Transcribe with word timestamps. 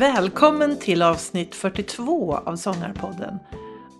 Välkommen 0.00 0.78
till 0.78 1.02
avsnitt 1.02 1.54
42 1.54 2.36
av 2.36 2.56
Sångarpodden. 2.56 3.38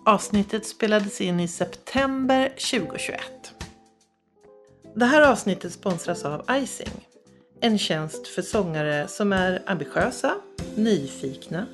Avsnittet 0.05 0.65
spelades 0.65 1.21
in 1.21 1.39
i 1.39 1.47
september 1.47 2.49
2021. 2.49 3.21
Det 4.95 5.05
här 5.05 5.21
avsnittet 5.31 5.73
sponsras 5.73 6.25
av 6.25 6.45
Icing. 6.51 7.07
En 7.59 7.77
tjänst 7.77 8.27
för 8.27 8.41
sångare 8.41 9.07
som 9.07 9.33
är 9.33 9.61
ambitiösa, 9.65 10.33
nyfikna 10.75 11.65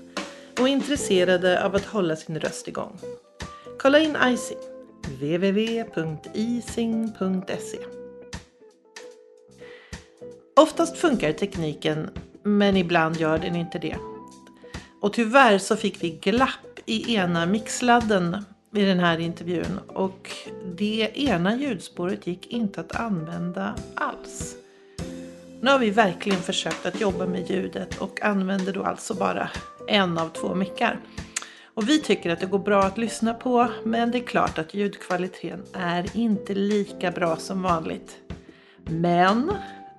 och 0.60 0.68
intresserade 0.68 1.66
av 1.66 1.76
att 1.76 1.86
hålla 1.86 2.16
sin 2.16 2.40
röst 2.40 2.68
igång. 2.68 3.00
Kolla 3.80 4.00
in 4.00 4.18
Icing, 4.26 4.60
www.ising.se. 5.04 6.18
Oftast 10.56 10.98
funkar 10.98 11.34
tekniken 11.34 12.10
men 12.44 12.78
ibland 12.78 13.18
gör 13.18 13.38
den 13.38 13.56
inte 13.56 13.80
det. 13.80 13.98
Och 15.02 15.14
tyvärr 15.14 15.58
så 15.58 15.76
fick 15.76 16.04
vi 16.04 16.10
glapp 16.10 16.80
i 16.86 17.16
ena 17.16 17.46
mixladden 17.46 18.46
i 18.76 18.86
den 18.86 19.00
här 19.00 19.20
intervjun 19.20 19.80
och 19.88 20.32
det 20.78 21.12
ena 21.16 21.56
ljudspåret 21.56 22.28
gick 22.28 22.48
inte 22.48 22.82
att 22.82 22.96
använda 22.96 23.76
alls. 23.96 24.56
Nu 25.62 25.72
har 25.72 25.80
vi 25.80 25.90
verkligen 25.90 26.40
försökt 26.40 26.86
att 26.86 27.02
jobba 27.02 27.26
med 27.26 27.50
ljudet 27.50 27.98
och 27.98 28.22
använder 28.22 28.74
då 28.74 28.84
alltså 28.84 29.14
bara 29.14 29.50
en 29.88 30.18
av 30.18 30.30
två 30.30 30.56
mickar. 30.56 31.00
Och 31.64 31.90
vi 31.90 32.02
tycker 32.02 32.30
att 32.30 32.40
det 32.40 32.46
går 32.46 32.60
bra 32.60 32.84
att 32.84 32.98
lyssna 32.98 33.34
på 33.34 33.68
men 33.84 34.12
det 34.12 34.18
är 34.18 34.28
klart 34.28 34.58
att 34.58 34.74
ljudkvaliteten 34.74 35.64
är 35.74 36.18
inte 36.18 36.54
lika 36.54 37.12
bra 37.12 37.36
som 37.36 37.62
vanligt. 37.62 38.18
Men 38.86 39.52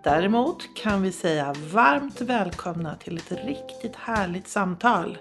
Däremot 0.05 0.75
kan 0.75 1.03
vi 1.03 1.13
säga 1.13 1.55
varmt 1.73 2.21
välkomna 2.21 2.97
till 2.97 3.17
ett 3.17 3.33
riktigt 3.33 3.97
härligt 3.97 4.49
samtal. 4.49 5.19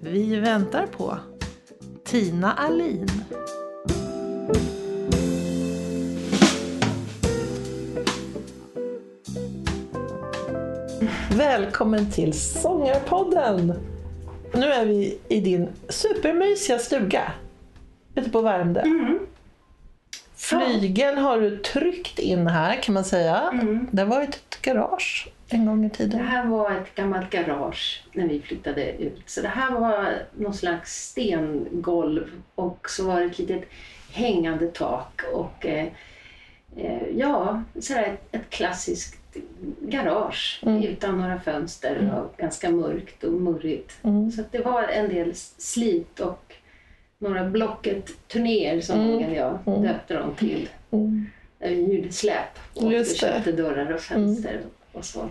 Vi 0.00 0.40
väntar 0.40 0.86
på 0.86 1.16
Tina 2.04 2.52
Alin. 2.52 3.08
Välkommen 11.36 12.10
till 12.10 12.32
Sångarpodden! 12.32 13.74
Nu 14.54 14.66
är 14.66 14.86
vi 14.86 15.18
i 15.28 15.40
din 15.40 15.68
supermysiga 15.88 16.78
stuga 16.78 17.32
ute 18.14 18.30
på 18.30 18.40
Värmdö. 18.40 18.80
Mm. 18.80 19.18
Flygeln 20.38 21.18
har 21.18 21.40
du 21.40 21.56
tryckt 21.56 22.18
in 22.18 22.46
här 22.46 22.82
kan 22.82 22.94
man 22.94 23.04
säga. 23.04 23.50
Mm. 23.52 23.86
Det 23.90 24.04
var 24.04 24.22
ett 24.22 24.58
garage 24.62 25.28
en 25.48 25.66
gång 25.66 25.84
i 25.84 25.90
tiden. 25.90 26.18
Det 26.18 26.24
här 26.24 26.46
var 26.46 26.70
ett 26.70 26.94
gammalt 26.94 27.30
garage 27.30 28.04
när 28.12 28.28
vi 28.28 28.40
flyttade 28.40 28.92
ut. 28.92 29.22
Så 29.26 29.42
det 29.42 29.48
här 29.48 29.70
var 29.70 30.22
någon 30.36 30.54
slags 30.54 31.10
stengolv 31.10 32.42
och 32.54 32.90
så 32.90 33.06
var 33.06 33.20
det 33.20 33.26
ett 33.26 33.38
litet 33.38 33.64
hängande 34.12 34.66
tak 34.66 35.22
och 35.32 35.66
eh, 35.66 35.86
eh 36.76 37.08
ja, 37.16 37.62
så 37.80 37.94
ett, 37.94 38.34
ett 38.34 38.50
klassiskt 38.50 39.18
garage 39.80 40.60
mm. 40.62 40.82
utan 40.82 41.20
några 41.20 41.40
fönster 41.40 41.96
mm. 41.96 42.14
och 42.14 42.34
ganska 42.36 42.70
mörkt 42.70 43.24
och 43.24 43.32
murrigt. 43.32 43.92
Mm. 44.02 44.30
Så 44.30 44.42
det 44.50 44.58
var 44.58 44.82
en 44.82 45.08
del 45.08 45.34
slit 45.34 46.20
och 46.20 46.47
några 47.18 47.44
Blocket-turnéer 47.44 48.80
som 48.80 49.00
mm. 49.00 49.26
och 49.26 49.34
jag 49.34 49.58
mm. 49.66 49.82
döpte 49.82 50.14
dem 50.14 50.34
till. 50.38 50.68
Mm. 50.90 51.26
Där 51.58 51.68
vi 51.68 51.94
gjorde 51.94 52.12
släp 52.12 52.58
och 52.74 52.92
köpte 53.16 53.52
dörrar 53.52 53.92
och 53.92 54.00
fönster 54.00 54.50
mm. 54.50 54.64
och 54.92 55.04
så. 55.04 55.28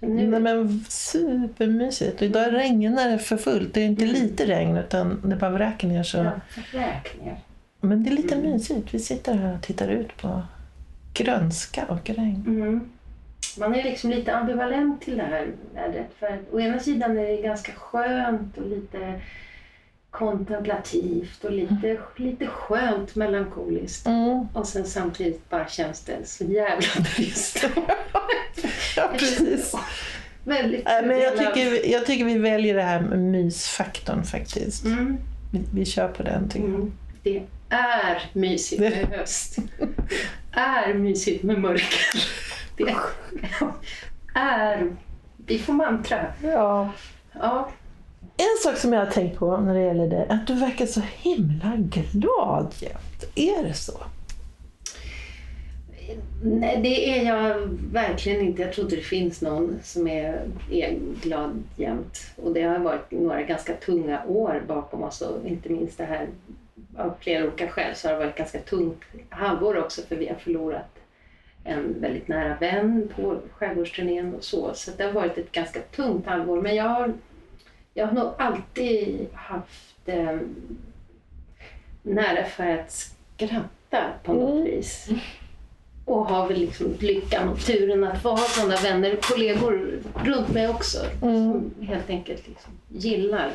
Nu... 0.00 0.26
Nej, 0.26 0.40
men 0.40 0.84
supermysigt. 0.88 2.22
Idag 2.22 2.52
regnar 2.52 3.10
det 3.10 3.18
för 3.18 3.36
fullt. 3.36 3.74
Det 3.74 3.80
är 3.80 3.86
inte 3.86 4.04
mm. 4.04 4.14
lite 4.14 4.46
regn 4.46 4.76
utan 4.76 5.20
det 5.24 5.36
bara 5.36 5.50
vräker 5.50 5.88
ner. 5.88 6.02
Så... 6.02 6.16
Ja, 6.16 6.32
ner. 6.72 7.36
Men 7.80 8.04
det 8.04 8.10
är 8.10 8.14
lite 8.14 8.34
mm. 8.34 8.50
mysigt. 8.50 8.94
Vi 8.94 8.98
sitter 8.98 9.34
här 9.34 9.54
och 9.54 9.62
tittar 9.62 9.88
ut 9.88 10.16
på 10.16 10.42
grönska 11.14 11.84
och 11.84 12.10
regn. 12.10 12.44
Mm. 12.46 12.90
Man 13.58 13.74
är 13.74 13.82
liksom 13.82 14.10
lite 14.10 14.34
ambivalent 14.34 15.02
till 15.02 15.16
det 15.16 15.22
här 15.22 15.48
vädret. 15.74 16.06
För 16.18 16.40
å 16.52 16.60
ena 16.60 16.78
sidan 16.78 17.18
är 17.18 17.26
det 17.26 17.42
ganska 17.42 17.72
skönt 17.72 18.58
och 18.58 18.68
lite 18.68 19.20
kontemplativt 20.12 21.44
och 21.44 21.52
lite, 21.52 21.88
mm. 21.90 22.02
lite 22.16 22.46
skönt 22.46 23.14
melankoliskt. 23.14 24.06
Mm. 24.06 24.46
Och 24.52 24.66
sen 24.66 24.84
samtidigt 24.84 25.50
bara 25.50 25.68
känns 25.68 26.00
det 26.00 26.26
så 26.28 26.44
jävla 26.44 27.04
trist. 27.16 27.64
ja, 28.96 29.10
precis. 29.18 29.74
Väldigt 30.44 30.88
äh, 30.88 31.06
men 31.06 31.20
jag, 31.20 31.36
tycker, 31.36 31.90
jag 31.90 32.06
tycker 32.06 32.24
vi 32.24 32.38
väljer 32.38 32.74
det 32.74 32.82
här 32.82 33.00
med 33.00 33.18
mysfaktorn 33.18 34.24
faktiskt. 34.24 34.84
Mm. 34.84 35.18
Vi, 35.52 35.60
vi 35.74 35.84
kör 35.84 36.08
på 36.08 36.22
den 36.22 36.48
tycker 36.48 36.68
jag. 36.68 36.74
Mm. 36.74 36.92
Det 37.22 37.42
är 37.68 38.30
mysigt 38.32 38.80
med 38.80 38.92
höst. 39.18 39.58
Det 39.78 40.60
är 40.60 40.94
mysigt 40.94 41.42
med 41.42 41.58
mörker. 41.58 42.24
Det 42.76 42.94
är... 44.34 44.96
Vi 45.46 45.58
får 45.58 45.72
mantra. 45.72 46.26
Ja. 46.42 46.90
ja. 47.32 47.68
En 48.36 48.62
sak 48.62 48.76
som 48.76 48.92
jag 48.92 49.00
har 49.04 49.12
tänkt 49.12 49.38
på 49.38 49.56
när 49.56 49.74
det 49.74 49.80
gäller 49.80 50.08
dig, 50.08 50.26
att 50.28 50.46
du 50.46 50.54
verkar 50.54 50.86
så 50.86 51.00
himla 51.00 51.72
glad 52.12 52.74
jämt. 52.80 53.24
Är 53.34 53.62
det 53.62 53.74
så? 53.74 53.92
Nej, 56.44 56.80
det 56.82 57.18
är 57.18 57.26
jag 57.26 57.58
verkligen 57.92 58.40
inte. 58.40 58.62
Jag 58.62 58.72
tror 58.72 58.84
inte 58.84 58.96
det 58.96 59.02
finns 59.02 59.42
någon 59.42 59.78
som 59.82 60.08
är, 60.08 60.48
är 60.70 60.98
glad 61.22 61.62
jämt. 61.76 62.18
Och 62.36 62.52
det 62.52 62.62
har 62.62 62.78
varit 62.78 63.10
några 63.10 63.42
ganska 63.42 63.74
tunga 63.74 64.24
år 64.24 64.62
bakom 64.68 65.02
oss 65.02 65.20
och 65.20 65.46
inte 65.46 65.68
minst 65.68 65.98
det 65.98 66.04
här 66.04 66.28
av 66.96 67.14
flera 67.20 67.44
olika 67.44 67.68
skäl 67.68 67.94
så 67.94 68.08
har 68.08 68.14
det 68.14 68.20
varit 68.20 68.36
ganska 68.36 68.58
tungt 68.58 69.00
halvår 69.28 69.78
också 69.78 70.02
för 70.02 70.16
vi 70.16 70.28
har 70.28 70.36
förlorat 70.36 70.98
en 71.64 72.00
väldigt 72.00 72.28
nära 72.28 72.56
vän 72.60 73.08
på 73.16 73.38
skärgårdsturnén 73.52 74.34
och 74.34 74.44
så. 74.44 74.70
Så 74.74 74.90
det 74.96 75.04
har 75.04 75.12
varit 75.12 75.38
ett 75.38 75.52
ganska 75.52 75.80
tungt 75.80 76.26
halvår. 76.26 76.62
Men 76.62 76.74
jag 76.74 76.88
har 76.88 77.12
jag 77.94 78.06
har 78.06 78.14
nog 78.14 78.32
alltid 78.38 79.28
haft 79.34 80.08
eh, 80.08 80.38
nära 82.02 82.44
för 82.44 82.78
att 82.78 82.92
skratta 82.92 84.12
på 84.22 84.32
något 84.32 84.52
mm. 84.52 84.64
vis. 84.64 85.08
Och 86.04 86.26
har 86.26 86.48
väl 86.48 86.58
liksom 86.58 86.96
lyckan 87.00 87.48
och 87.48 87.60
turen 87.60 88.04
att 88.04 88.22
få 88.22 88.30
ha 88.30 88.36
sådana 88.36 88.76
vänner, 88.76 89.16
kollegor 89.22 90.00
runt 90.14 90.48
mig 90.48 90.68
också. 90.68 90.98
Mm. 91.22 91.52
Som 91.52 91.86
helt 91.86 92.10
enkelt 92.10 92.48
liksom 92.48 92.72
gillar 92.88 93.52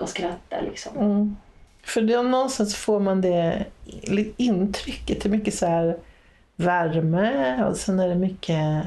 att 0.00 0.08
skratta. 0.08 0.60
Liksom. 0.60 0.96
Mm. 0.96 1.36
För 1.82 2.00
det, 2.00 2.22
någonstans 2.22 2.76
får 2.76 3.00
man 3.00 3.20
det 3.20 3.64
intrycket, 4.36 5.22
det 5.22 5.28
är 5.28 5.30
mycket 5.30 5.54
så 5.54 5.66
här 5.66 5.96
värme 6.56 7.64
och 7.64 7.76
sen 7.76 7.98
är 7.98 8.08
det 8.08 8.14
mycket 8.14 8.86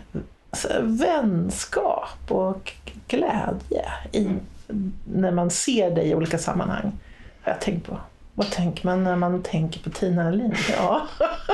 vänskap 0.81 2.31
och 2.31 2.73
glädje 3.09 3.85
i, 4.11 4.27
när 5.13 5.31
man 5.31 5.49
ser 5.49 5.91
dig 5.91 6.09
i 6.09 6.15
olika 6.15 6.37
sammanhang. 6.37 6.91
Har 7.41 7.51
jag 7.51 7.61
tänkt 7.61 7.87
på. 7.87 7.97
Vad 8.33 8.51
tänker 8.51 8.85
man 8.85 9.03
när 9.03 9.15
man 9.15 9.43
tänker 9.43 9.79
på 9.79 9.89
Tina 9.89 10.27
Alin? 10.27 10.55
Ja, 10.77 11.07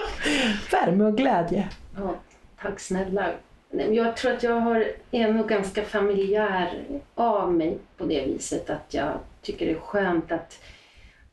värme 0.71 1.03
och 1.03 1.17
glädje. 1.17 1.69
Ja, 1.97 2.15
tack 2.61 2.79
snälla. 2.79 3.31
Jag 3.69 4.17
tror 4.17 4.33
att 4.33 4.43
jag 4.43 4.59
har, 4.59 4.85
är 5.11 5.33
nog 5.33 5.49
ganska 5.49 5.83
familjär 5.83 6.83
av 7.15 7.53
mig 7.53 7.77
på 7.97 8.05
det 8.05 8.25
viset 8.25 8.69
att 8.69 8.93
jag 8.93 9.11
tycker 9.41 9.65
det 9.65 9.71
är 9.71 9.79
skönt 9.79 10.31
att, 10.31 10.59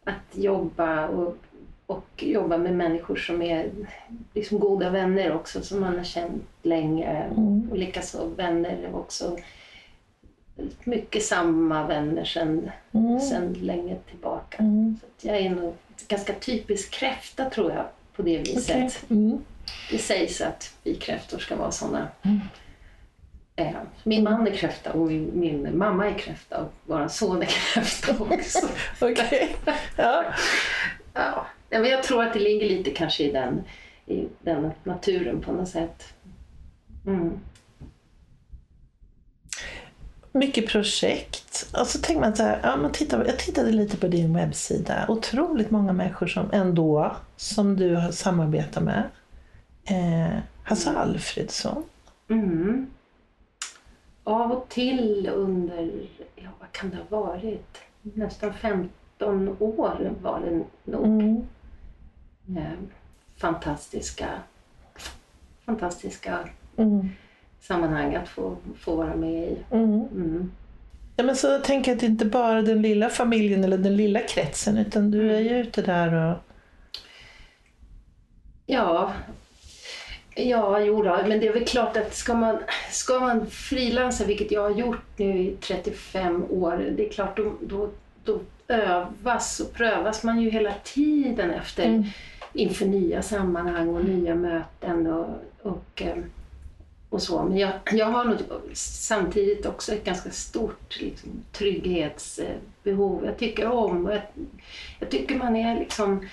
att 0.04 0.36
jobba 0.36 1.08
och, 1.08 1.36
och 1.86 2.08
jobba 2.16 2.58
med 2.58 2.76
människor 2.76 3.16
som 3.16 3.42
är 3.42 3.70
liksom 4.34 4.58
goda 4.58 4.90
vänner 4.90 5.32
också 5.34 5.62
som 5.62 5.80
man 5.80 5.96
har 5.96 6.04
känt 6.04 6.44
länge. 6.62 7.08
Mm. 7.10 7.68
Och 7.70 7.78
likaså 7.78 8.26
vänner 8.36 8.90
också 8.94 9.36
mycket 10.84 11.24
samma 11.24 11.86
vänner 11.86 12.24
sedan, 12.24 12.70
mm. 12.92 13.20
sedan 13.20 13.52
länge 13.52 13.96
tillbaka. 14.10 14.58
Mm. 14.58 14.98
Så 15.18 15.28
jag 15.28 15.36
är 15.36 15.50
nog 15.50 15.74
ganska 16.08 16.32
typisk 16.32 16.90
kräfta 16.90 17.50
tror 17.50 17.72
jag 17.72 17.84
på 18.16 18.22
det 18.22 18.38
viset. 18.38 18.76
Okay. 18.76 18.90
Mm. 19.10 19.44
Det 19.90 19.98
sägs 19.98 20.40
att 20.40 20.74
vi 20.82 20.94
kräftor 20.94 21.38
ska 21.38 21.56
vara 21.56 21.70
sådana. 21.70 22.08
Mm. 22.22 22.40
Eh, 23.56 23.80
min 24.04 24.24
man 24.24 24.46
är 24.46 24.50
kräfta 24.50 24.92
och 24.92 25.06
min, 25.06 25.30
min, 25.34 25.78
mamma 25.78 26.10
är 26.10 26.18
kräfta 26.18 26.58
och 26.58 26.72
vår 26.84 27.08
son 27.08 27.42
är 27.42 27.46
kräfta 27.46 28.16
också. 28.34 28.68
Okej. 29.00 29.56
Ja. 29.96 30.24
ja. 31.14 31.46
Men 31.70 31.84
jag 31.84 32.02
tror 32.02 32.22
att 32.22 32.32
det 32.32 32.40
ligger 32.40 32.68
lite 32.68 32.90
kanske 32.90 33.24
i 33.24 33.32
den, 33.32 33.64
i 34.06 34.28
den 34.40 34.70
naturen 34.84 35.40
på 35.40 35.52
något 35.52 35.68
sätt. 35.68 36.14
Mm 37.06 37.40
mycket 40.32 40.68
projekt. 40.68 41.70
Och 41.80 41.86
så 41.86 41.98
tänker 41.98 42.20
man 42.20 42.36
så 42.36 42.42
här, 42.42 42.60
ja, 42.62 42.76
man 42.76 42.92
tittar, 42.92 43.24
jag 43.24 43.38
tittade 43.38 43.70
lite 43.72 43.96
på 43.96 44.06
din 44.06 44.34
webbsida. 44.34 45.04
Otroligt 45.08 45.70
många 45.70 45.92
människor 45.92 46.26
som 46.26 46.50
ändå, 46.52 47.16
som 47.36 47.76
du 47.76 47.94
har 47.94 48.12
samarbetat 48.12 48.82
med. 48.82 49.02
Eh, 49.84 50.38
Hasse 50.62 50.90
Alfredsson. 50.90 51.82
Mm. 52.28 52.86
av 54.24 54.52
och 54.52 54.68
till 54.68 55.30
under, 55.34 56.08
ja 56.36 56.50
vad 56.60 56.72
kan 56.72 56.90
det 56.90 56.96
ha 56.96 57.20
varit, 57.20 57.78
nästan 58.02 58.54
15 58.54 59.56
år 59.58 60.14
var 60.22 60.40
det 60.40 60.64
nog. 60.92 61.06
Mm. 61.06 61.46
Eh, 62.56 62.78
fantastiska, 63.36 64.28
fantastiska 65.66 66.48
Mm. 66.76 67.08
Sammanhang 67.62 68.14
att 68.14 68.28
få, 68.28 68.56
få 68.80 68.96
vara 68.96 69.16
med 69.16 69.42
i. 69.44 69.56
Mm. 69.70 70.00
Mm. 70.00 70.52
Ja, 71.16 71.24
men 71.24 71.36
så 71.36 71.58
tänker 71.58 71.90
jag 71.90 71.96
att 71.96 72.00
det 72.00 72.06
inte 72.06 72.24
bara 72.24 72.58
är 72.58 72.62
den 72.62 72.82
lilla 72.82 73.08
familjen 73.08 73.64
eller 73.64 73.78
den 73.78 73.96
lilla 73.96 74.20
kretsen 74.20 74.78
utan 74.78 75.10
du 75.10 75.32
är 75.36 75.40
ju 75.40 75.60
ute 75.60 75.82
där 75.82 76.14
och... 76.14 76.36
Ja, 78.66 79.12
ja 80.34 80.80
jo 80.80 81.02
då, 81.02 81.18
men 81.26 81.40
det 81.40 81.48
är 81.48 81.52
väl 81.52 81.64
klart 81.64 81.96
att 81.96 82.14
ska 82.14 82.34
man, 82.34 82.58
ska 82.90 83.20
man 83.20 83.46
frilansa, 83.46 84.24
vilket 84.24 84.52
jag 84.52 84.62
har 84.62 84.70
gjort 84.70 85.18
nu 85.18 85.38
i 85.38 85.56
35 85.60 86.44
år, 86.50 86.92
det 86.96 87.06
är 87.06 87.12
klart 87.12 87.36
då, 87.36 87.52
då, 87.60 87.90
då 88.24 88.40
övas 88.68 89.60
och 89.60 89.72
prövas 89.72 90.24
man 90.24 90.40
ju 90.40 90.50
hela 90.50 90.72
tiden 90.84 91.50
efter 91.50 91.84
Mm. 91.84 92.04
inför 92.52 92.86
nya 92.86 93.22
sammanhang 93.22 93.88
och 93.88 94.04
nya 94.04 94.34
möten 94.34 95.06
och, 95.06 95.26
och, 95.62 96.02
eh, 96.02 96.16
och 97.12 97.22
så. 97.22 97.42
Men 97.42 97.58
jag, 97.58 97.70
jag 97.92 98.06
har 98.06 98.24
nog 98.24 98.36
samtidigt 98.74 99.66
också 99.66 99.92
ett 99.92 100.04
ganska 100.04 100.30
stort 100.30 101.00
liksom, 101.00 101.30
trygghetsbehov. 101.52 103.24
Jag 103.24 103.38
tycker 103.38 103.70
om 103.70 104.06
jag, 104.10 104.20
jag 105.00 105.10
tycker 105.10 105.36
man 105.36 105.56
är 105.56 105.78
liksom 105.78 106.28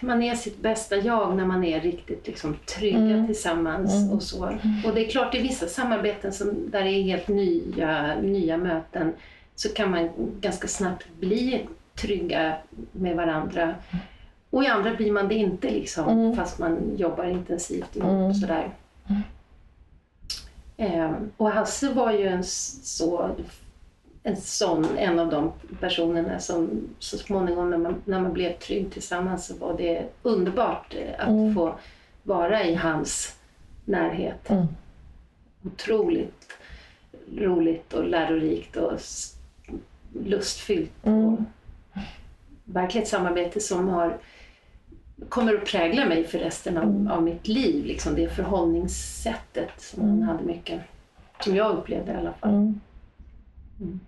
man 0.00 0.22
är 0.22 0.34
sitt 0.34 0.58
bästa 0.58 0.96
jag 0.96 1.36
när 1.36 1.44
man 1.46 1.64
är 1.64 1.80
riktigt 1.80 2.26
liksom, 2.26 2.56
trygga 2.66 2.98
Mm. 2.98 3.26
tillsammans 3.26 3.94
Mm. 3.94 4.10
och 4.12 4.22
så. 4.22 4.44
Och 4.86 4.94
det 4.94 5.06
är 5.06 5.10
klart 5.10 5.34
i 5.34 5.38
vissa 5.42 5.66
samarbeten 5.66 6.32
som, 6.32 6.70
där 6.70 6.84
det 6.84 6.90
är 6.90 7.02
helt 7.02 7.28
nya, 7.28 8.20
nya 8.20 8.56
möten 8.56 9.12
så 9.54 9.68
kan 9.68 9.90
man 9.90 10.08
ganska 10.40 10.68
snabbt 10.68 11.06
bli 11.20 11.66
trygga 11.94 12.56
med 12.92 13.16
varandra. 13.16 13.74
Och 14.50 14.64
i 14.64 14.66
andra 14.66 14.94
blir 14.94 15.12
man 15.12 15.28
det 15.28 15.34
inte 15.34 15.70
liksom, 15.70 16.08
Mm. 16.08 16.36
fast 16.36 16.58
man 16.58 16.96
jobbar 16.96 17.24
intensivt 17.24 17.96
ihop. 17.96 18.10
Mm. 18.10 18.34
Sådär. 18.34 18.70
Eh, 20.80 21.12
och 21.36 21.50
Hasse 21.50 21.92
var 21.92 22.12
ju 22.12 22.26
en 22.26 22.44
så 22.44 23.30
en 24.22 24.36
sån, 24.36 24.98
en 24.98 25.18
av 25.18 25.30
de 25.30 25.52
personerna 25.80 26.38
som 26.38 26.70
så 26.98 27.18
småningom 27.18 27.70
när 27.70 27.78
man, 27.78 28.02
när 28.04 28.20
man 28.20 28.32
blev 28.32 28.58
trygg 28.58 28.92
tillsammans 28.92 29.46
så 29.46 29.54
var 29.56 29.76
det 29.78 30.06
underbart 30.22 30.94
eh, 30.94 31.20
att 31.20 31.28
Mm. 31.28 31.54
få 31.54 31.74
vara 32.22 32.64
i 32.64 32.74
hans 32.74 33.36
närhet. 33.84 34.50
Mm. 34.50 34.66
Otroligt 35.64 36.52
roligt 37.36 37.92
och 37.92 38.04
lärorikt 38.08 38.76
och 38.76 38.92
lustfyllt. 40.24 41.06
Mm. 41.06 41.24
Och 41.26 41.38
verkligen 42.64 43.02
ett 43.02 43.08
samarbete 43.08 43.60
som 43.60 43.88
har, 43.88 44.16
kommer 45.28 45.54
att 45.54 45.64
prägla 45.64 46.06
mig 46.06 46.24
för 46.24 46.38
resten 46.38 46.76
av, 46.78 46.82
Mm. 46.84 47.08
av 47.08 47.22
mitt 47.22 47.48
liv. 47.48 47.84
Liksom 47.84 48.14
det 48.14 48.28
förhållningssättet 48.28 49.70
som 49.76 50.02
han 50.02 50.22
hade 50.22 50.42
mycket. 50.44 50.80
Som 51.44 51.56
jag 51.56 51.76
upplevde 51.76 52.12
i 52.12 52.14
alla 52.14 52.32
fall. 52.32 52.50
Mm. 52.50 52.80
Mm. 53.80 54.00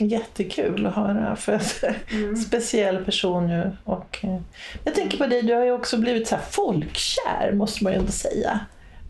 Jättekul 0.00 0.86
att 0.86 0.94
höra 0.94 1.36
för 1.36 1.52
att 1.52 1.84
Mm. 2.12 2.36
speciell 2.36 3.04
person 3.04 3.48
ju. 3.50 3.70
Och, 3.84 4.18
eh, 4.22 4.40
jag 4.84 4.94
tänker 4.94 5.18
på 5.18 5.26
dig, 5.26 5.42
du 5.42 5.54
har 5.54 5.64
ju 5.64 5.72
också 5.72 5.98
blivit 5.98 6.28
så 6.28 6.36
här 6.36 6.42
folkkär 6.42 7.52
måste 7.52 7.84
man 7.84 7.92
ju 7.92 7.98
ändå 7.98 8.12
säga. 8.12 8.60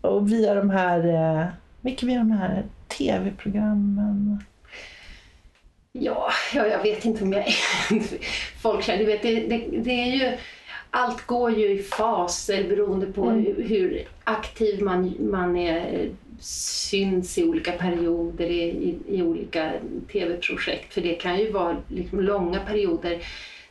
Och 0.01 0.33
via 0.33 0.55
de 0.55 0.71
här, 0.71 1.07
eh, 1.41 1.47
mycket 1.81 2.03
via 2.03 2.19
de 2.19 2.31
här 2.31 2.63
tv-programmen. 2.89 4.45
Ja, 5.93 6.31
ja, 6.55 6.67
jag 6.67 6.83
vet 6.83 7.05
inte 7.05 7.25
om 7.25 7.33
jag 7.33 7.47
är 7.49 7.55
folkkär. 8.63 8.99
Du 8.99 9.05
vet, 9.05 9.23
det, 9.23 9.41
det, 9.41 9.69
det 9.83 9.91
är 9.91 10.07
ju, 10.15 10.37
allt 10.95 11.27
går 11.27 11.51
ju 11.51 11.69
i 11.69 11.83
faser 11.83 12.69
beroende 12.69 13.07
på 13.07 13.25
Mm. 13.25 13.45
hur, 13.59 14.03
aktiv 14.25 14.83
man, 14.83 15.15
man 15.21 15.57
är, 15.57 16.11
syns 16.41 17.39
i 17.39 17.45
olika 17.45 17.73
perioder 17.73 18.47
i, 18.47 18.63
i, 18.63 18.99
i 19.09 19.23
olika 19.23 19.73
tv-projekt. 20.13 20.95
För 20.95 21.01
det 21.01 21.15
kan 21.15 21.39
ju 21.39 21.51
vara 21.53 21.77
liksom 21.89 22.21
långa 22.21 22.61
perioder 22.61 23.19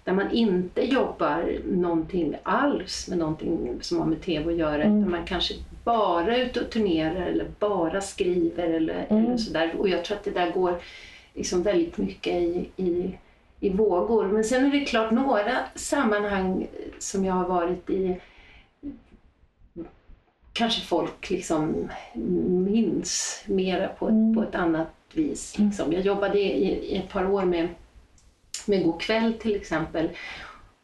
där 0.04 0.14
man 0.14 0.32
inte 0.32 0.82
jobbar 0.82 1.52
någonting 1.72 2.36
alls 2.44 3.08
med 3.08 3.18
någonting 3.18 3.78
som 3.82 4.00
har 4.00 4.06
med 4.06 4.22
tv 4.22 4.52
att 4.52 4.58
göra. 4.60 4.84
Mm. 4.84 5.00
Utan 5.00 5.12
man 5.12 5.26
kanske 5.26 5.54
bara 5.84 6.36
är 6.38 6.46
ute 6.46 6.60
och 6.62 6.70
turnerar 6.70 7.26
eller 7.26 7.46
bara 7.60 8.02
skriver 8.02 8.68
eller, 8.68 9.06
Mm. 9.10 9.26
eller 9.26 9.38
sådär. 9.38 9.74
Och 9.78 9.90
jag 9.90 10.06
tror 10.06 10.18
att 10.18 10.24
det 10.24 10.32
där 10.32 10.52
går 10.52 10.76
liksom 11.34 11.64
väldigt 11.64 11.98
mycket 11.98 12.34
i, 12.34 12.70
i, 12.78 13.18
i 13.64 13.70
vågor. 13.70 14.26
Men 14.28 14.44
sen 14.44 14.66
är 14.66 14.72
det 14.80 14.86
klart 14.86 15.12
några 15.12 15.58
sammanhang 15.76 16.68
som 17.00 17.26
jag 17.26 17.34
har 17.34 17.48
varit 17.48 17.90
i 17.90 18.18
kanske 20.54 20.82
folk 20.82 21.30
liksom 21.30 21.90
minns 22.66 23.44
mera 23.46 23.88
på, 23.88 24.06
ett- 24.06 24.12
Mm. 24.12 24.36
på 24.36 24.44
ett 24.44 24.56
annat 24.56 24.88
vis. 25.14 25.58
Liksom. 25.60 25.94
Jag 25.94 26.02
jobbade 26.02 26.40
i, 26.40 26.70
i 26.94 26.96
ett 26.98 27.10
par 27.10 27.26
år 27.32 27.46
med, 27.46 27.68
med 28.66 28.84
God 28.84 29.02
kväll 29.02 29.34
till 29.34 29.56
exempel 29.56 30.10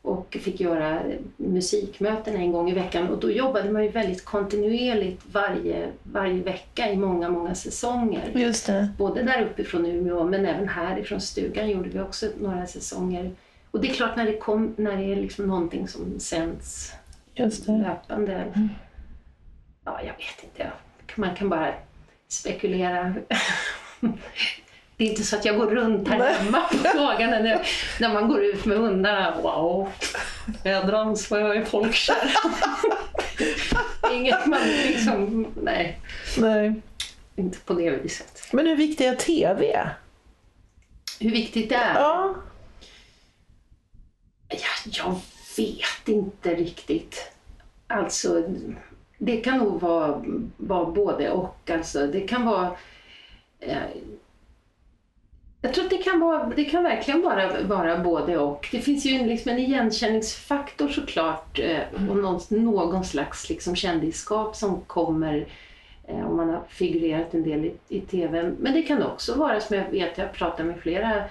och 0.07 0.37
fick 0.41 0.59
göra 0.59 1.01
musikmöten 1.37 2.35
en 2.35 2.51
gång 2.51 2.69
i 2.69 2.73
veckan 2.73 3.09
och 3.09 3.19
då 3.19 3.31
jobbade 3.31 3.71
man 3.71 3.83
ju 3.83 3.89
väldigt 3.89 4.25
kontinuerligt 4.25 5.23
varje, 5.31 5.91
varje 6.03 6.43
vecka 6.43 6.91
i 6.91 6.97
många, 6.97 7.29
många 7.29 7.55
säsonger. 7.55 8.31
Just 8.35 8.65
det. 8.65 8.89
Både 8.97 9.23
där 9.23 9.41
uppifrån 9.41 9.85
Umeå 9.85 10.23
men 10.23 10.45
även 10.45 10.69
härifrån 10.69 11.21
stugan 11.21 11.69
gjorde 11.69 11.89
vi 11.89 11.99
också 11.99 12.29
några 12.39 12.67
säsonger. 12.67 13.31
Och 13.71 13.81
det 13.81 13.89
är 13.89 13.93
klart 13.93 14.15
när 14.15 14.25
det, 14.25 14.37
kom, 14.37 14.73
när 14.77 14.97
det 14.97 15.03
är 15.03 15.15
liksom 15.15 15.47
någonting 15.47 15.87
som 15.87 16.19
sänds 16.19 16.93
löpande. 17.67 18.69
Ja, 19.85 19.99
jag 20.01 20.13
vet 20.13 20.43
inte. 20.43 20.71
Man 21.15 21.35
kan 21.35 21.49
bara 21.49 21.73
spekulera. 22.27 23.15
Det 24.97 25.03
är 25.03 25.09
inte 25.09 25.23
så 25.23 25.35
att 25.35 25.45
jag 25.45 25.57
går 25.57 25.67
runt 25.67 26.07
här 26.07 26.17
Nej. 26.17 26.33
hemma 26.33 26.61
på 26.61 26.97
dagarna 26.97 27.39
när, 27.39 27.67
när 27.99 28.13
man 28.13 28.27
går 28.27 28.43
ut 28.43 28.65
med 28.65 28.77
hundarna. 28.77 29.41
Wow, 29.41 29.89
jädrans 30.63 31.31
vad 31.31 31.41
jag 31.41 31.57
är 31.57 31.65
folkkär. 31.65 32.35
Inget 34.13 34.45
man 34.45 34.59
liksom, 34.87 35.47
nej, 35.61 35.99
Nej. 36.37 36.73
inte 37.35 37.59
på 37.59 37.73
det 37.73 37.89
viset. 37.89 38.49
Men 38.51 38.67
hur 38.67 38.75
viktig 38.75 39.05
är 39.05 39.15
tv? 39.15 39.89
Hur 41.19 41.31
viktigt 41.31 41.69
det 41.69 41.75
är? 41.75 41.95
Ja. 41.95 42.35
Ja, 44.49 44.57
jag 44.85 45.19
vet 45.57 46.07
inte 46.07 46.55
riktigt. 46.55 47.31
Alltså, 47.87 48.43
det 49.17 49.37
kan 49.37 49.57
nog 49.57 49.81
vara, 49.81 50.23
vara 50.57 50.85
både 50.85 51.31
och. 51.31 51.69
Alltså, 51.69 52.07
det 52.07 52.21
kan 52.21 52.45
vara... 52.45 52.77
Eh, 53.59 53.77
jag 55.67 55.73
tror 55.73 55.83
att 55.83 55.89
det 55.89 55.97
kan, 55.97 56.19
vara, 56.19 56.51
det 56.55 56.65
kan 56.65 56.83
verkligen 56.83 57.21
vara, 57.21 57.61
vara 57.61 57.97
både 57.97 58.37
och. 58.37 58.67
Det 58.71 58.79
finns 58.79 59.05
ju 59.05 59.11
en, 59.11 59.27
liksom 59.27 59.51
en 59.51 59.59
igenkänningsfaktor 59.59 60.87
såklart 60.87 61.59
eh, 61.59 62.09
och 62.09 62.17
någon, 62.17 62.39
någon 62.49 63.05
slags 63.05 63.49
liksom 63.49 63.75
kändisskap 63.75 64.55
som 64.55 64.81
kommer 64.81 65.47
eh, 66.07 66.27
om 66.27 66.37
man 66.37 66.49
har 66.49 66.61
figurerat 66.69 67.33
en 67.33 67.43
del 67.43 67.65
i, 67.65 67.73
i 67.87 68.01
TV. 68.01 68.51
Men 68.59 68.73
det 68.73 68.81
kan 68.81 69.03
också 69.03 69.35
vara 69.35 69.61
som 69.61 69.77
jag 69.77 69.89
vet, 69.91 70.17
jag 70.17 70.33
pratar 70.33 70.63
med 70.63 70.79
flera 70.79 71.23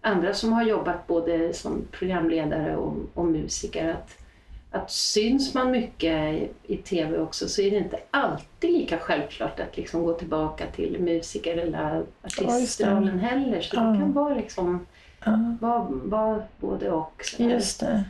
andra 0.00 0.34
som 0.34 0.52
har 0.52 0.64
jobbat 0.64 1.06
både 1.06 1.54
som 1.54 1.82
programledare 1.90 2.76
och, 2.76 2.94
och 3.14 3.24
musiker 3.24 3.88
att, 3.88 4.23
att 4.74 4.90
syns 4.90 5.54
man 5.54 5.70
mycket 5.70 6.34
i, 6.34 6.48
i 6.62 6.76
TV 6.76 7.18
också 7.18 7.48
så 7.48 7.62
är 7.62 7.70
det 7.70 7.76
inte 7.76 7.98
alltid 8.10 8.70
lika 8.72 8.98
självklart 8.98 9.60
att 9.60 9.76
liksom 9.76 10.04
gå 10.04 10.12
tillbaka 10.12 10.64
till 10.66 10.96
musiker 11.00 11.56
eller 11.56 12.02
artistrollen 12.22 13.18
heller. 13.18 13.60
Så 13.60 13.76
Ja. 13.76 13.82
det 13.82 13.98
kan 13.98 14.12
vara 14.12 14.34
liksom 14.34 14.86
ja. 15.24 15.56
vara, 15.60 15.86
vara 15.90 16.42
både 16.60 16.90
och. 16.90 17.22
sådär. 17.24 17.50
Just 17.50 17.80
det. 17.80 18.04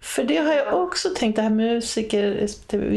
För 0.00 0.24
det 0.24 0.36
har 0.36 0.52
jag 0.54 0.82
också 0.82 1.08
tänkt, 1.16 1.36
det 1.36 1.42
här 1.42 1.50
musiker, 1.50 2.48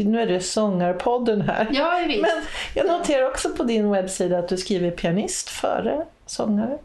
nu 0.04 0.20
är 0.20 0.26
det 0.26 0.40
sångarpodden 0.40 1.40
här. 1.40 1.68
Ja, 1.72 2.04
vet. 2.08 2.20
Men 2.20 2.30
jag 2.74 2.86
noterar 2.86 3.28
också 3.30 3.50
på 3.50 3.62
din 3.62 3.90
webbsida 3.90 4.38
att 4.38 4.48
du 4.48 4.56
skriver 4.56 4.90
pianist 4.90 5.48
före 5.48 6.04
sångare. 6.26 6.78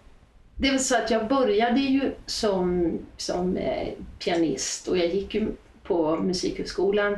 Det 0.56 0.68
är 0.68 0.72
väl 0.72 0.80
så 0.80 0.96
att 0.96 1.12
jag 1.12 1.28
började 1.28 1.80
ju 1.80 2.12
som, 2.26 2.92
som 3.18 3.58
eh, 3.58 3.88
pianist 4.20 4.88
och 4.88 4.98
jag 4.98 5.08
gick 5.08 5.36
ju 5.36 5.52
på 5.84 6.16
Musikhögskolan 6.16 7.18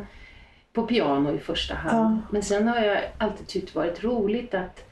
på 0.73 0.87
piano 0.87 1.35
i 1.35 1.39
första 1.39 1.75
hand. 1.75 2.15
Ja. 2.21 2.31
Men 2.31 2.43
sen 2.43 2.67
har 2.67 2.79
jag 2.79 3.03
alltid 3.17 3.47
tyckt 3.47 3.73
det 3.73 3.79
varit 3.79 4.03
roligt 4.03 4.53
att, 4.53 4.83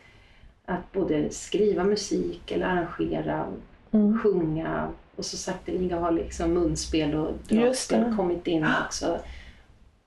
att 0.65 0.91
både 0.91 1.29
skriva 1.29 1.83
musik 1.83 2.51
eller 2.51 2.65
arrangera, 2.65 3.47
Mm. 3.93 4.19
sjunga 4.19 4.89
och 5.15 5.25
så 5.25 5.37
sakteliga 5.37 5.99
har 5.99 6.11
liksom 6.11 6.53
munspel 6.53 7.15
och 7.15 7.29
Just 7.47 7.89
dragspel 7.89 8.15
kommit 8.17 8.47
in 8.47 8.65
också. 8.85 9.19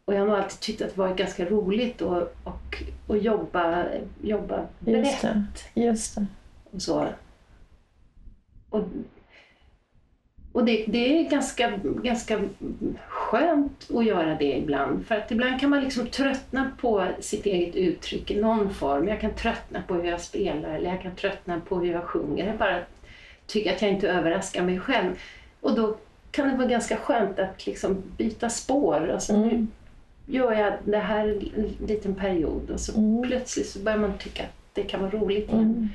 och 0.04 0.14
jag 0.14 0.20
har 0.20 0.26
nog 0.26 0.36
alltid 0.36 0.60
tyckt 0.60 0.82
att 0.82 0.94
det 0.94 0.98
varit 0.98 1.16
ganska 1.16 1.44
roligt 1.44 2.02
att 2.02 2.36
och, 2.44 2.82
och 3.06 3.18
jobba, 3.18 3.84
jobba 4.22 4.56
Just 4.78 5.22
brett 5.22 5.22
det. 5.74 5.80
Just 5.82 6.14
det. 6.14 6.26
och 6.72 6.82
så. 6.82 7.08
Och, 8.70 8.84
och 10.54 10.64
det, 10.64 10.84
det 10.88 11.18
är 11.18 11.30
ganska, 11.30 11.72
ganska 12.02 12.40
skönt 13.08 13.90
att 13.94 14.04
göra 14.04 14.34
det 14.34 14.56
ibland. 14.58 15.06
För 15.06 15.14
att 15.14 15.30
ibland 15.30 15.60
kan 15.60 15.70
man 15.70 15.84
liksom 15.84 16.06
tröttna 16.06 16.70
på 16.80 17.06
sitt 17.20 17.46
eget 17.46 17.74
uttryck 17.76 18.30
i 18.30 18.40
någon 18.40 18.74
form. 18.74 19.08
Jag 19.08 19.20
kan 19.20 19.34
tröttna 19.34 19.82
på 19.88 19.94
hur 19.94 20.04
jag 20.10 20.20
spelar 20.20 20.70
eller 20.74 20.90
jag 20.90 21.02
kan 21.02 21.14
tröttna 21.14 21.60
på 21.68 21.78
hur 21.78 21.92
jag 21.92 22.02
sjunger. 22.04 22.46
Jag 22.46 22.56
bara 22.56 22.78
tycker 23.46 23.72
att 23.74 23.82
jag 23.82 23.90
inte 23.90 24.08
överraskar 24.08 24.62
mig 24.62 24.80
själv. 24.80 25.10
Och 25.60 25.74
då 25.74 25.96
kan 26.30 26.48
det 26.48 26.56
vara 26.56 26.68
ganska 26.68 26.96
skönt 26.96 27.38
att 27.38 27.66
liksom 27.66 28.02
byta 28.16 28.48
spår. 28.48 29.10
Alltså 29.14 29.36
nu 29.36 29.48
Mm. 29.48 29.68
gör 30.26 30.52
jag 30.52 30.72
det 30.84 30.98
här 30.98 31.28
en 31.56 31.86
liten 31.86 32.14
period 32.14 32.70
och 32.70 32.80
så 32.80 32.98
Mm. 32.98 33.22
plötsligt 33.28 33.66
så 33.68 33.78
börjar 33.78 33.98
man 33.98 34.18
tycka 34.18 34.42
att 34.42 34.54
det 34.72 34.82
kan 34.82 35.00
vara 35.00 35.10
roligt 35.10 35.48
igen. 35.48 35.60
Mm. 35.62 35.88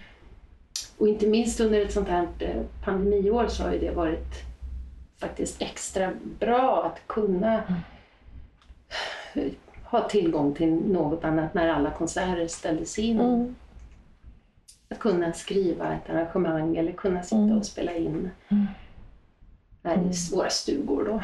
Och 0.97 1.07
inte 1.07 1.27
minst 1.27 1.59
under 1.59 1.81
ett 1.81 1.93
sånt 1.93 2.07
här 2.09 2.27
eh, 2.39 2.61
pandemiår 2.85 3.47
så 3.47 3.63
har 3.63 3.73
ju 3.73 3.79
det 3.79 3.91
varit 3.91 4.48
faktiskt 5.19 5.61
extra 5.61 6.11
bra 6.39 6.83
att 6.85 7.07
kunna 7.07 7.63
ha 9.83 10.09
tillgång 10.09 10.53
till 10.55 10.73
något 10.73 11.23
annat 11.23 11.53
när 11.53 11.67
alla 11.69 11.91
konserter 11.91 12.47
ställdes 12.47 12.99
in. 12.99 13.19
Mm. 13.19 13.55
Att 14.89 14.99
kunna 14.99 15.33
skriva 15.33 15.93
ett 15.93 16.09
arrangemang 16.09 16.77
eller 16.77 16.91
kunna 16.91 17.23
sitta 17.23 17.35
Mm. 17.35 17.57
och 17.57 17.65
spela 17.65 17.93
in 17.93 18.29
Mm. 18.49 18.67
här 19.83 19.97
i 19.97 20.35
våra 20.35 20.49
stugor. 20.49 21.03
Då. 21.05 21.21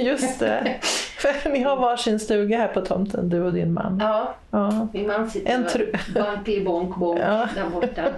Just 0.00 0.38
det. 0.38 0.80
För 1.16 1.50
ni 1.50 1.62
har 1.62 1.76
varsin 1.76 2.20
stuga 2.20 2.58
här 2.58 2.68
på 2.68 2.80
tomten, 2.80 3.28
du 3.28 3.42
och 3.42 3.52
din 3.52 3.72
man. 3.72 3.98
Ja, 4.00 4.34
Ja, 4.50 4.88
min 4.92 5.06
man 5.06 5.30
sitter 5.30 5.50
En 5.50 5.64
och 5.64 6.14
bank 6.14 6.64
bonk 6.64 6.96
bonk 6.96 7.20
Ja. 7.20 7.48
där 7.54 7.70
borta. 7.70 8.08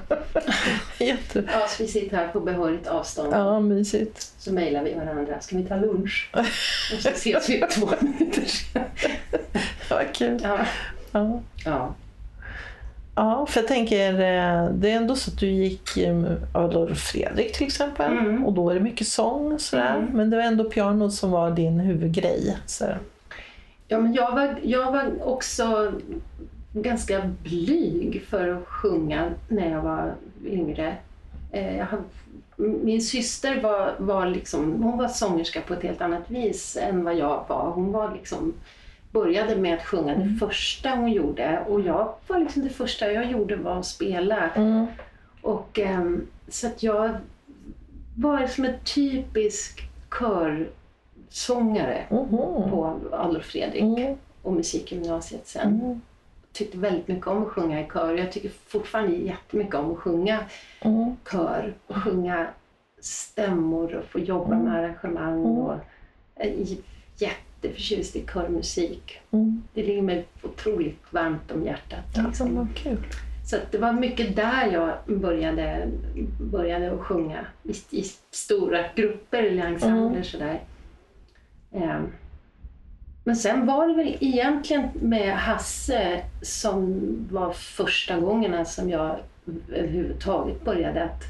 jätte... 0.98 1.44
Ja, 1.52 1.66
så 1.68 1.82
vi 1.82 1.88
sitter 1.88 2.16
här 2.16 2.28
på 2.28 2.40
behörigt 2.40 2.86
avstånd. 2.86 3.32
Ja, 3.32 3.60
mysigt. 3.60 4.32
Så 4.38 4.52
mejlar 4.52 4.82
vi 4.84 4.94
varandra. 4.94 5.40
Ska 5.40 5.56
vi 5.56 5.64
ta 5.64 5.76
lunch? 5.76 6.30
Och 6.94 7.02
så 7.02 7.08
ses 7.08 7.48
vi 7.48 7.60
två 7.70 7.88
minuter 8.00 8.44
sen. 8.44 8.82
Vad 9.90 10.12
kul. 10.12 10.40
Ja. 10.42 10.58
Ja. 11.12 11.40
ja. 11.64 11.94
Ja, 13.18 13.46
för 13.46 13.60
jag 13.60 13.68
tänker, 13.68 14.12
eh, 14.12 14.70
det 14.70 14.90
är 14.90 14.96
ändå 14.96 15.16
så 15.16 15.30
att 15.30 15.38
du 15.38 15.46
gick 15.46 15.98
Adolf 16.52 16.98
Fredrik 16.98 17.52
till 17.52 17.66
exempel. 17.66 18.12
Mm. 18.12 18.44
Och 18.46 18.52
då 18.52 18.70
är 18.70 18.74
det 18.74 18.80
mycket 18.80 19.06
sång 19.06 19.52
och 19.52 19.60
sådär. 19.60 19.96
Mm. 19.96 20.10
Men 20.12 20.30
det 20.30 20.36
var 20.36 20.44
ändå 20.44 20.64
pianot 20.64 21.12
som 21.12 21.30
var 21.30 21.50
din 21.50 21.80
huvudgrej. 21.80 22.56
Så. 22.66 22.84
Ja, 23.88 23.98
men 24.00 24.14
jag 24.14 24.32
var, 24.32 24.58
jag 24.62 24.92
var 24.92 25.10
också 25.22 25.92
ganska 26.72 27.30
blyg 27.42 28.22
för 28.28 28.48
att 28.48 28.66
sjunga 28.66 29.30
när 29.48 29.70
jag 29.70 29.82
var 29.82 30.14
yngre. 30.46 30.96
Eh, 31.52 31.76
Jag 31.76 31.86
har, 31.86 32.00
min 32.56 33.02
syster 33.02 33.62
var, 33.62 33.94
var, 33.98 34.26
liksom, 34.26 34.82
hon 34.82 34.98
var 34.98 35.08
sångerska 35.08 35.60
på 35.60 35.74
ett 35.74 35.82
helt 35.82 36.00
annat 36.00 36.30
vis 36.30 36.76
än 36.80 37.04
vad 37.04 37.14
jag 37.16 37.44
var. 37.48 37.70
Hon 37.70 37.92
var 37.92 38.12
liksom, 38.12 38.54
började 39.10 39.56
med 39.56 39.74
att 39.74 39.84
sjunga 39.86 40.14
det 40.14 40.36
första 40.40 40.90
hon 40.90 41.12
gjorde 41.12 41.64
och 41.68 41.80
jag 41.80 42.14
var 42.26 42.38
liksom 42.38 42.62
det 42.62 42.68
första 42.70 43.12
jag 43.12 43.30
gjorde 43.30 43.56
var 43.56 43.78
att 43.78 43.86
spela. 43.86 44.50
Mm. 44.50 44.86
Och, 45.42 45.78
ehm, 45.78 46.26
så 46.48 46.66
att 46.66 46.82
jag 46.82 47.16
var 48.16 48.46
som 48.46 48.64
en 48.64 48.74
typisk 48.84 49.82
körsångare 51.30 52.04
Mhm. 52.10 52.28
på 52.70 53.00
Adolf 53.12 53.44
Fredrik 53.46 53.82
Mm. 53.82 54.16
och 54.42 54.52
musikgymnasiet 54.52 55.46
sen. 55.46 55.80
Mm. 55.80 56.00
Tyckte 56.52 56.78
väldigt 56.78 57.08
mycket 57.08 57.26
om 57.26 57.42
att 57.42 57.48
sjunga 57.48 57.80
i 57.80 57.88
kör. 57.92 58.14
Jag 58.14 58.32
tycker 58.32 58.48
fortfarande 58.66 59.16
jättemycket 59.16 59.74
om 59.74 59.92
att 59.92 59.98
sjunga 59.98 60.40
Mm. 60.80 61.16
kör 61.32 61.74
och 61.86 61.96
sjunga 61.96 62.46
stämmor 63.00 63.94
och 63.94 64.04
få 64.04 64.18
jobba 64.18 64.54
Mm. 64.54 64.64
med 64.64 64.74
arrangemang. 64.78 65.38
Mm. 65.44 65.58
Och 65.58 65.74
är 66.34 66.50
jätteförtjust 67.62 68.16
i 68.16 68.26
körmusik. 68.26 69.20
Mm. 69.30 69.62
Det 69.74 69.82
ligger 69.82 70.02
mig 70.02 70.26
otroligt 70.42 71.12
varmt 71.12 71.52
om 71.52 71.64
hjärtat. 71.64 72.04
Ja, 72.16 72.22
liksom. 72.26 72.56
vad 72.56 72.74
kul. 72.74 72.98
Så 73.46 73.56
det 73.70 73.78
var 73.78 73.92
mycket 73.92 74.36
där 74.36 74.72
jag 74.72 75.18
började, 75.18 75.88
började 76.40 76.92
att 76.92 77.00
sjunga 77.00 77.46
i, 77.62 77.98
i 78.00 78.04
stora 78.30 78.84
grupper 78.94 79.42
eller 79.42 79.66
ensembler. 79.66 80.10
Mm. 80.10 80.24
Sådär. 80.24 80.60
Ehm, 81.72 82.12
Men 83.24 83.36
sen 83.36 83.66
var 83.66 83.88
det 83.88 83.94
väl 83.94 84.16
egentligen 84.20 84.88
med 84.94 85.36
Hasse 85.36 86.22
som 86.42 87.00
var 87.30 87.52
första 87.52 88.20
gångerna 88.20 88.64
som 88.64 88.90
jag 88.90 89.16
överhuvudtaget 89.72 90.64
började 90.64 91.04
att 91.04 91.22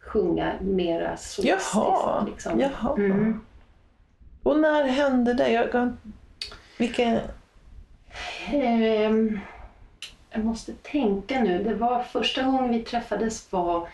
sjunga 0.00 0.52
mera 0.60 1.16
solistiskt. 1.16 1.74
Jaha. 1.74 2.24
Liksom. 2.24 2.60
Jaha. 2.60 2.96
Mm. 2.96 3.40
Och 4.42 4.60
när 4.60 4.84
hände 4.84 5.34
det? 5.34 5.50
Jag, 5.52 5.72
kan- 5.72 5.98
vilken... 6.78 7.18
Ehm, 8.52 9.40
jag 10.30 10.44
måste 10.44 10.72
tänka 10.72 11.40
nu. 11.40 11.64
Det 11.64 11.74
var 11.74 12.02
första 12.02 12.42
gången 12.42 12.70
vi 12.70 12.82
träffades 12.82 13.52
var 13.52 13.88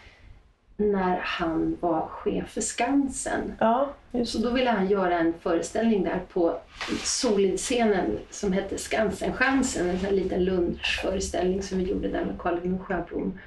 när 0.77 1.19
han 1.23 1.77
var 1.81 2.07
chef 2.07 2.49
för 2.51 2.61
Skansen. 2.61 3.53
Ja, 3.59 3.89
just 4.13 4.33
Så 4.33 4.39
då 4.39 4.51
ville 4.51 4.71
han 4.71 4.87
göra 4.87 5.19
en 5.19 5.35
föreställning 5.43 6.05
där 6.05 6.21
på 6.33 6.59
Solid-scenen 7.05 8.19
som 8.31 8.53
hette 8.53 8.79
Skansen-chansen. 8.79 9.89
En 9.89 10.01
sån 10.01 10.17
liten 10.17 10.45
lunchföreställning 10.45 11.63
som 11.63 11.79
vi 11.79 11.85
gjorde 11.85 12.09
där 12.09 12.25
med 12.25 12.39
Carl 12.39 12.61
Gunnar 12.61 12.79
Sjöblom. 12.79 13.39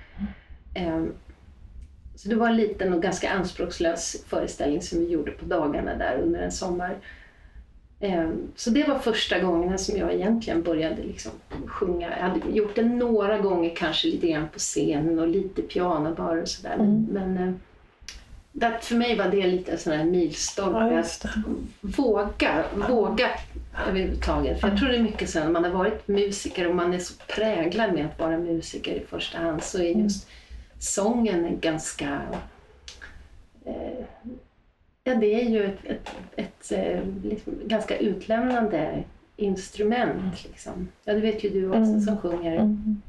Ehm, 0.76 1.14
Så 2.20 2.30
det 2.30 2.36
var 2.36 2.48
en 2.48 2.58
liten 2.58 2.94
och 2.94 3.02
ganska 3.02 3.30
anspråkslös 3.30 4.24
föreställning 4.28 4.82
som 4.82 5.00
vi 5.00 5.12
gjorde 5.12 5.32
på 5.32 5.46
dagarna 5.46 5.96
där 5.96 6.18
under 6.18 6.40
en 6.40 6.52
sommar. 6.52 6.96
Ehm, 8.00 8.48
Så 8.56 8.70
det 8.70 8.88
var 8.88 9.00
första 9.00 9.40
gången 9.40 9.78
som 9.80 9.98
jag 9.98 10.14
egentligen 10.14 10.64
började 10.64 11.04
liksom 11.04 11.32
sjunga. 11.66 12.10
Jag 12.18 12.28
hade 12.28 12.50
gjort 12.50 12.76
det 12.76 12.84
några 12.84 13.38
gånger 13.38 13.76
kanske 13.76 14.08
lite 14.08 14.28
grann 14.28 14.48
på 14.54 14.60
scenen 14.60 15.20
och 15.20 15.28
lite 15.28 15.62
piano 15.62 16.16
bara 16.16 16.42
och 16.42 16.48
sådär. 16.48 16.74
Mm. 16.74 17.08
Men, 17.12 17.38
eh, 17.38 17.54
det, 18.52 18.78
för 18.82 18.96
mig 18.96 19.18
var 19.18 19.28
det 19.28 19.48
lite 19.48 19.72
en 19.72 19.78
sån 19.78 19.94
här 19.94 20.04
milstolpe. 20.04 20.94
Ja, 20.94 21.00
att 21.00 21.26
våga, 21.82 22.64
våga 22.90 23.30
överhuvudtaget. 23.88 24.62
För 24.62 24.68
jag 24.68 24.78
tror 24.78 24.90
det 24.90 24.96
är 24.96 25.04
mycket 25.04 25.30
så 25.30 25.40
när 25.40 25.50
man 25.50 25.64
har 25.64 25.72
varit 25.72 26.08
musiker 26.08 26.68
och 26.68 26.76
man 26.76 26.94
är 26.94 27.00
så 27.00 27.14
präglad 27.28 27.94
med 27.94 28.06
att 28.06 28.20
vara 28.20 28.38
musiker 28.38 28.92
i 28.92 29.06
första 29.10 29.38
hand 29.38 29.64
så 29.64 29.78
är 29.78 29.94
just 29.96 30.28
sången 30.80 31.46
en 31.46 31.60
ganska... 31.60 32.22
Eh, 33.66 34.06
ja, 35.04 35.16
det 35.16 35.42
är 35.44 35.50
ju 35.50 35.64
ett, 35.66 35.86
ett, 35.86 36.10
ett, 36.36 36.72
eh, 36.72 37.04
liksom, 37.24 37.54
ganska 37.66 37.98
utlämnande 37.98 39.04
instrument. 39.36 40.44
Liksom. 40.44 40.88
Ja, 41.04 41.14
det 41.14 41.20
vet 41.20 41.44
ju 41.44 41.50
du 41.50 41.68
också 41.68 41.78
Mm. 41.78 42.02
som 42.02 42.18
sjunger. 42.18 42.56
Mm. 42.56 43.02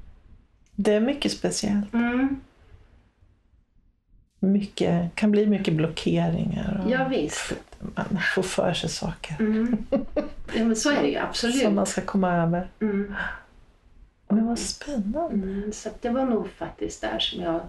Det 0.74 0.92
är 0.94 1.00
mycket 1.00 1.32
speciellt. 1.32 1.94
Mm. 1.94 2.40
Mycket, 4.42 5.14
kan 5.14 5.30
bli 5.30 5.46
mycket 5.46 5.74
blockeringar. 5.74 6.82
Och 6.84 6.90
Ja, 6.92 7.08
visst. 7.08 7.52
Man 7.94 8.20
får 8.34 8.42
för 8.42 8.72
sig 8.72 8.90
saker 8.90 9.36
Mm. 9.40 9.76
Ja, 10.56 10.64
men 10.64 10.76
så 10.76 10.90
är 10.90 11.02
det 11.02 11.08
ju 11.08 11.16
absolut. 11.16 11.62
som 11.62 11.74
man 11.74 11.86
ska 11.86 12.00
komma 12.00 12.36
över. 12.36 12.68
Men 14.30 14.46
vad 14.46 14.58
spännande. 14.58 15.34
Mm, 15.34 15.72
så 15.72 15.88
det 16.00 16.08
var 16.08 16.24
nog 16.24 16.48
faktiskt 16.50 17.00
där 17.00 17.18
som 17.18 17.42
jag 17.42 17.60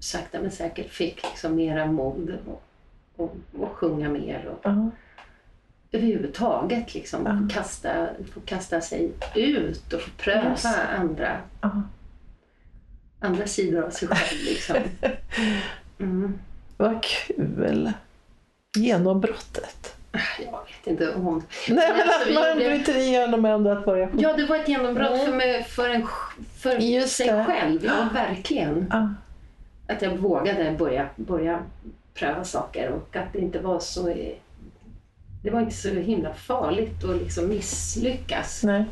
sakta 0.00 0.40
men 0.40 0.50
säkert 0.50 0.90
fick 0.90 1.22
liksom 1.30 1.54
mera 1.56 1.86
mod 1.86 2.38
och, 2.46 2.62
och, 3.16 3.36
och 3.58 3.68
sjunga 3.68 4.08
mer. 4.08 4.46
Och 4.46 4.60
Ja. 4.62 4.90
överhuvudtaget 5.92 6.94
liksom 6.94 7.26
Ja. 7.26 7.38
få, 7.48 7.54
kasta, 7.60 8.08
få 8.34 8.40
kasta 8.40 8.80
sig 8.80 9.12
ut 9.34 9.92
och 9.92 10.00
få 10.00 10.10
pröva 10.18 10.54
det. 10.62 10.82
andra, 10.98 11.40
Ja. 11.60 11.82
andra 13.20 13.46
sidor 13.46 13.84
av 13.84 13.90
sig 13.90 14.08
själv. 14.08 14.40
Liksom. 14.44 14.76
Mm. 15.98 16.38
Vad 16.76 17.02
kul. 17.02 17.92
Genombrottet. 18.76 19.93
Jag 20.44 20.52
vet 20.52 20.86
inte 20.86 21.14
om... 21.14 21.42
Nej, 21.68 21.92
men 21.92 22.00
alltså, 22.08 22.28
att 22.28 22.34
man 22.34 22.56
bryter 22.58 22.96
igenom 22.98 23.44
ändå 23.44 23.70
att 23.70 23.84
börja. 23.84 24.08
Ja, 24.18 24.32
det 24.36 24.46
var 24.46 24.56
ett 24.56 24.68
genombrott 24.68 25.10
Mm. 25.12 25.26
för, 25.26 25.32
mig, 25.32 25.62
för, 25.64 25.88
en, 25.88 26.06
för 26.58 26.78
Just 26.78 27.16
sig 27.16 27.26
det. 27.26 27.44
själv. 27.44 27.84
Ja, 27.84 28.08
verkligen. 28.14 28.86
Ja. 28.90 29.08
att 29.94 30.02
jag 30.02 30.10
vågade 30.16 30.74
börja, 30.78 31.08
börja 31.16 31.62
pröva 32.14 32.44
saker 32.44 32.90
och 32.90 33.16
att 33.16 33.32
det 33.32 33.38
inte 33.38 33.58
var 33.58 33.78
så 33.80 34.14
det 35.42 35.50
var 35.50 35.60
inte 35.60 35.74
så 35.74 35.88
himla 35.88 36.34
farligt 36.34 37.04
att 37.04 37.16
liksom 37.22 37.48
misslyckas. 37.48 38.62
Nej. 38.64 38.84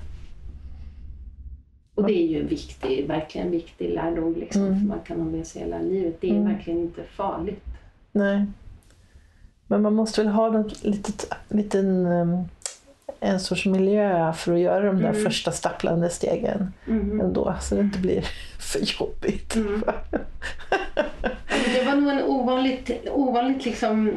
Och 1.95 2.07
det 2.07 2.13
är 2.13 2.27
ju 2.27 2.41
en 2.41 2.47
viktig, 2.49 3.07
verkligen 3.09 3.47
en 3.47 3.53
viktig 3.53 3.91
lärdom 3.91 4.35
liksom, 4.35 4.67
Mm. 4.67 4.89
man 4.89 5.01
kan 5.01 5.19
ha 5.21 5.25
med 5.25 5.47
sig 5.47 5.63
hela 5.63 5.79
livet. 5.79 6.21
Det 6.21 6.29
är 6.31 6.35
Mm. 6.35 6.53
verkligen 6.55 6.81
inte 6.81 7.03
farligt. 7.03 7.65
Nej. 8.13 8.47
Men 9.73 9.83
man 9.83 9.95
måste 9.95 10.23
väl 10.23 10.33
ha 10.33 10.51
något 10.51 10.85
litet, 10.85 11.31
liten, 11.49 12.07
um, 12.07 12.45
en 13.21 13.41
sorts 13.41 13.67
miljö 13.67 14.33
för 14.33 14.53
att 14.53 14.59
göra 14.61 14.87
de 14.87 15.03
där 15.03 15.09
Mm. 15.09 15.23
första 15.25 15.53
stapplande 15.53 16.11
stegen 16.11 16.73
Mm. 16.89 17.21
ändå, 17.21 17.55
så 17.61 17.75
det 17.75 17.81
inte 17.81 17.99
blir 17.99 18.25
för 18.59 18.81
jobbigt. 19.01 19.57
Mm. 19.57 19.83
Det 21.75 21.83
var 21.87 21.95
nog 21.97 22.11
en 22.11 22.23
ovanligt, 22.23 22.91
ovanligt 23.11 23.65
liksom 23.65 24.13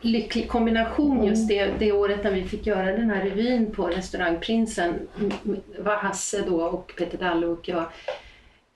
lycklig 0.00 0.48
kombination 0.48 1.24
just 1.24 1.48
det, 1.48 1.70
det 1.78 1.92
året 1.92 2.24
när 2.24 2.30
vi 2.30 2.44
fick 2.44 2.66
göra 2.66 2.92
den 2.92 3.10
här 3.10 3.24
revyn 3.24 3.70
på 3.72 3.86
restaurangprinsen. 3.86 4.94
M- 5.20 5.56
var 5.78 5.96
Hasse 5.96 6.42
då 6.46 6.62
och 6.62 6.92
Peter 6.98 7.18
Dalle 7.18 7.46
och 7.46 7.68
jag. 7.68 7.84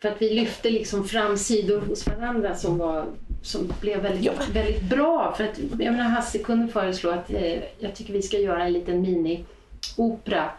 För 0.01 0.09
att 0.09 0.23
vi 0.23 0.35
lyfte 0.35 0.71
liksom 0.71 1.05
fram 1.05 1.37
sidor 1.37 1.81
hos 1.81 2.07
varandra 2.07 2.55
som, 2.55 2.79
var, 2.79 3.07
som 3.43 3.73
blev 3.81 4.03
väldigt, 4.03 4.25
Ja. 4.25 4.33
väldigt 4.53 4.83
bra. 4.83 5.35
För 5.37 5.45
att, 5.45 5.59
jag 5.59 5.79
menar, 5.93 6.05
Hasse 6.05 6.39
kunde 6.39 6.73
föreslå 6.73 7.11
att 7.11 7.31
eh, 7.31 7.63
jag 7.79 7.95
tycker 7.95 8.13
vi 8.13 8.23
ska 8.23 8.39
göra 8.39 8.65
en 8.65 8.73
liten 8.73 9.01
mini-opera. 9.03 10.51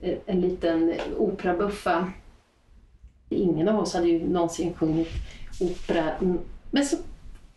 Eh, 0.00 0.18
en 0.26 0.40
liten 0.40 0.94
operabuffa. 1.18 2.12
Ingen 3.28 3.68
av 3.68 3.80
oss 3.80 3.94
hade 3.94 4.08
ju 4.08 4.28
någonsin 4.28 4.74
sjungit 4.74 5.08
opera. 5.60 6.12
Mm. 6.14 6.38
Men 6.70 6.86
så 6.86 6.96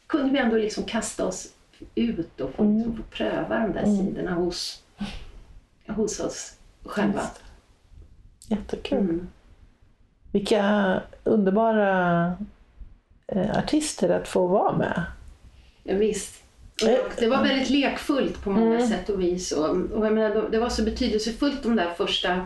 kunde 0.08 0.34
vi 0.34 0.40
ändå 0.40 0.58
liksom 0.58 0.84
kasta 0.84 1.26
oss 1.26 1.54
ut 1.96 2.42
och 2.42 2.52
få, 2.56 2.64
liksom, 2.64 2.98
få 2.98 3.04
pröva 3.04 3.60
de 3.60 3.74
där 3.74 3.86
sidorna 3.86 4.34
hos, 4.34 4.84
hos 5.88 6.20
oss 6.20 6.54
själva. 6.84 7.22
Jättekul. 8.48 8.98
Mm. 8.98 9.28
Vilka 10.34 11.02
underbara 11.24 12.26
eh, 13.28 13.58
artister 13.58 14.10
att 14.10 14.28
få 14.28 14.48
vara 14.48 14.78
med. 14.78 15.04
Ja, 15.84 15.96
visst. 15.96 16.44
Och 16.82 17.12
det 17.20 17.28
var 17.28 17.44
väldigt 17.44 17.70
lekfullt 17.70 18.44
på 18.44 18.50
många 18.50 18.88
sätt 18.88 19.10
och 19.10 19.22
vis. 19.22 19.52
Och, 19.52 19.70
och 19.70 20.06
jag 20.06 20.14
menar, 20.14 20.50
det 20.52 20.60
var 20.60 20.70
så 20.70 20.84
betydelsefullt 20.84 21.64
de 21.64 21.76
där 21.76 21.90
första 21.98 22.46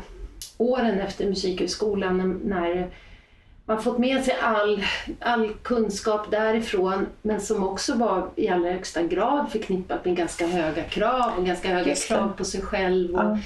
åren 0.58 1.00
efter 1.00 1.26
Musikhögskolan 1.26 2.18
när, 2.18 2.26
när 2.26 2.90
man 3.66 3.84
fått 3.84 3.98
med 3.98 4.26
sig 4.26 4.36
all, 4.42 4.84
all 5.20 5.54
kunskap 5.64 6.32
därifrån 6.32 7.06
men 7.22 7.42
som 7.42 7.64
också 7.68 7.94
var 7.94 8.30
i 8.36 8.50
allra 8.50 8.72
högsta 8.72 9.04
grad 9.04 9.52
förknippat 9.52 10.06
med 10.06 10.16
ganska 10.16 10.48
höga 10.48 10.84
krav 10.84 11.32
och 11.38 11.46
ganska 11.46 11.70
höga 11.70 11.96
krav 11.96 12.34
på 12.38 12.46
sig 12.46 12.62
själv. 12.62 13.16
Och, 13.16 13.22
Ja. 13.24 13.40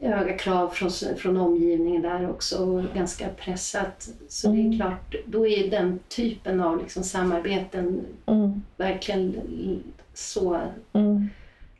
Höga 0.00 0.38
krav 0.38 0.68
från, 0.68 0.90
från 1.16 1.36
omgivningen 1.36 2.02
där 2.02 2.30
också 2.30 2.56
och 2.64 2.82
ganska 2.94 3.28
pressat. 3.28 4.08
Så 4.28 4.48
det 4.52 4.58
är 4.68 4.76
klart, 4.76 5.14
då 5.26 5.46
är 5.46 5.70
den 5.70 5.98
typen 6.08 6.60
av 6.60 6.78
liksom 6.78 7.02
samarbeten 7.02 8.00
Mm, 8.26 8.62
verkligen 8.76 9.34
så 10.14 10.60
mm, 10.92 11.28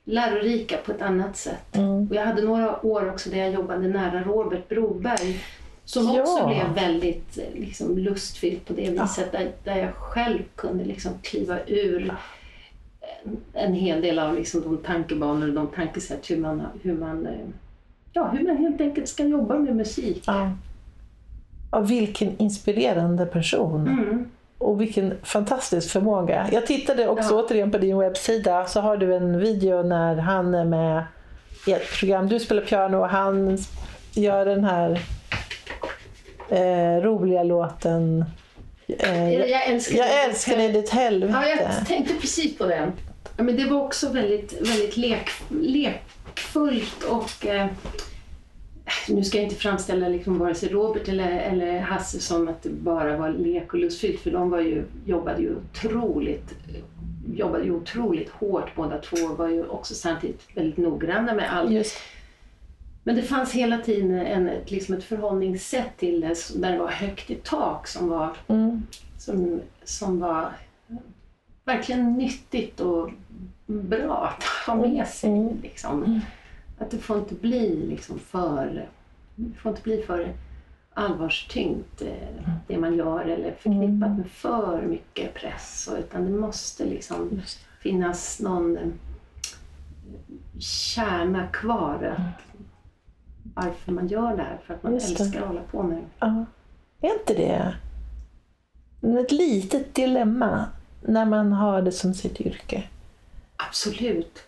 lärorika 0.05 0.77
på 0.77 0.93
ett 0.93 1.03
annat 1.03 1.37
sätt. 1.37 1.77
mm. 1.77 2.09
Och 2.09 2.15
jag 2.15 2.27
hade 2.27 2.43
några 2.43 2.87
år 2.87 3.11
också 3.11 3.31
där 3.31 3.39
jag 3.39 3.53
jobbade 3.53 3.89
nära 3.89 4.23
Robert 4.23 4.69
Broberg 4.69 5.41
som 5.85 6.05
Ja. 6.15 6.21
också 6.23 6.47
blev 6.47 6.85
väldigt 6.85 7.39
liksom, 7.55 7.99
lustfyllt 7.99 8.67
på 8.67 8.73
det 8.73 8.91
viset 8.91 9.33
där, 9.33 9.51
där 9.65 9.77
jag 9.77 9.95
själv 9.95 10.43
kunde 10.55 10.85
liksom 10.85 11.13
kliva 11.23 11.59
ur 11.67 12.15
en, 13.25 13.37
en 13.53 13.75
hel 13.75 14.01
del 14.03 14.19
av 14.19 14.35
liksom, 14.35 14.61
de 14.63 14.77
tankebanor 14.77 15.49
och 15.49 15.55
de 15.55 15.67
tankesätt 15.67 16.31
hur 16.31 16.37
man, 16.37 16.63
hur 16.83 16.95
man 16.95 17.27
eh, 17.27 17.33
Ja, 18.13 18.29
hur 18.29 18.47
man 18.47 18.57
helt 18.57 18.81
enkelt 18.81 19.09
ska 19.09 19.25
jobba 19.25 19.55
med 19.55 19.77
musik. 19.77 20.23
Ja. 20.27 20.51
Ja, 21.73 21.81
vilken 21.81 22.39
inspirerande 22.39 23.27
person. 23.27 23.89
Mm. 23.89 24.29
Och 24.59 24.81
vilken 24.81 25.15
fantastisk 25.23 25.91
förmåga. 25.91 26.49
Jag 26.53 26.67
tittade 26.67 27.09
också 27.09 27.35
Ja. 27.35 27.43
återigen 27.45 27.71
på 27.71 27.79
din 27.79 27.99
webbsida. 27.99 28.67
Så 28.67 28.81
har 28.81 28.97
du 28.97 29.15
en 29.17 29.39
video 29.41 29.83
när 29.83 30.17
han 30.17 30.55
är 30.55 30.65
med 30.65 31.05
i 31.67 31.73
ett 31.73 31.93
program. 32.01 32.29
Du 32.29 32.41
spelar 32.41 32.63
piano 32.63 32.97
och 32.99 33.09
han 33.09 33.59
gör 34.15 34.45
den 34.47 34.65
här 34.65 35.01
eh, 36.49 37.03
roliga 37.03 37.43
låten 37.43 38.25
eh, 38.89 39.33
jag, 39.35 39.49
Jag 39.51 39.67
älskar 39.69 39.99
jag 39.99 40.25
älskar 40.25 40.57
dig 40.57 40.73
ditt 40.73 40.91
helvete. 40.91 41.33
Ja, 41.43 41.49
jag 41.79 41.87
tänkte 41.87 42.15
precis 42.15 42.59
på 42.59 42.67
den. 42.67 42.93
Men 43.37 43.57
det 43.57 43.65
var 43.65 43.81
också 43.85 44.09
väldigt, 44.13 44.53
väldigt 44.69 44.97
lek, 44.97 45.31
lekfullt 46.31 47.05
och 47.05 47.47
eh, 47.47 47.67
nu 49.09 49.25
ska 49.25 49.39
jag 49.39 49.45
inte 49.45 49.57
framställa 49.57 50.09
liksom 50.09 50.39
vare 50.39 50.55
sig 50.55 50.69
Robert 50.69 51.09
eller, 51.09 51.41
eller 51.41 51.81
Hasse 51.81 52.21
som 52.21 52.49
att 52.49 52.63
det 52.63 52.71
bara 52.71 53.17
var 53.17 53.29
lek 53.29 53.73
och 53.73 53.79
lustfyllt 53.79 54.21
för 54.21 54.31
de 54.31 54.51
var 54.51 54.61
ju, 54.61 54.85
jobbade 55.07 55.43
ju 55.43 55.57
otroligt 55.57 56.55
jobbade 57.35 57.65
ju 57.65 57.71
otroligt 57.71 58.29
hårt 58.29 58.75
båda 58.75 58.99
två 58.99 59.17
och 59.17 59.39
var 59.39 59.49
ju 59.49 59.67
också 59.67 59.95
samtidigt 59.95 60.49
väldigt 60.55 60.77
noggranna 60.77 61.35
med 61.35 61.57
allt. 61.57 61.71
Just, 61.71 61.97
Men 63.05 63.17
det 63.17 63.23
fanns 63.23 63.53
hela 63.53 63.79
tiden 63.79 64.11
en, 64.11 64.49
ett, 64.49 64.71
liksom 64.71 64.95
ett 64.95 65.05
förhållningssätt 65.05 65.97
till 65.97 66.21
det 66.21 66.37
där 66.57 66.73
det 66.73 66.79
var 66.79 66.89
högt 66.89 67.31
i 67.31 67.35
tak 67.35 67.87
som 67.87 68.09
var 68.09 68.37
mm, 68.49 68.83
som, 69.19 69.61
som 69.85 70.21
var 70.21 70.53
verkligen 71.65 72.13
nyttigt 72.13 72.81
och 72.81 73.11
bra 73.71 74.27
att 74.27 74.45
ha 74.67 74.75
med 74.75 75.07
sig. 75.07 75.31
Mm. 75.31 75.61
Liksom. 75.63 76.21
Att 76.79 76.91
det 76.91 76.99
får 76.99 77.19
inte 77.19 77.35
bli 77.35 77.87
liksom 77.87 78.19
för, 78.19 78.89
det 79.35 79.59
får 79.59 79.71
inte 79.71 79.83
bli 79.83 80.03
för 80.03 80.33
allvarstyngt 80.95 82.03
eh, 82.03 82.53
det 82.67 82.79
man 82.79 82.97
gör 82.97 83.21
eller 83.21 83.53
förknippat 83.53 84.11
med 84.11 84.31
för 84.31 84.83
mycket 84.83 85.35
press. 85.35 85.91
Utan 85.99 86.25
det 86.25 86.31
måste 86.31 86.85
liksom 86.85 87.43
finnas 87.81 88.41
någon 88.41 88.77
eh, 88.77 88.89
kärna 90.59 91.47
kvar. 91.47 92.17
Att, 92.19 92.57
varför 93.55 93.93
man 93.93 94.09
gör 94.09 94.37
det 94.37 94.43
här, 94.43 94.59
för 94.67 94.75
att 94.75 94.83
man 94.83 94.93
Just 94.93 95.19
det. 95.19 95.25
älskar 95.25 95.41
att 95.41 95.47
hålla 95.47 95.63
på 95.63 95.83
med 95.83 95.97
det. 95.97 96.05
Ja. 96.19 96.45
Är 97.01 97.21
inte 97.21 97.35
det 97.35 97.75
ett 99.21 99.33
litet 99.33 99.95
dilemma 99.95 100.67
när 101.03 101.25
man 101.25 101.53
har 101.53 101.83
det 101.83 101.93
som 101.93 102.15
sitt 102.15 102.41
yrke? 102.41 102.85
Absolut. 103.69 104.39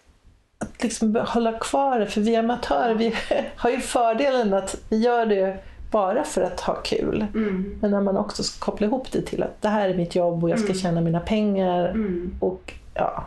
att 0.58 0.82
liksom 0.82 1.16
hålla 1.28 1.52
kvar 1.58 1.98
det. 2.00 2.06
För 2.06 2.20
vi 2.20 2.36
amatörer 2.36 2.94
vi 2.94 3.14
har 3.56 3.70
ju 3.70 3.80
fördelen 3.80 4.54
att 4.54 4.76
vi 4.88 4.96
gör 4.98 5.26
det 5.26 5.56
bara 5.90 6.24
för 6.24 6.42
att 6.42 6.60
ha 6.60 6.74
kul. 6.74 7.26
Mm. 7.34 7.78
Men 7.80 7.90
när 7.90 8.00
man 8.00 8.16
också 8.16 8.42
ska 8.42 8.64
koppla 8.64 8.86
ihop 8.86 9.12
det 9.12 9.22
till 9.22 9.42
att 9.42 9.62
det 9.62 9.68
här 9.68 9.88
är 9.88 9.94
mitt 9.96 10.14
jobb 10.14 10.44
och 10.44 10.50
jag 10.50 10.58
ska 10.60 10.74
tjäna 10.74 11.00
mina 11.00 11.20
pengar. 11.20 11.88
Mm. 11.88 12.34
Och 12.40 12.74
ja, 12.94 13.26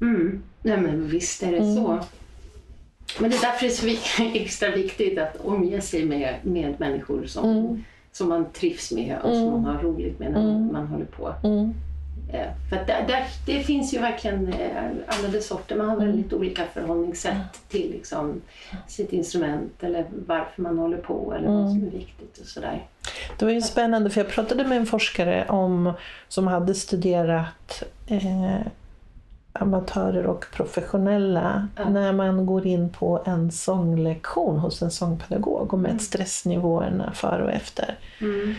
Mm. 0.00 0.42
Nej 0.62 0.76
men 0.80 1.08
visst 1.08 1.42
är 1.42 1.50
det 1.52 1.58
Mm. 1.58 1.74
så. 1.76 1.98
Men 3.20 3.30
det 3.30 3.36
är 3.36 3.40
därför 3.40 3.66
det 3.66 3.72
är 3.72 3.96
så 3.98 4.22
extra 4.38 4.70
viktigt 4.70 5.18
att 5.18 5.36
omge 5.44 5.80
sig 5.80 6.04
med, 6.04 6.34
med 6.42 6.80
människor 6.80 7.26
som, 7.26 7.50
Mm. 7.50 7.84
som 8.12 8.28
man 8.28 8.46
trivs 8.52 8.92
med 8.92 9.16
och 9.22 9.34
som 9.34 9.44
man 9.50 9.64
har 9.64 9.82
roligt 9.82 10.18
med 10.18 10.32
när 10.32 10.72
man 10.72 10.86
håller 10.86 11.04
på. 11.04 11.34
Mm, 12.28 12.40
Eh, 12.40 12.46
För 12.70 12.76
där, 12.76 13.04
där, 13.08 13.24
det 13.46 13.60
finns 13.62 13.94
ju 13.94 13.98
verkligen 13.98 14.48
eh, 14.52 14.84
alla 15.06 15.28
de 15.28 15.40
sorter. 15.40 15.76
Man 15.76 15.88
har 15.88 15.96
Mm. 15.96 16.06
väldigt 16.06 16.32
olika 16.32 16.62
förhållningssätt 16.74 17.60
till 17.68 17.90
liksom, 17.90 18.42
sitt 18.86 19.12
instrument 19.12 19.82
eller 19.82 20.04
varför 20.26 20.62
man 20.62 20.78
håller 20.78 20.96
på 20.96 21.34
eller 21.38 21.48
vad 21.48 21.60
Mm. 21.60 21.72
som 21.72 21.86
är 21.86 21.90
viktigt 21.90 22.38
och 22.40 22.46
sådär. 22.46 22.82
det 23.38 23.44
var 23.44 23.52
ju 23.52 23.60
spännande 23.60 24.10
för 24.10 24.20
jag 24.20 24.30
pratade 24.30 24.64
med 24.64 24.78
en 24.78 24.86
forskare 24.86 25.44
om, 25.48 25.92
som 26.28 26.46
hade 26.46 26.74
studerat 26.74 27.82
eh, 28.06 28.66
amatörer 29.52 30.26
och 30.26 30.44
professionella 30.52 31.68
Ja. 31.76 31.88
när 31.88 32.12
man 32.12 32.46
går 32.46 32.66
in 32.66 32.90
på 32.92 33.22
en 33.26 33.52
sånglektion 33.52 34.58
hos 34.58 34.82
en 34.82 34.90
sångpedagog 34.90 35.72
och 35.72 35.78
mätt 35.78 36.02
stressnivåerna 36.02 37.12
före 37.12 37.44
och 37.44 37.50
efter. 37.52 37.98
Mm. 38.20 38.54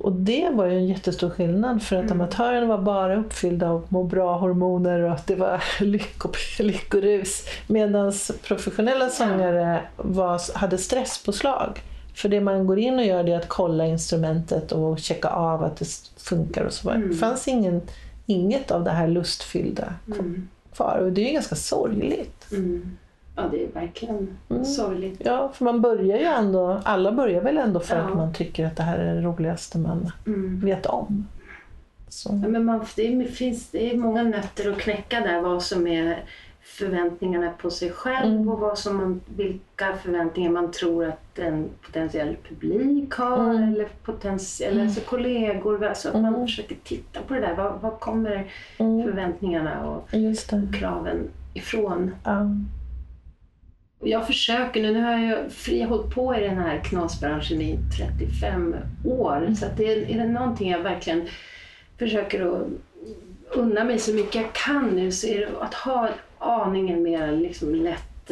Och 0.00 0.12
det 0.12 0.50
var 0.50 0.66
ju 0.66 0.76
en 0.76 0.86
jättestor 0.86 1.30
skillnad 1.30 1.82
för 1.82 1.96
att 1.96 2.10
amatören 2.10 2.68
var 2.68 2.78
bara 2.78 3.16
uppfylld 3.16 3.62
av 3.62 3.86
må 3.88 4.04
bra-hormoner 4.04 5.00
och 5.00 5.12
att 5.12 5.26
det 5.26 5.34
var 5.34 5.62
lycko, 5.84 6.28
lyckorus. 6.58 7.44
Medan 7.66 8.12
professionella 8.42 9.08
sångare 9.08 9.82
var, 9.96 10.58
hade 10.58 10.78
stresspåslag. 10.78 11.80
För 12.14 12.28
det 12.28 12.40
man 12.40 12.66
går 12.66 12.78
in 12.78 12.98
och 12.98 13.04
gör 13.04 13.24
det 13.24 13.32
är 13.32 13.36
att 13.36 13.48
kolla 13.48 13.86
instrumentet 13.86 14.72
och 14.72 14.98
checka 14.98 15.28
av 15.28 15.64
att 15.64 15.76
det 15.76 15.86
funkar 16.16 16.64
och 16.64 16.72
så. 16.72 16.90
Det 16.90 17.14
fanns 17.14 17.48
ingen, 17.48 17.80
inget 18.26 18.70
av 18.70 18.84
det 18.84 18.90
här 18.90 19.08
lustfyllda 19.08 19.94
Mm. 20.06 20.48
kvar. 20.74 20.98
Och 20.98 21.12
det 21.12 21.20
är 21.20 21.26
ju 21.26 21.32
ganska 21.32 21.54
sorgligt. 21.54 22.46
Mm. 22.52 22.96
Ja, 23.42 23.48
det 23.50 23.64
är 23.64 23.68
verkligen 23.80 24.36
Mm. 24.48 24.64
sorgligt. 24.64 25.22
Ja, 25.24 25.50
för 25.54 25.64
man 25.64 25.80
börjar 25.80 26.18
ju 26.18 26.24
ändå, 26.24 26.80
alla 26.84 27.12
börjar 27.12 27.40
väl 27.40 27.58
ändå 27.58 27.80
för 27.80 27.96
Ja. 27.96 28.02
att 28.02 28.14
man 28.16 28.32
tycker 28.34 28.66
att 28.66 28.76
det 28.76 28.82
här 28.82 28.98
är 28.98 29.14
det 29.14 29.20
roligaste 29.20 29.78
man 29.78 30.12
Mm. 30.26 30.60
vet 30.60 30.86
om. 30.86 31.26
Så. 32.08 32.40
Ja, 32.42 32.48
men 32.48 32.64
man, 32.64 32.84
det, 32.96 33.06
är, 33.06 33.24
finns, 33.24 33.70
det 33.70 33.90
är 33.90 33.96
många 33.96 34.22
nötter 34.22 34.70
att 34.70 34.78
knäcka 34.78 35.20
där. 35.20 35.40
Vad 35.40 35.62
som 35.62 35.86
är 35.86 36.24
förväntningarna 36.62 37.50
på 37.62 37.70
sig 37.70 37.90
själv 37.90 38.32
Mm. 38.34 38.48
och 38.48 38.58
vad 38.58 38.78
som 38.78 38.96
man, 38.96 39.20
vilka 39.36 39.96
förväntningar 40.02 40.50
man 40.50 40.70
tror 40.72 41.04
att 41.04 41.38
en 41.38 41.68
potentiell 41.86 42.36
publik 42.48 43.14
har 43.14 43.50
Mm. 43.50 43.72
eller, 43.74 43.88
potens, 44.04 44.60
eller 44.60 44.82
alltså 44.82 45.00
kollegor. 45.00 45.84
Alltså 45.84 46.08
att 46.08 46.20
man 46.22 46.46
försöker 46.46 46.76
titta 46.84 47.20
på 47.28 47.34
det 47.34 47.40
där. 47.40 47.54
Var, 47.56 47.72
var 47.80 47.90
kommer 47.90 48.46
Mm. 48.78 49.02
förväntningarna 49.04 49.86
och 49.90 50.08
det. 50.10 50.78
kraven 50.78 51.18
ifrån? 51.54 52.10
Ja. 52.24 52.46
Jag 54.02 54.26
försöker 54.26 54.82
nu, 54.82 54.92
nu 54.92 55.02
har 55.02 55.18
jag, 55.18 55.38
jag 55.68 55.88
har 55.88 55.96
hållit 55.96 56.14
på 56.14 56.36
i 56.36 56.40
den 56.40 56.58
här 56.58 56.78
knasbranschen 56.84 57.60
i 57.62 57.78
35 57.98 58.76
år. 59.04 59.54
Så 59.58 59.66
att 59.66 59.76
det 59.76 59.92
är, 59.92 60.10
är 60.10 60.18
det 60.18 60.28
någonting 60.28 60.70
jag 60.70 60.82
verkligen 60.82 61.28
försöker 61.98 62.46
att 62.46 62.66
unna 63.50 63.84
mig 63.84 63.98
så 63.98 64.12
mycket 64.14 64.34
jag 64.34 64.52
kan 64.52 64.88
nu 64.88 65.12
så 65.12 65.26
är 65.26 65.38
det 65.40 65.48
att 65.60 65.74
ha 65.74 66.08
aningen 66.38 67.02
mer 67.02 67.32
liksom 67.32 67.74
lätt, 67.74 68.30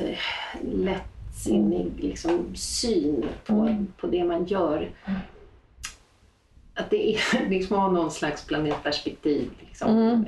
lättsinnig 0.74 1.92
liksom, 2.00 2.46
syn 2.54 3.24
på, 3.46 3.52
Mm. 3.54 3.87
på 4.00 4.07
det 4.07 4.24
man 4.24 4.44
gör. 4.44 4.88
Att 6.78 6.90
det 6.90 7.14
är 7.14 7.20
liksom 7.50 7.76
ha 7.76 7.90
någon 7.90 8.10
slags 8.10 8.44
planetperspektiv. 8.46 9.50
Liksom. 9.60 9.90
Mm. 9.98 10.24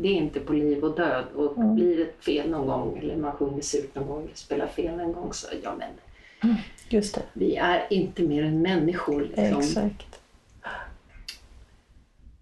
Det, 0.00 0.08
är 0.08 0.12
inte 0.12 0.40
på 0.40 0.52
liv 0.52 0.84
och 0.84 0.96
död. 0.96 1.24
Och 1.34 1.56
Mm. 1.56 1.74
blir 1.74 1.96
det 1.96 2.24
fel 2.24 2.50
någon 2.50 2.66
gång 2.66 2.98
eller 3.02 3.16
man 3.16 3.32
sjunger 3.32 3.62
surt 3.62 3.94
någon 3.94 4.06
gång 4.08 4.28
spelar 4.34 4.66
fel 4.66 5.00
en 5.00 5.12
gång 5.12 5.32
så 5.32 5.46
ja 5.62 5.74
men 5.78 5.88
Just 6.88 7.14
det. 7.14 7.22
vi 7.32 7.56
är 7.56 7.86
inte 7.90 8.22
mer 8.22 8.42
än 8.44 8.62
människor. 8.62 9.20
Liksom. 9.36 9.58
Exakt. 9.58 10.20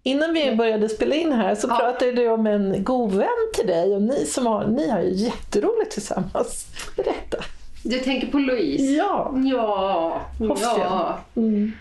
Innan 0.03 0.33
vi 0.33 0.55
började 0.55 0.89
spela 0.89 1.15
in 1.15 1.31
här 1.31 1.55
så 1.55 1.67
Ja. 1.67 1.75
pratade 1.77 2.11
du 2.11 2.27
om 2.29 2.47
en 2.47 2.83
god 2.83 3.11
vän 3.13 3.27
till 3.53 3.67
dig 3.67 3.95
och 3.95 4.01
ni, 4.01 4.25
som 4.25 4.45
har, 4.45 4.67
ni 4.67 4.89
har 4.89 4.99
ju 5.01 5.09
jätteroligt 5.13 5.91
tillsammans. 5.91 6.67
Berätta. 6.97 7.37
Du 7.83 7.99
tänker 7.99 8.27
på 8.27 8.37
Louise? 8.39 8.83
Ja. 8.83 9.33
Ja, 9.45 10.21
ja. 10.61 11.19
Mm. 11.35 11.71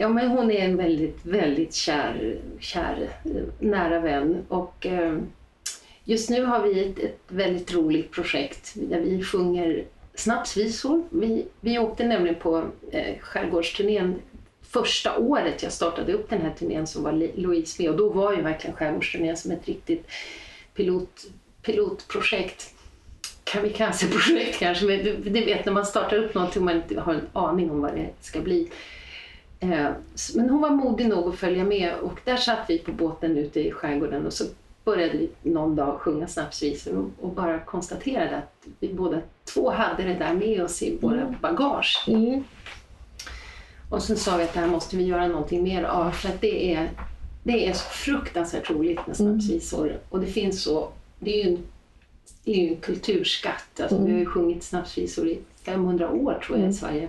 Ja, 0.00 0.08
men 0.08 0.30
hon 0.30 0.50
är 0.50 0.64
en 0.64 0.76
väldigt, 0.76 1.18
väldigt 1.22 1.74
kär, 1.74 2.38
kär 2.60 3.08
nära 3.58 4.00
vän. 4.00 4.44
Och 4.48 4.86
eh, 4.86 5.18
just 6.04 6.30
nu 6.30 6.44
har 6.44 6.62
vi 6.62 6.84
ett, 6.84 6.98
ett 6.98 7.20
väldigt 7.28 7.74
roligt 7.74 8.10
projekt 8.10 8.72
där 8.74 9.00
vi 9.00 9.22
sjunger 9.22 9.84
snapsvisor. 10.14 11.02
Vi, 11.10 11.46
vi 11.60 11.78
åkte 11.78 12.06
nämligen 12.06 12.34
på 12.34 12.64
eh, 12.90 13.18
skärgårdsturnén 13.20 14.14
första 14.62 15.18
året 15.18 15.62
jag 15.62 15.72
startade 15.72 16.12
upp 16.12 16.30
den 16.30 16.40
här 16.40 16.54
turnén 16.58 16.86
som 16.86 17.02
var 17.02 17.12
Louise 17.34 17.82
med 17.82 17.90
och 17.90 17.96
då 17.96 18.08
var 18.08 18.32
ju 18.32 18.42
verkligen 18.42 18.76
skärgårdsturnén 18.76 19.36
som 19.36 19.50
ett 19.50 19.68
riktigt 19.68 20.06
pilot, 20.74 21.26
pilotprojekt. 21.62 22.74
Kamikazeprojekt, 23.44 24.58
kanske, 24.58 24.84
men 24.84 25.04
du, 25.04 25.16
du 25.16 25.30
vet 25.30 25.66
när 25.66 25.72
man 25.72 25.86
startar 25.86 26.16
upp 26.16 26.34
någonting 26.34 26.62
och 26.62 26.66
man 26.66 26.76
inte 26.76 27.00
har 27.00 27.14
en 27.14 27.28
aning 27.32 27.70
om 27.70 27.80
vad 27.80 27.94
det 27.94 28.08
ska 28.20 28.40
bli. 28.40 28.70
Eh, 29.60 29.88
Men 30.34 30.50
hon 30.50 30.60
var 30.60 30.70
modig 30.70 31.08
nog 31.08 31.28
att 31.28 31.38
följa 31.38 31.64
med 31.64 31.94
och 31.94 32.20
där 32.24 32.36
satt 32.36 32.64
vi 32.68 32.78
på 32.78 32.92
båten 32.92 33.38
ute 33.38 33.60
i 33.60 33.70
skärgården 33.72 34.26
och 34.26 34.32
så 34.32 34.44
började 34.84 35.18
vi 35.18 35.30
någon 35.42 35.76
dag 35.76 36.00
sjunga 36.00 36.26
snapsvisor 36.26 37.10
och, 37.20 37.30
bara 37.34 37.58
konstaterade 37.58 38.36
att 38.36 38.66
vi 38.80 38.94
båda 38.94 39.20
två 39.44 39.70
hade 39.70 40.02
det 40.02 40.14
där 40.14 40.34
med 40.34 40.64
oss 40.64 40.82
i 40.82 40.98
våra 41.00 41.34
bagage. 41.40 42.04
Mm. 42.08 42.44
Och 43.90 44.02
sen 44.02 44.16
sa 44.16 44.36
vi 44.36 44.44
att 44.44 44.52
det 44.54 44.60
här 44.60 44.66
måste 44.66 44.96
vi 44.96 45.04
göra 45.04 45.28
någonting 45.28 45.62
mer 45.62 45.82
av 45.82 46.10
för 46.10 46.28
att 46.28 46.40
det 46.40 46.74
är, 46.74 46.90
det 47.42 47.68
är 47.68 47.72
så 47.72 47.88
fruktansvärt 47.90 48.70
roligt 48.70 49.06
med 49.06 49.16
snapsvisor. 49.16 49.98
Och 50.08 50.20
det 50.20 50.26
finns 50.26 50.62
så, 50.62 50.88
det 51.18 51.40
är 51.40 51.44
ju 51.44 51.50
en, 51.50 51.62
det 52.44 52.52
är 52.52 52.70
en 52.70 52.76
kulturskatt. 52.76 53.80
Alltså, 53.80 54.04
Vi 54.04 54.12
har 54.12 54.18
ju 54.18 54.26
sjungit 54.26 54.62
snapsvisor 54.62 55.28
i 55.28 55.38
500 55.62 56.10
år 56.10 56.42
tror 56.46 56.58
jag 56.58 56.70
i 56.70 56.72
Sverige. 56.72 57.08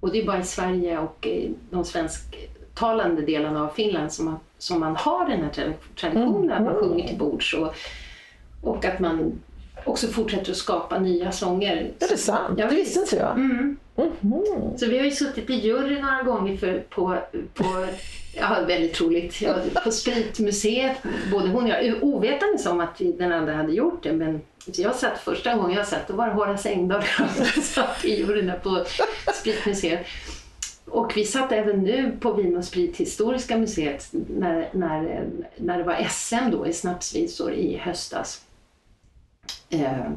Och 0.00 0.12
det 0.12 0.20
är 0.22 0.26
bara 0.26 0.40
i 0.40 0.44
Sverige 0.44 0.98
och 0.98 1.26
i 1.26 1.54
de 1.70 1.84
svensktalande 1.84 3.22
delarna 3.22 3.64
av 3.64 3.68
Finland 3.68 4.12
som 4.12 4.24
man, 4.24 4.36
som 4.58 4.80
man 4.80 4.96
har 4.96 5.28
den 5.28 5.42
här 5.42 5.50
tradi- 5.50 5.74
traditionen 6.00 6.52
att 6.52 6.62
man 6.62 6.74
sjunger 6.74 7.08
till 7.08 7.18
bords. 7.18 7.54
Och, 7.54 7.74
och 8.62 8.84
att 8.84 9.00
man 9.00 9.32
också 9.84 10.06
fortsätter 10.06 10.50
att 10.50 10.56
skapa 10.56 10.98
nya 10.98 11.32
sånger. 11.32 11.76
Är 11.98 12.08
det 12.08 12.16
sant? 12.16 12.58
Ja, 12.58 12.66
det 12.68 12.74
visste 12.76 13.00
inte 13.00 13.16
jag. 13.16 13.30
Mm. 13.36 13.76
Mhm. 13.96 14.42
Så 14.76 14.86
vi 14.86 14.98
har 14.98 15.04
ju 15.04 15.10
suttit 15.10 15.50
i 15.50 15.54
jury 15.54 16.00
några 16.00 16.22
gånger 16.22 16.56
för, 16.56 16.82
på, 16.90 17.16
på 17.54 17.64
ja, 18.36 18.56
väldigt 18.68 19.00
roligt, 19.00 19.40
ja, 19.42 19.54
på 19.84 19.90
Spritmuseet, 19.90 20.96
både 21.32 21.48
hon 21.48 21.62
och 21.64 21.68
jag, 21.70 22.02
ovetandes 22.04 22.66
om 22.66 22.80
att 22.80 23.00
vi- 23.00 23.12
den 23.12 23.32
andra 23.32 23.52
hade 23.54 23.72
gjort 23.72 24.02
det. 24.02 24.12
Men 24.12 24.40
jag 24.76 24.94
satt 24.94 25.18
första 25.18 25.54
gången 25.54 25.76
jag 25.76 25.86
satt, 25.86 26.08
då 26.08 26.14
var 26.14 26.26
det 26.26 26.32
Horace 26.32 26.70
Engdahl 26.70 27.02
jag 27.18 27.64
satt 27.64 28.04
i 28.04 28.18
juryn 28.18 28.46
där 28.46 28.58
på 28.58 28.84
Spritmuseet. 29.34 30.06
Och 30.84 31.12
vi 31.16 31.24
satt 31.24 31.52
även 31.52 31.82
nu 31.82 32.16
på 32.20 32.32
Vin 32.32 32.56
och 32.56 32.64
sprithistoriska 32.64 33.58
museet 33.58 34.08
när, 34.12 34.68
när, 34.72 35.26
när 35.56 35.78
det 35.78 35.84
var 35.84 36.06
SM 36.10 36.50
då 36.50 36.66
i 36.66 36.72
snapsvisor 36.72 37.52
i 37.52 37.76
höstas. 37.76 38.42
Eh, 39.70 40.10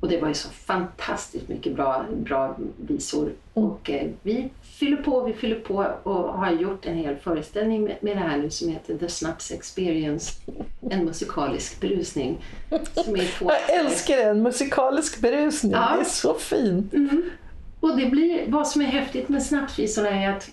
och 0.00 0.08
det 0.08 0.20
var 0.20 0.28
ju 0.28 0.34
så 0.34 0.48
fantastiskt 0.48 1.48
mycket 1.48 1.74
bra, 1.74 2.06
bra 2.16 2.56
visor. 2.76 3.32
Och 3.52 3.90
eh, 3.90 4.10
vi 4.22 4.50
fyller 4.82 4.96
på, 4.96 5.24
vi 5.24 5.32
fyller 5.32 5.60
på 5.60 5.86
och 6.02 6.38
har 6.38 6.52
gjort 6.52 6.86
en 6.86 6.96
hel 6.96 7.16
föreställning 7.16 7.84
med, 7.84 7.96
med 8.00 8.16
det 8.16 8.20
här 8.20 8.36
nu 8.36 8.50
som 8.50 8.68
heter 8.68 8.98
The 8.98 9.08
Snaps 9.08 9.50
Experience. 9.50 10.32
En 10.90 11.04
musikalisk 11.04 11.80
berusning. 11.80 12.44
Som 12.94 13.16
är 13.16 13.38
två 13.38 13.50
Jag 13.68 13.78
älskar 13.78 14.16
den, 14.16 14.42
musikalisk 14.42 15.20
berusning. 15.20 15.72
Ja. 15.72 15.92
Det 15.94 16.00
är 16.00 16.04
så 16.04 16.34
fint. 16.34 16.94
Mm. 16.94 17.30
Och 17.80 17.96
det 17.96 18.06
blir, 18.06 18.44
vad 18.48 18.68
som 18.68 18.82
är 18.82 18.86
häftigt 18.86 19.28
med 19.28 19.42
snapsvisorna 19.42 20.08
är 20.08 20.30
att, 20.30 20.50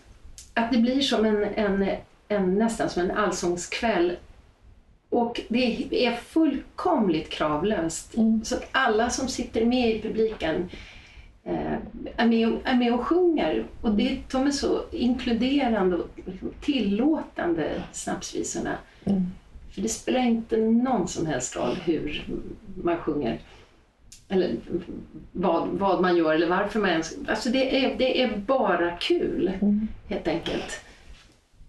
att 0.53 0.71
det 0.71 0.77
blir 0.77 1.01
som 1.01 1.25
en, 1.25 1.43
en, 1.43 1.89
en, 2.27 2.55
nästan 2.55 2.89
som 2.89 3.01
en 3.01 3.11
allsångskväll. 3.11 4.15
Och 5.09 5.41
det 5.47 6.05
är 6.05 6.15
fullkomligt 6.15 7.29
kravlöst. 7.29 8.15
Så 8.43 8.55
att 8.55 8.67
alla 8.71 9.09
som 9.09 9.27
sitter 9.27 9.65
med 9.65 9.95
i 9.95 10.01
publiken 10.01 10.69
är, 12.17 12.27
med 12.27 12.53
och, 12.53 12.59
är 12.63 12.75
med 12.75 12.93
och 12.93 13.05
sjunger. 13.05 13.65
Och 13.81 13.91
det, 13.91 14.19
de 14.31 14.47
är 14.47 14.51
så 14.51 14.81
inkluderande 14.91 15.95
och 15.95 16.09
liksom 16.25 16.51
tillåtande, 16.61 17.83
snapsvisorna. 17.91 18.77
För 19.71 19.81
det 19.81 19.89
spelar 19.89 20.19
inte 20.19 20.57
någon 20.57 21.07
som 21.07 21.25
helst 21.25 21.55
roll 21.55 21.75
hur 21.75 22.27
man 22.83 22.97
sjunger. 22.97 23.39
Eller 24.29 24.55
vad, 25.31 25.67
vad 25.67 26.01
man 26.01 26.17
gör 26.17 26.33
eller 26.33 26.49
varför 26.49 26.79
man 26.79 26.89
ens... 26.89 27.17
Alltså 27.27 27.49
det 27.49 27.85
är, 27.85 27.95
det 27.97 28.21
är 28.21 28.37
bara 28.37 28.91
kul, 28.91 29.51
helt 30.07 30.27
enkelt. 30.27 30.81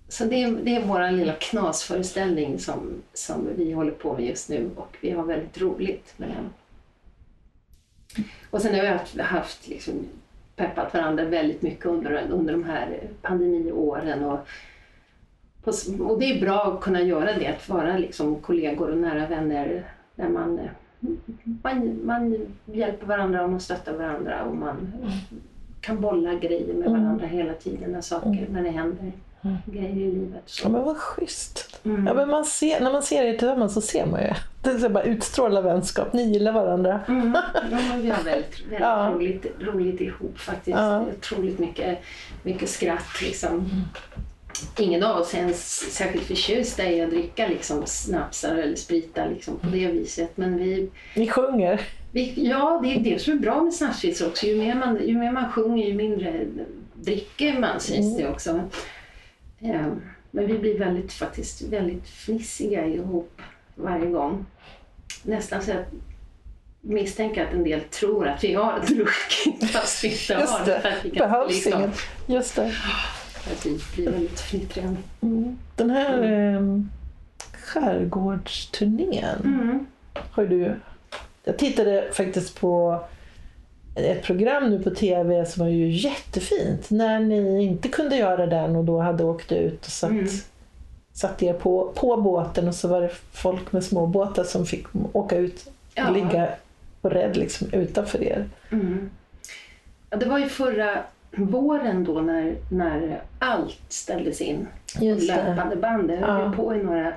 Så 0.08 0.24
det 0.24 0.42
är, 0.42 0.50
det 0.50 0.76
är 0.76 0.86
vår 0.86 1.10
lilla 1.10 1.32
knasföreställning 1.32 2.58
som, 2.58 3.02
som 3.12 3.48
vi 3.56 3.72
håller 3.72 3.92
på 3.92 4.14
med 4.16 4.26
just 4.26 4.48
nu 4.48 4.70
och 4.76 4.96
vi 5.00 5.10
har 5.10 5.24
väldigt 5.24 5.60
roligt 5.60 6.14
med 6.16 6.28
den. 6.28 6.50
Och 8.50 8.62
sen 8.62 8.74
har 8.74 8.82
vi 8.82 8.88
haft, 8.88 9.20
haft 9.20 9.68
liksom 9.68 10.06
peppat 10.56 10.94
varandra 10.94 11.24
väldigt 11.24 11.62
mycket 11.62 11.86
under, 11.86 12.28
under 12.30 12.52
de 12.52 12.64
här 12.64 13.00
pandemiåren. 13.22 14.24
Och, 14.24 14.38
och 16.00 16.18
det 16.20 16.24
är 16.24 16.40
bra 16.40 16.62
att 16.62 16.80
kunna 16.80 17.02
göra 17.02 17.38
det, 17.38 17.46
att 17.46 17.68
vara 17.68 17.98
liksom 17.98 18.40
kollegor 18.40 18.90
och 18.90 18.98
nära 18.98 19.26
vänner 19.26 19.84
där 20.14 20.28
man, 20.28 20.60
man, 21.62 22.00
man 22.04 22.46
hjälper 22.64 23.06
varandra 23.06 23.44
och 23.44 23.50
man 23.50 23.60
stöttar 23.60 23.96
varandra 23.96 24.44
och 24.44 24.56
man 24.56 24.92
kan 25.80 26.00
bolla 26.00 26.34
grejer 26.34 26.74
med 26.74 26.90
varandra 26.90 27.26
hela 27.26 27.54
tiden 27.54 27.92
när, 27.92 28.00
saker, 28.00 28.46
när 28.50 28.62
det 28.62 28.70
händer 28.70 29.12
grejer 29.66 29.90
i 29.96 30.12
livet. 30.12 30.58
Ja, 30.62 30.68
men 30.68 30.82
vad 30.84 30.96
schysst. 30.96 31.78
Mm. 31.84 32.06
Ja, 32.06 32.14
men 32.14 32.28
man 32.28 32.44
ser, 32.44 32.80
när 32.80 32.92
man 32.92 33.02
ser 33.02 33.24
er 33.24 33.32
tillsammans 33.38 33.74
så 33.74 33.80
ser 33.80 34.06
man 34.06 34.20
ju. 34.22 34.30
Det 34.62 34.70
är 34.70 34.88
bara 34.88 35.04
utstrålar 35.04 35.62
vänskap. 35.62 36.12
Ni 36.12 36.22
gillar 36.32 36.52
varandra. 36.52 37.00
Mm. 37.08 37.32
Ja, 37.70 37.78
men 37.88 38.02
vi 38.02 38.10
har 38.10 38.22
väldigt, 38.22 38.60
väldigt 38.60 38.80
Ja. 38.80 39.12
roligt, 39.14 39.46
roligt 39.60 40.00
ihop 40.00 40.38
faktiskt. 40.38 40.76
Ja. 40.76 41.04
Otroligt 41.18 41.58
mycket, 41.58 41.98
mycket 42.42 42.68
skratt. 42.68 43.22
Liksom. 43.22 43.70
Ingen 44.78 45.02
av 45.02 45.20
oss 45.20 45.34
är 45.34 45.38
ens 45.38 45.92
särskilt 45.94 46.24
förtjusta 46.24 46.90
i 46.90 47.00
att 47.00 47.10
dricka 47.10 47.48
liksom, 47.48 47.82
snapsar 47.86 48.54
eller 48.56 48.76
spritar 48.76 49.28
liksom, 49.30 49.56
på 49.56 49.66
det 49.66 49.86
viset. 49.86 50.30
Men 50.36 50.56
vi, 50.56 50.90
Ni 51.16 51.28
sjunger. 51.28 51.80
vi, 52.12 52.48
ja, 52.48 52.80
det 52.82 52.94
är 52.94 53.00
det 53.00 53.18
som 53.22 53.32
är 53.32 53.36
bra 53.36 53.62
med 53.62 53.74
snapsvisor 53.74 54.26
också. 54.28 54.46
Ju 54.46 54.56
mer, 54.56 54.74
man, 54.74 55.06
ju 55.08 55.18
mer 55.18 55.32
man 55.32 55.52
sjunger 55.52 55.86
ju 55.86 55.94
mindre 55.94 56.46
dricker 56.94 57.58
man 57.58 57.80
sägs 57.80 58.16
det 58.16 58.28
också. 58.28 58.60
Eh, 59.60 59.86
Men 60.30 60.46
vi 60.46 60.58
blir 60.58 60.78
väldigt, 60.78 61.12
faktiskt 61.12 61.62
väldigt 61.62 62.08
fnissiga 62.08 62.86
ihop 62.86 63.40
varje 63.74 64.06
gång. 64.06 64.46
Nästan 65.22 65.62
så 65.62 65.72
att 65.72 65.86
misstänker 66.80 67.46
att 67.46 67.52
en 67.52 67.64
del 67.64 67.80
tror 67.80 68.28
att 68.28 68.44
vi 68.44 68.54
har 68.54 68.80
druckit 68.80 69.70
fast 69.72 70.04
vi 70.04 70.08
inte 70.08 70.34
har. 70.34 70.40
Just 70.40 70.64
det. 70.64 70.80
För 70.80 70.88
att 70.88 71.04
vi 71.04 71.10
kan 71.10 71.28
Behövs 71.28 71.50
liksom, 71.50 71.80
inget. 71.82 71.98
Just 72.26 72.56
det. 72.56 72.72
Att 73.52 73.66
vi 73.66 73.80
blir 73.94 74.10
väldigt 74.10 74.40
fnittriga. 74.40 74.96
Den 75.76 75.90
här 75.90 76.22
mm. 76.22 76.90
skärgårdsturnén 77.52 79.40
Mm. 79.44 79.86
har 80.30 80.46
du... 80.46 80.74
Jag 81.44 81.58
tittade 81.58 82.10
faktiskt 82.12 82.60
på 82.60 83.04
ett 83.94 84.22
program 84.22 84.70
nu 84.70 84.82
på 84.82 84.90
tv 84.90 85.46
som 85.46 85.64
var 85.64 85.70
ju 85.70 85.90
jättefint. 85.90 86.90
När 86.90 87.20
ni 87.20 87.62
inte 87.64 87.88
kunde 87.88 88.16
göra 88.16 88.46
den 88.46 88.76
och 88.76 88.84
då 88.84 88.98
hade 89.00 89.24
åkt 89.24 89.52
ut 89.52 89.86
och 89.86 89.92
satt, 89.92 90.10
Mm. 90.10 90.26
satt 91.12 91.42
er 91.42 91.52
på, 91.52 91.92
på 91.94 92.16
båten 92.16 92.68
och 92.68 92.74
så 92.74 92.88
var 92.88 93.00
det 93.00 93.10
folk 93.32 93.72
med 93.72 93.84
småbåtar 93.84 94.44
som 94.44 94.66
fick 94.66 94.86
åka 95.12 95.36
ut 95.36 95.66
och 95.66 95.72
Ja. 95.94 96.10
ligga 96.10 96.48
på 97.00 97.08
rädd 97.08 97.36
liksom 97.36 97.68
utanför 97.72 98.22
er. 98.22 98.48
Mm. 98.70 99.10
ja, 100.10 100.16
det 100.16 100.26
var 100.26 100.38
ju 100.38 100.48
förra 100.48 100.98
våren 101.36 102.04
då 102.04 102.20
när, 102.20 102.54
när 102.70 103.22
allt 103.38 103.78
ställdes 103.88 104.40
in. 104.40 104.66
Just 105.00 105.28
det. 105.28 105.36
Löpande 105.36 105.76
band. 105.76 106.08
Det 106.08 106.16
höll 106.16 106.40
Ja. 106.42 106.52
på 106.56 106.74
i 106.74 106.82
några 106.82 107.12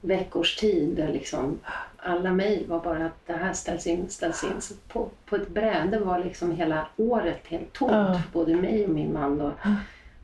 veckors 0.00 0.56
tid. 0.56 1.04
Liksom 1.12 1.58
alla 2.02 2.32
mejl 2.32 2.66
var 2.68 2.80
bara 2.80 3.06
att 3.06 3.26
det 3.26 3.32
här 3.32 3.52
ställs 3.52 3.86
in, 3.86 4.08
ställs 4.08 4.44
in. 4.44 4.60
Så 4.60 4.74
på, 4.88 5.08
på 5.26 5.36
ett 5.36 5.48
bräde 5.48 5.98
var 5.98 6.18
liksom 6.24 6.50
hela 6.50 6.86
året 6.96 7.40
helt 7.46 7.72
tomt 7.72 7.92
Ja. 7.92 8.14
för 8.14 8.32
både 8.38 8.54
mig 8.56 8.84
och 8.84 8.90
min 8.90 9.12
man. 9.12 9.38
Då. 9.38 9.52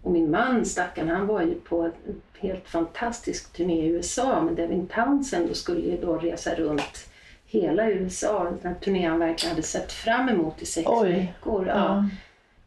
Och 0.03 0.13
min 0.13 0.31
man, 0.31 0.65
stackaren, 0.65 1.09
han 1.09 1.27
var 1.27 1.43
ju 1.43 1.55
på 1.55 1.83
en 1.83 1.93
helt 2.39 2.69
fantastisk 2.69 3.53
turné 3.53 3.83
i 3.83 3.89
USA 3.89 4.43
med 4.43 4.55
Devin 4.55 4.87
Townsend 4.87 5.51
och 5.51 5.57
skulle 5.57 5.81
ju 5.81 5.97
då 6.01 6.17
resa 6.19 6.55
runt 6.55 7.09
hela 7.47 7.91
USA. 7.91 8.45
Den 8.45 8.59
här 8.73 8.81
turnén 8.81 9.11
han 9.11 9.19
verkligen 9.19 9.51
hade 9.55 9.63
sett 9.67 9.93
fram 9.93 10.29
emot 10.29 10.63
i 10.63 10.67
sex 10.67 10.89
Oj. 10.91 11.11
veckor. 11.13 11.67
Ja. 11.67 11.75
Ja. 11.75 12.05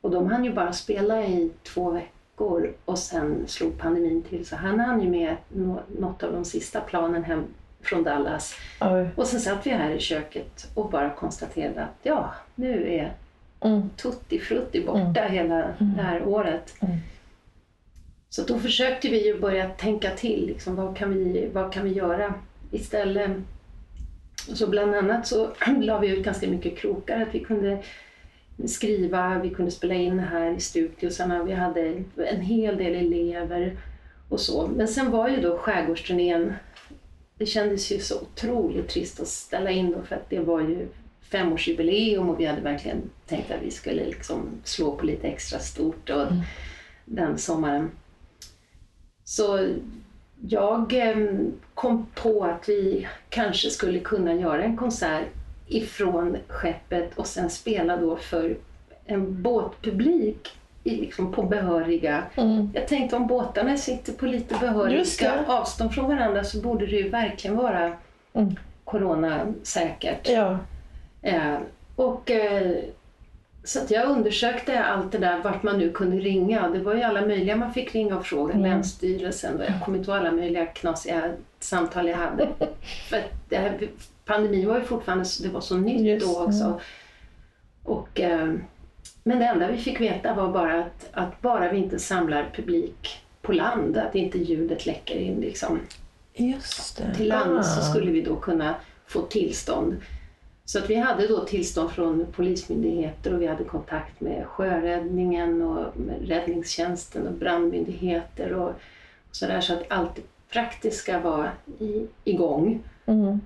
Och 0.01 0.11
de 0.11 0.27
hann 0.31 0.45
ju 0.45 0.53
bara 0.53 0.73
spela 0.73 1.23
i 1.25 1.51
två 1.63 1.91
veckor 1.91 2.73
och 2.85 2.99
sen 2.99 3.43
slog 3.47 3.77
pandemin 3.77 4.21
till. 4.23 4.45
Så 4.45 4.55
han 4.55 4.79
hann 4.79 5.01
ju 5.01 5.09
med 5.09 5.35
nå- 5.49 5.81
något 5.99 6.23
av 6.23 6.33
de 6.33 6.45
sista 6.45 6.81
planen 6.81 7.23
hem 7.23 7.43
från 7.81 8.03
Dallas. 8.03 8.55
Oj. 8.81 9.09
Och 9.15 9.27
sen 9.27 9.39
satt 9.39 9.67
vi 9.67 9.69
här 9.69 9.91
i 9.91 9.99
köket 9.99 10.67
och 10.73 10.89
bara 10.89 11.09
konstaterade 11.09 11.83
att 11.83 11.99
ja, 12.03 12.33
nu 12.55 12.93
är 12.93 13.13
Mm. 13.61 13.89
Tutti 13.95 14.39
Frutti 14.39 14.85
borta 14.85 15.21
hela 15.21 15.55
det 15.79 16.01
här 16.01 16.27
året. 16.27 16.75
Mm. 16.81 16.97
Så 18.29 18.43
då 18.43 18.59
försökte 18.59 19.09
vi 19.09 19.25
ju 19.25 19.39
börja 19.39 19.69
tänka 19.69 20.09
till. 20.11 20.45
Liksom, 20.47 20.75
vad, 20.75 20.97
kan 20.97 21.13
vi, 21.13 21.49
vad 21.53 21.73
kan 21.73 21.83
vi 21.83 21.93
göra 21.93 22.33
istället? 22.71 23.31
Så 24.35 24.67
bland 24.67 24.95
annat 24.95 25.27
så 25.27 25.49
la 25.81 25.99
vi 25.99 26.07
ut 26.07 26.25
ganska 26.25 26.47
mycket 26.47 26.77
krokar. 26.77 27.21
Att 27.21 27.35
vi 27.35 27.39
kunde 27.39 27.83
skriva, 28.67 29.39
vi 29.39 29.49
kunde 29.49 29.71
spela 29.71 29.93
in 29.93 30.19
här 30.19 30.51
i 30.51 30.59
studiosarna. 30.59 31.43
Vi 31.43 31.53
hade 31.53 32.03
en 32.17 32.41
hel 32.41 32.77
del 32.77 32.95
elever 32.95 33.77
och 34.29 34.39
så. 34.39 34.67
Men 34.67 34.87
sen 34.87 35.11
var 35.11 35.29
ju 35.29 35.41
då 35.41 35.57
skärgårdsturnén, 35.57 36.53
det 37.39 37.45
kändes 37.45 37.91
ju 37.91 37.99
så 37.99 38.21
otroligt 38.21 38.89
trist 38.89 39.19
att 39.19 39.27
ställa 39.27 39.71
in 39.71 39.91
då 39.91 40.01
för 40.01 40.15
att 40.15 40.29
det 40.29 40.39
var 40.39 40.61
ju 40.61 40.87
femårsjubileum 41.21 42.29
och 42.29 42.39
vi 42.39 42.45
hade 42.45 42.61
verkligen 42.61 43.09
tänkt 43.27 43.51
att 43.51 43.61
vi 43.61 43.71
skulle 43.71 44.05
liksom 44.05 44.49
slå 44.63 44.95
på 44.95 45.05
lite 45.05 45.27
extra 45.27 45.59
stort 45.59 46.09
och 46.09 46.27
den 47.05 47.37
sommaren. 47.37 47.91
Så 49.23 49.75
jag 50.41 50.93
em, 50.93 51.51
kom 51.73 52.05
på 52.15 52.43
att 52.43 52.69
vi 52.69 53.07
kanske 53.29 53.69
skulle 53.69 53.99
kunna 53.99 54.33
göra 54.33 54.63
en 54.63 54.77
konsert 54.77 55.27
ifrån 55.67 56.37
skeppet 56.47 57.17
och 57.17 57.27
sen 57.27 57.49
spela 57.49 57.97
då 57.97 58.17
för 58.17 58.57
en 59.05 59.41
båtpublik 59.41 60.58
liksom 60.97 61.31
på 61.31 61.43
behöriga... 61.43 62.23
Mm. 62.35 62.69
Jag 62.73 62.87
tänkte 62.87 63.15
om 63.15 63.27
båtarna 63.27 63.77
sitter 63.77 64.13
på 64.13 64.25
lite 64.25 64.55
behöriga 64.59 65.45
avstånd 65.47 65.93
från 65.93 66.07
varandra 66.07 66.43
så 66.43 66.61
borde 66.61 66.85
det 66.85 66.95
ju 66.95 67.09
verkligen 67.09 67.57
vara 67.57 67.93
Mm. 68.33 68.55
coronasäkert. 68.83 70.29
Ja. 70.29 70.57
Eh, 71.21 71.55
och, 71.95 72.31
eh, 72.31 72.71
så 73.63 73.79
jag 73.89 74.09
undersökte 74.09 74.83
allt 74.83 75.11
det 75.11 75.17
där, 75.17 75.39
vart 75.43 75.63
man 75.63 75.77
nu 75.77 75.91
kunde 75.91 76.17
ringa. 76.17 76.69
Det 76.69 76.79
var 76.79 76.95
ju 76.95 77.01
alla 77.03 77.21
möjliga 77.21 77.55
man 77.55 77.73
fick 77.73 77.95
ringa 77.95 78.17
och 78.17 78.25
fråga. 78.25 78.53
Mm. 78.53 78.71
Länsstyrelsen 78.71 79.57
och 79.57 79.63
jag 79.65 79.81
kommer 79.85 79.97
inte 79.97 80.11
ihåg 80.11 80.19
alla 80.19 80.31
möjliga 80.31 80.65
knasiga 80.65 81.31
samtal 81.59 82.07
jag 82.07 82.17
hade. 82.17 82.47
För 83.09 83.21
det 83.49 83.57
här, 83.57 83.77
pandemin 84.25 84.67
var 84.67 84.77
ju 84.79 84.83
fortfarande 84.83 85.25
det 85.43 85.49
var 85.49 85.61
så 85.61 85.77
nytt 85.77 86.01
Just, 86.01 86.25
då 86.35 86.43
också. 86.43 86.59
ja. 86.63 86.79
Och, 87.83 88.19
eh, 88.19 88.53
men 89.23 89.39
det 89.39 89.45
enda 89.45 89.71
vi 89.71 89.77
fick 89.77 90.01
veta 90.01 90.33
var 90.33 90.51
bara 90.51 90.83
att, 90.83 91.09
att 91.11 91.41
bara 91.41 91.71
vi 91.71 91.77
inte 91.77 91.99
samlar 91.99 92.51
publik 92.55 93.19
på 93.41 93.51
land, 93.51 93.97
att 93.97 94.15
inte 94.15 94.37
ljudet 94.37 94.85
läcker 94.85 95.15
in 95.15 95.39
liksom 95.39 95.79
till 97.15 97.27
lands 97.27 97.75
så 97.75 97.79
Ah. 97.79 97.83
skulle 97.83 98.11
vi 98.11 98.21
då 98.21 98.35
kunna 98.35 98.75
få 99.07 99.21
tillstånd. 99.21 99.95
Så 100.65 100.79
att 100.79 100.89
vi 100.89 100.95
hade 100.95 101.27
då 101.27 101.45
tillstånd 101.45 101.91
från 101.91 102.25
polismyndigheter 102.31 103.33
och 103.33 103.41
vi 103.41 103.47
hade 103.47 103.63
kontakt 103.63 104.21
med 104.21 104.45
sjöräddningen 104.47 105.61
och 105.61 105.85
räddningstjänsten 106.21 107.27
och 107.27 107.33
brandmyndigheter 107.33 108.53
och, 108.53 108.69
och 109.29 109.35
sådär 109.35 109.61
så 109.61 109.73
att 109.73 109.83
allt 109.87 110.15
det 110.15 110.21
praktiska 110.53 111.19
var 111.19 111.51
i, 111.79 112.07
igång. 112.23 112.83
Mm. 113.05 113.41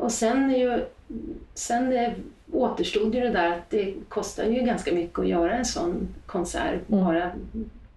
Och 0.00 0.12
sen, 0.12 0.50
är 0.50 0.58
ju, 0.58 0.84
sen 1.54 1.92
eh, 1.92 2.12
återstod 2.52 3.14
ju 3.14 3.20
det 3.20 3.30
där 3.30 3.48
att 3.52 3.70
det 3.70 3.94
kostar 4.08 4.44
ju 4.44 4.60
ganska 4.60 4.92
mycket 4.92 5.18
att 5.18 5.28
göra 5.28 5.52
en 5.52 5.64
sån 5.64 6.08
konsert. 6.26 6.80
Mm. 6.88 7.04
Bara 7.04 7.24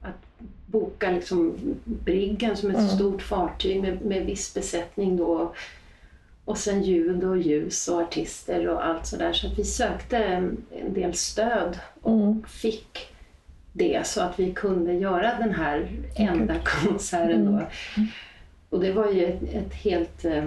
att 0.01 0.47
boka 0.65 1.11
liksom 1.11 1.53
Briggen 1.83 2.57
som 2.57 2.69
ett 2.69 2.77
Mm. 2.77 2.89
stort 2.89 3.21
fartyg 3.21 3.81
med, 3.81 4.01
med 4.05 4.25
viss 4.25 4.53
besättning 4.53 5.17
då. 5.17 5.53
Och 6.45 6.57
sen 6.57 6.83
ljud 6.83 7.23
och 7.23 7.37
ljus 7.37 7.87
och 7.87 8.01
artister 8.01 8.67
och 8.67 8.85
allt 8.85 9.05
sådär. 9.05 9.33
Så 9.33 9.47
att 9.47 9.59
vi 9.59 9.63
sökte 9.63 10.17
en 10.17 10.57
del 10.93 11.13
stöd 11.13 11.79
Mm. 12.05 12.43
fick 12.47 13.07
det 13.73 14.07
så 14.07 14.21
att 14.21 14.39
vi 14.39 14.53
kunde 14.53 14.93
göra 14.93 15.37
den 15.39 15.53
här 15.53 15.87
enda 16.15 16.55
konserten. 16.65 17.45
Då. 17.45 17.61
Och 18.69 18.79
det 18.79 18.91
var 18.91 19.11
ju 19.11 19.25
ett, 19.25 19.43
ett 19.53 19.73
helt 19.73 20.25
eh, 20.25 20.43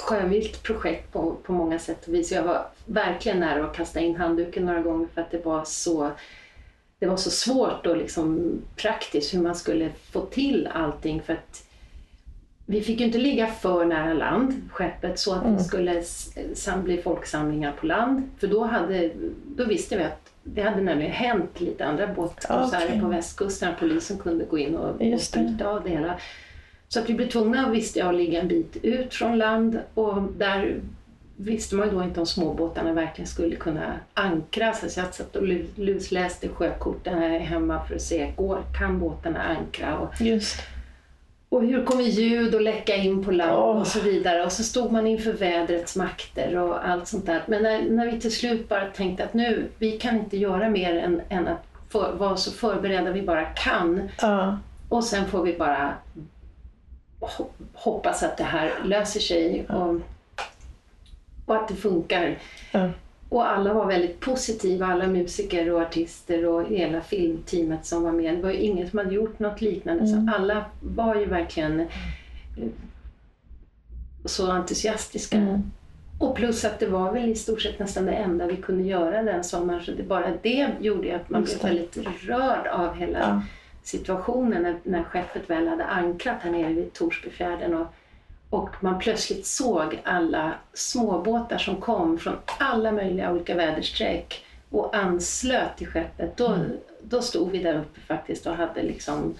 sjövilt 0.00 0.62
projekt 0.62 1.12
på, 1.12 1.36
på 1.42 1.52
många 1.52 1.78
sätt 1.78 2.08
och 2.08 2.14
vis. 2.14 2.32
Jag 2.32 2.42
var 2.42 2.66
verkligen 2.86 3.40
nära 3.40 3.64
att 3.64 3.76
kasta 3.76 4.00
in 4.00 4.16
handduken 4.16 4.66
några 4.66 4.82
gånger 4.82 5.06
för 5.14 5.20
att 5.20 5.30
det 5.30 5.44
var 5.44 5.64
så 5.64 6.10
det 6.98 7.06
var 7.06 7.16
så 7.16 7.30
svårt 7.30 7.86
och 7.86 7.96
liksom 7.96 8.52
praktiskt 8.76 9.34
hur 9.34 9.42
man 9.42 9.54
skulle 9.54 9.90
få 10.12 10.20
till 10.20 10.68
allting 10.72 11.22
för 11.22 11.32
att 11.32 11.66
vi 12.66 12.80
fick 12.80 13.00
ju 13.00 13.06
inte 13.06 13.18
ligga 13.18 13.46
för 13.46 13.84
nära 13.84 14.14
land, 14.14 14.68
skeppet, 14.72 15.18
så 15.18 15.34
att 15.34 15.58
det 15.58 15.64
skulle 15.64 16.02
bli 16.84 17.02
folksamlingar 17.02 17.72
på 17.72 17.86
land. 17.86 18.30
För 18.38 18.46
då, 18.46 18.64
hade, 18.64 19.10
då 19.46 19.64
visste 19.64 19.96
vi 19.96 20.04
att 20.04 20.30
det 20.42 20.62
hade 20.62 20.80
nämligen 20.80 21.12
hänt 21.12 21.60
lite 21.60 21.86
andra 21.86 22.06
båtkonserter 22.06 22.86
Okej. 22.88 23.00
på 23.00 23.08
västkusten 23.08 23.74
polisen 23.80 24.18
kunde 24.18 24.44
gå 24.44 24.58
in 24.58 24.76
och, 24.76 24.90
och 24.90 24.96
bryta 25.32 25.68
av 25.68 25.82
det 25.82 25.90
hela. 25.90 26.18
Så 26.92 27.00
att 27.00 27.10
vi 27.10 27.14
blev 27.14 27.28
tvungna, 27.28 27.70
visste 27.70 27.98
jag, 27.98 28.08
att 28.08 28.14
ligga 28.14 28.40
en 28.40 28.48
bit 28.48 28.76
ut 28.82 29.14
från 29.14 29.38
land 29.38 29.78
och 29.94 30.22
där 30.22 30.80
visste 31.36 31.74
man 31.74 31.88
ju 31.88 31.94
då 31.94 32.02
inte 32.02 32.20
om 32.20 32.26
småbåtarna 32.26 32.92
verkligen 32.92 33.28
skulle 33.28 33.56
kunna 33.56 33.92
ankra. 34.14 34.72
Så 34.72 35.00
jag 35.00 35.14
satt 35.14 35.36
och 35.36 35.42
lu- 35.42 35.66
lusläste 35.76 36.48
sjökorten 36.48 37.18
här 37.18 37.38
hemma 37.38 37.84
för 37.84 37.94
att 37.94 38.02
se, 38.02 38.32
går, 38.36 38.62
kan 38.78 38.98
båtarna 38.98 39.42
ankra? 39.42 39.98
Och, 39.98 40.20
Just. 40.20 40.56
och 41.48 41.62
hur 41.64 41.84
kommer 41.84 42.02
ljud 42.02 42.54
att 42.54 42.62
läcka 42.62 42.96
in 42.96 43.24
på 43.24 43.30
land 43.30 43.52
Åh. 43.58 43.80
och 43.80 43.86
så 43.86 44.00
vidare. 44.00 44.44
Och 44.44 44.52
så 44.52 44.62
stod 44.62 44.92
man 44.92 45.06
inför 45.06 45.32
vädrets 45.32 45.96
makter 45.96 46.56
och 46.58 46.88
allt 46.88 47.08
sånt 47.08 47.26
där. 47.26 47.42
Men 47.46 47.62
när, 47.62 47.82
när 47.82 48.06
vi 48.12 48.20
till 48.20 48.34
slut 48.36 48.68
bara 48.68 48.86
tänkte 48.86 49.24
att 49.24 49.34
nu, 49.34 49.68
vi 49.78 49.92
kan 49.98 50.16
inte 50.18 50.36
göra 50.36 50.68
mer 50.68 50.94
än, 50.94 51.20
än 51.28 51.48
att 51.48 51.66
för, 51.88 52.12
vara 52.12 52.36
så 52.36 52.50
förberedda 52.50 53.10
vi 53.12 53.22
bara 53.22 53.44
kan. 53.44 54.08
Ja. 54.20 54.58
Och 54.88 55.04
sen 55.04 55.26
får 55.26 55.42
vi 55.42 55.58
bara 55.58 55.94
hoppas 57.74 58.22
att 58.22 58.36
det 58.36 58.44
här 58.44 58.72
löser 58.84 59.20
sig 59.20 59.66
och, 59.68 60.00
och 61.46 61.56
att 61.56 61.68
det 61.68 61.74
funkar. 61.74 62.38
Ja. 62.72 62.90
Och 63.28 63.50
alla 63.50 63.74
var 63.74 63.86
väldigt 63.86 64.20
positiva, 64.20 64.86
alla 64.86 65.06
musiker 65.06 65.72
och 65.72 65.80
artister 65.80 66.46
och 66.46 66.64
hela 66.64 67.00
filmteamet 67.00 67.86
som 67.86 68.02
var 68.02 68.12
med. 68.12 68.34
Det 68.34 68.42
var 68.42 68.50
ju 68.50 68.58
ingen 68.58 68.90
som 68.90 68.98
hade 68.98 69.14
gjort 69.14 69.38
något 69.38 69.60
liknande. 69.60 70.06
Så 70.06 70.30
alla 70.36 70.64
var 70.80 71.14
ju 71.14 71.26
verkligen 71.26 71.80
eh, 71.80 71.86
så 74.24 74.50
entusiastiska. 74.50 75.36
Mm. 75.36 75.62
Och 76.18 76.36
plus 76.36 76.64
att 76.64 76.78
det 76.78 76.86
var 76.86 77.12
väl 77.12 77.28
i 77.28 77.34
stort 77.34 77.62
sett 77.62 77.78
nästan 77.78 78.06
det 78.06 78.12
enda 78.12 78.46
vi 78.46 78.56
kunde 78.56 78.84
göra 78.84 79.22
den 79.22 79.44
sommaren. 79.44 79.84
Så 79.84 79.90
det, 79.90 80.02
bara 80.02 80.32
det 80.42 80.70
gjorde 80.80 81.08
ju 81.08 81.14
att 81.14 81.30
man 81.30 81.40
Just 81.40 81.62
blev 81.62 81.74
väldigt 81.74 81.96
rörd 82.28 82.66
av 82.66 82.94
hela 82.94 83.18
Ja. 83.18 83.42
Situationen 83.82 84.62
när, 84.62 84.76
när 84.82 85.02
skeppet 85.02 85.50
väl 85.50 85.68
hade 85.68 85.84
ankrat 85.84 86.36
här 86.42 86.50
nere 86.50 86.72
vid 86.72 86.92
Torsbyfjärden 86.92 87.74
och, 87.74 87.86
och 88.50 88.70
man 88.80 88.98
plötsligt 88.98 89.46
såg 89.46 90.00
alla 90.04 90.52
småbåtar 90.72 91.58
som 91.58 91.76
kom 91.76 92.18
från 92.18 92.36
alla 92.58 92.92
möjliga 92.92 93.32
olika 93.32 93.54
väderstreck 93.54 94.44
och 94.70 94.96
anslöt 94.96 95.76
till 95.76 95.86
skeppet. 95.86 96.36
Då, 96.36 96.56
då 97.02 97.22
stod 97.22 97.50
vi 97.50 97.62
där 97.62 97.78
uppe 97.78 98.00
faktiskt 98.00 98.46
och 98.46 98.54
hade 98.56 98.82
liksom 98.82 99.34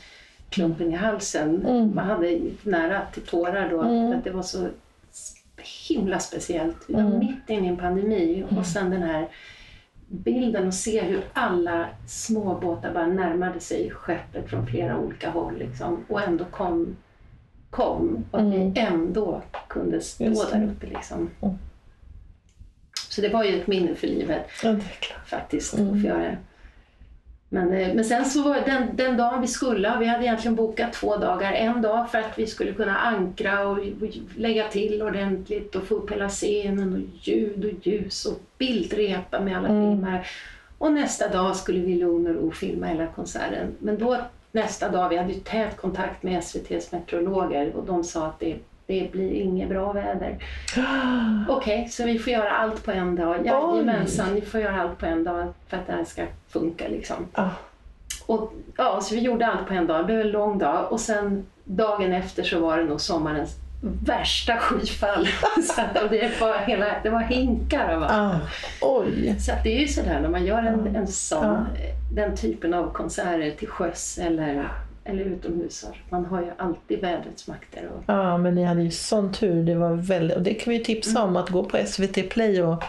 klumpen 0.50 0.92
i 0.92 0.96
halsen. 0.96 1.66
Mm. 1.66 1.94
Man 1.94 2.07
hade 2.07 2.40
nära 2.62 3.03
till 3.12 3.22
tårar 3.22 3.68
då, 3.70 3.83
Mm. 3.83 4.11
för 4.11 4.18
att 4.18 4.24
det 4.24 4.31
var 4.31 4.42
så 4.42 4.68
himla 5.88 6.18
speciellt. 6.18 6.76
Vi 6.87 6.94
var 6.94 7.00
Mm. 7.00 7.18
mitt 7.18 7.48
inne 7.50 7.66
i 7.66 7.68
en 7.68 7.76
pandemi 7.76 8.44
och 8.59 8.66
sen 8.66 8.90
den 8.90 9.03
här 9.03 9.29
bilden 10.12 10.66
och 10.66 10.75
se 10.75 11.01
hur 11.03 11.25
alla 11.33 11.88
småbåtar 12.07 12.94
bara 12.94 13.07
närmade 13.07 13.61
sig 13.61 13.90
skeppet 13.90 14.51
från 14.51 14.66
flera 14.66 14.96
olika 14.99 15.31
håll 15.31 15.59
liksom, 15.59 16.05
och 16.09 16.23
ändå 16.23 16.44
kom, 16.44 16.96
kom 17.70 18.25
och 18.31 18.38
att 18.38 18.44
Mm. 18.46 18.73
vi 18.73 18.81
ändå 18.81 19.42
kunde 19.68 20.01
stå 20.01 20.25
Just 20.25 20.53
där 20.53 20.64
uppe. 20.64 20.87
Liksom. 20.87 21.31
Mm. 21.40 21.55
Så 23.09 23.20
det 23.20 23.29
var 23.29 23.44
ju 23.44 23.61
ett 23.61 23.66
minne 23.66 23.94
för 23.94 24.07
livet 24.07 24.46
ja, 24.62 24.77
faktiskt 25.27 25.75
Mm. 25.75 25.87
att 25.94 26.01
få 26.01 26.07
göra 26.07 26.18
det. 26.23 26.38
Men, 27.53 27.73
eh, 27.73 27.95
men 27.95 28.05
sen 28.05 28.25
så 28.25 28.43
var 28.43 28.55
den, 28.67 28.97
den 28.97 29.17
dagen 29.17 29.41
vi 29.41 29.47
skulle, 29.47 29.97
vi 29.99 30.07
hade 30.07 30.25
egentligen 30.25 30.55
bokat 30.55 30.93
två 30.93 31.17
dagar. 31.17 31.53
En 31.53 31.83
dag 31.83 32.11
för 32.11 32.19
att 32.19 32.39
vi 32.39 32.47
skulle 32.47 32.73
kunna 32.73 32.97
ankra 32.99 33.69
och, 33.69 33.79
och 33.79 34.09
lägga 34.37 34.69
till 34.69 35.03
ordentligt 35.03 35.75
och 35.77 35.83
få 35.85 35.95
upp 35.95 36.13
hela 36.13 36.29
scenen 36.29 36.93
och 36.93 37.29
ljud 37.29 37.65
och 37.65 37.87
ljus 37.87 38.25
och 38.27 38.41
bildrepa 38.59 39.41
med 39.41 39.57
alla 39.59 39.69
Mm. 39.69 39.91
filmare. 39.97 40.25
Och 40.79 40.93
nästa 40.93 41.29
dag 41.29 41.57
skulle 41.57 41.81
vi 41.81 41.93
i 41.93 41.99
lugn 41.99 42.27
och 42.27 42.35
ro 42.35 42.51
filma 42.51 42.87
hela 42.87 43.07
konserten. 43.07 43.67
Men 43.79 43.99
då 43.99 44.17
nästa 44.53 44.89
dag, 44.89 45.09
vi 45.09 45.17
hade 45.17 45.33
ju 45.33 45.41
tät 45.41 45.77
kontakt 45.77 46.23
med 46.23 46.39
SVTs 46.39 46.93
meteorologer 46.93 47.73
och 47.77 47.85
de 47.87 48.05
sa 48.05 48.27
att 48.27 48.41
det, 48.41 48.57
det 48.90 49.12
blir 49.12 49.33
inget 49.33 49.68
bra 49.68 49.92
väder. 49.92 50.38
Okej, 51.48 51.88
så 51.90 52.05
vi 52.05 52.18
får 52.18 52.33
göra 52.33 52.50
allt 52.50 52.85
på 52.85 52.90
en 52.92 53.16
dag. 53.16 53.46
Jajamensan, 53.46 54.35
ni 54.35 54.40
får 54.40 54.61
göra 54.61 54.81
allt 54.83 54.98
på 54.98 55.07
en 55.07 55.24
dag 55.24 55.53
för 55.68 55.76
att 55.76 55.87
det 55.87 55.92
här 55.92 56.05
ska 56.05 56.22
funka 56.48 56.88
liksom. 56.88 57.16
Ah. 57.33 57.48
Och, 58.26 58.53
ja, 58.76 59.00
så 59.00 59.14
vi 59.14 59.20
gjorde 59.20 59.46
allt 59.46 59.68
på 59.68 59.74
en 59.74 59.87
dag. 59.87 60.00
Det 60.00 60.05
blev 60.05 60.20
en 60.20 60.31
lång 60.31 60.59
dag 60.59 60.92
och 60.92 61.00
sen 61.00 61.46
dagen 61.64 62.12
efter 62.12 62.42
så 62.42 62.61
var 62.61 62.79
det 62.79 62.85
nog 62.85 63.00
sommarens 63.00 63.57
värsta 64.07 64.57
skyfall. 64.57 65.29
så 65.64 65.81
att, 65.81 66.11
det, 66.11 66.40
var 66.40 66.59
hela, 66.59 66.87
det 67.03 67.11
var 67.11 67.20
hinkar 67.20 67.94
av 67.94 68.03
allt. 68.03 68.12
Ah. 68.12 68.40
Oj. 68.81 69.37
Så 69.40 69.53
det 69.64 69.76
är 69.76 69.81
ju 69.81 69.88
sådär 69.88 70.20
när 70.20 70.29
man 70.29 70.44
gör 70.44 70.59
en, 70.59 70.96
en 70.96 71.07
sån, 71.07 71.44
Ja. 71.44 71.55
eh, 71.55 71.94
den 72.14 72.37
typen 72.37 72.74
av 72.74 72.92
konserter 72.92 73.50
till 73.50 73.68
sjöss 73.68 74.18
eller, 74.18 74.68
eller 75.11 75.25
utomhus. 75.25 75.87
Man 76.11 76.25
har 76.25 76.40
ju 76.42 76.51
alltid 76.57 77.01
vädrets 77.01 77.49
makter. 77.49 77.88
Och, 77.96 78.03
Ja, 78.07 78.38
men 78.38 78.55
ni 78.55 78.64
hade 78.64 78.83
ju 78.83 78.90
sån 78.90 79.33
tur. 79.33 79.64
Det 79.64 79.75
var 79.75 79.92
väldigt, 79.94 80.37
och 80.37 80.42
det 80.42 80.55
kan 80.55 80.70
vi 80.70 80.79
ju 80.79 80.85
tipsa 80.85 81.23
om, 81.23 81.37
att 81.37 81.49
gå 81.51 81.64
på 81.64 81.79
SVT 81.87 82.31
Play 82.31 82.62
och, 82.62 82.83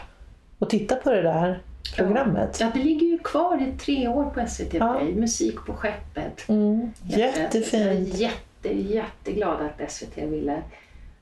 och 0.60 0.70
titta 0.70 0.96
på 0.96 1.10
det 1.12 1.22
där 1.22 1.60
programmet. 1.96 2.58
ja, 2.60 2.72
det 2.74 2.80
ligger 2.84 3.08
ju 3.08 3.18
kvar 3.20 3.62
i 3.62 3.78
tre 3.78 4.08
år 4.08 4.26
på 4.26 4.46
SVT 4.48 4.74
Ja. 4.74 4.94
Play. 5.00 5.16
Musik 5.16 5.56
på 5.66 5.74
skeppet. 5.74 6.50
Mm. 6.50 6.92
Jag 7.04 7.20
är 7.22 7.40
Jättefint. 7.42 8.16
jätte, 8.20 8.70
jätteglad 8.78 9.58
att 9.62 9.92
SVT 9.92 10.18
ville, 10.18 10.62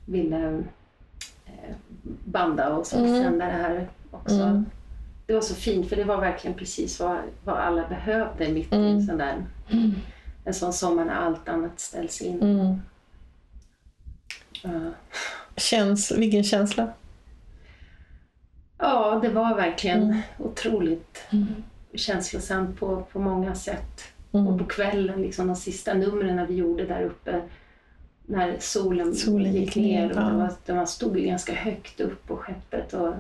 ville 0.06 0.48
eh, 1.46 1.76
banda 2.26 2.70
och 2.76 2.86
så 2.88 2.98
Mm. 2.98 3.24
sända 3.24 3.46
det 3.46 3.52
här 3.52 3.88
också. 4.12 4.36
Mm. 4.36 4.66
Det 5.26 5.34
var 5.34 5.42
så 5.42 5.56
fint 5.56 5.90
för 5.90 5.96
det 5.96 6.04
var 6.04 6.18
verkligen 6.22 6.58
precis 6.58 7.00
vad, 7.00 7.18
vad 7.44 7.56
alla 7.58 7.88
behövde 7.88 8.50
mitt 8.54 8.74
i 8.74 8.76
Mm. 8.76 8.88
en 8.88 9.02
sån 9.04 9.18
där 9.18 9.36
en 10.50 10.54
sån 10.54 10.74
sommar 10.74 11.06
när 11.06 11.16
allt 11.16 11.50
annat 11.50 11.80
ställs 11.80 12.22
in. 12.22 12.42
Mm. 12.42 12.82
Ja. 14.64 14.92
Känns, 15.56 16.12
vilken 16.12 16.44
känsla. 16.44 16.94
Ja, 18.78 19.20
det 19.22 19.30
var 19.30 19.56
verkligen 19.56 20.04
Mm. 20.04 20.22
otroligt 20.38 21.24
känslosamt 21.94 22.80
på, 22.80 23.04
på 23.12 23.20
många 23.20 23.56
sätt. 23.56 24.04
Och 24.32 24.40
Mm. 24.40 24.58
på 24.58 24.66
kvällen, 24.66 25.22
liksom, 25.22 25.48
de 25.48 25.56
sista 25.56 25.94
numren 25.94 26.48
vi 26.48 26.56
gjorde 26.56 26.86
där 26.86 27.04
uppe, 27.04 27.42
när 28.26 28.58
solen, 28.60 29.16
Solen 29.16 29.54
gick 29.54 29.76
ner. 29.76 30.10
Och 30.12 30.18
ja. 30.18 30.50
det 30.66 30.72
var, 30.74 30.80
var, 30.80 30.86
stod 30.86 31.18
ganska 31.18 31.54
högt 31.54 32.00
upp 32.00 32.28
på 32.28 32.38
skeppet. 32.38 32.94
Och, 32.94 33.14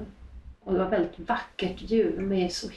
och 0.69 0.75
det 0.75 0.83
var 0.83 0.89
väldigt 0.89 1.19
vackert 1.29 1.75
ljud 1.81 2.19
med 2.21 2.51
så 2.51 2.67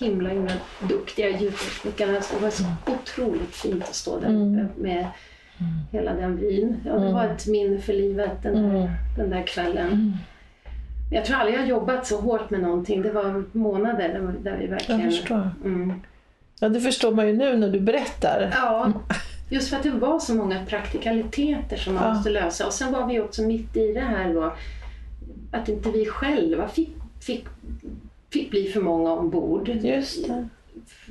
himla, 0.00 0.28
himla 0.30 0.52
duktiga 0.88 1.28
ljudtekniker. 1.28 2.20
Så 2.20 2.34
det 2.36 2.42
var 2.42 2.50
så 2.50 2.64
otroligt 2.86 3.54
fint 3.54 3.82
att 3.84 3.94
stå 3.94 4.20
där 4.20 4.28
Mm. 4.28 4.64
uppe 4.66 4.80
med 4.82 5.06
hela 5.92 6.14
den 6.14 6.36
vyn. 6.36 6.76
Ja, 6.84 6.92
det 6.92 6.98
Mm. 7.00 7.12
var 7.14 7.24
ett 7.24 7.46
minne 7.46 7.78
för 7.78 7.92
livet 7.92 8.42
den 8.42 8.54
där, 8.54 8.74
Mm. 8.80 8.88
den 9.16 9.30
där 9.30 9.42
kvällen. 9.46 9.86
Mm. 9.92 10.12
Jag 11.10 11.24
tror 11.24 11.36
aldrig 11.36 11.54
jag 11.56 11.60
har 11.62 11.68
jobbat 11.68 12.06
så 12.06 12.20
hårt 12.20 12.50
med 12.50 12.60
någonting. 12.60 13.02
Det 13.02 13.10
var 13.12 13.44
månader 13.52 14.32
där, 14.42 14.56
vi 14.56 14.64
Jag 14.64 14.70
verkligen... 14.70 15.02
förstår. 15.10 15.50
Mm. 15.64 15.92
Ja, 16.60 16.68
det 16.68 16.80
förstår 16.80 17.12
man 17.14 17.26
ju 17.26 17.32
nu 17.32 17.56
när 17.56 17.68
du 17.68 17.80
berättar. 17.80 18.50
Ja, 18.54 18.92
just 19.50 19.68
för 19.70 19.76
att 19.76 19.82
det 19.82 19.90
var 19.90 20.18
så 20.18 20.34
många 20.34 20.64
praktikaliteter 20.66 21.76
som 21.76 21.94
man 21.94 22.02
Ja. 22.04 22.14
måste 22.14 22.30
lösa. 22.30 22.66
Och 22.66 22.72
sen 22.72 22.92
var 22.92 23.06
vi 23.06 23.20
också 23.20 23.42
mitt 23.42 23.76
i 23.76 23.92
det 23.92 24.00
här 24.00 24.34
då, 24.34 24.52
att 25.52 25.68
inte 25.68 25.90
vi 25.90 26.06
själva 26.06 26.68
fick, 26.68 26.96
fick, 27.20 27.44
fick 28.32 28.50
bli 28.50 28.68
för 28.72 28.80
många 28.80 29.12
ombord. 29.12 29.68
Just 29.68 30.26
det. 30.28 30.48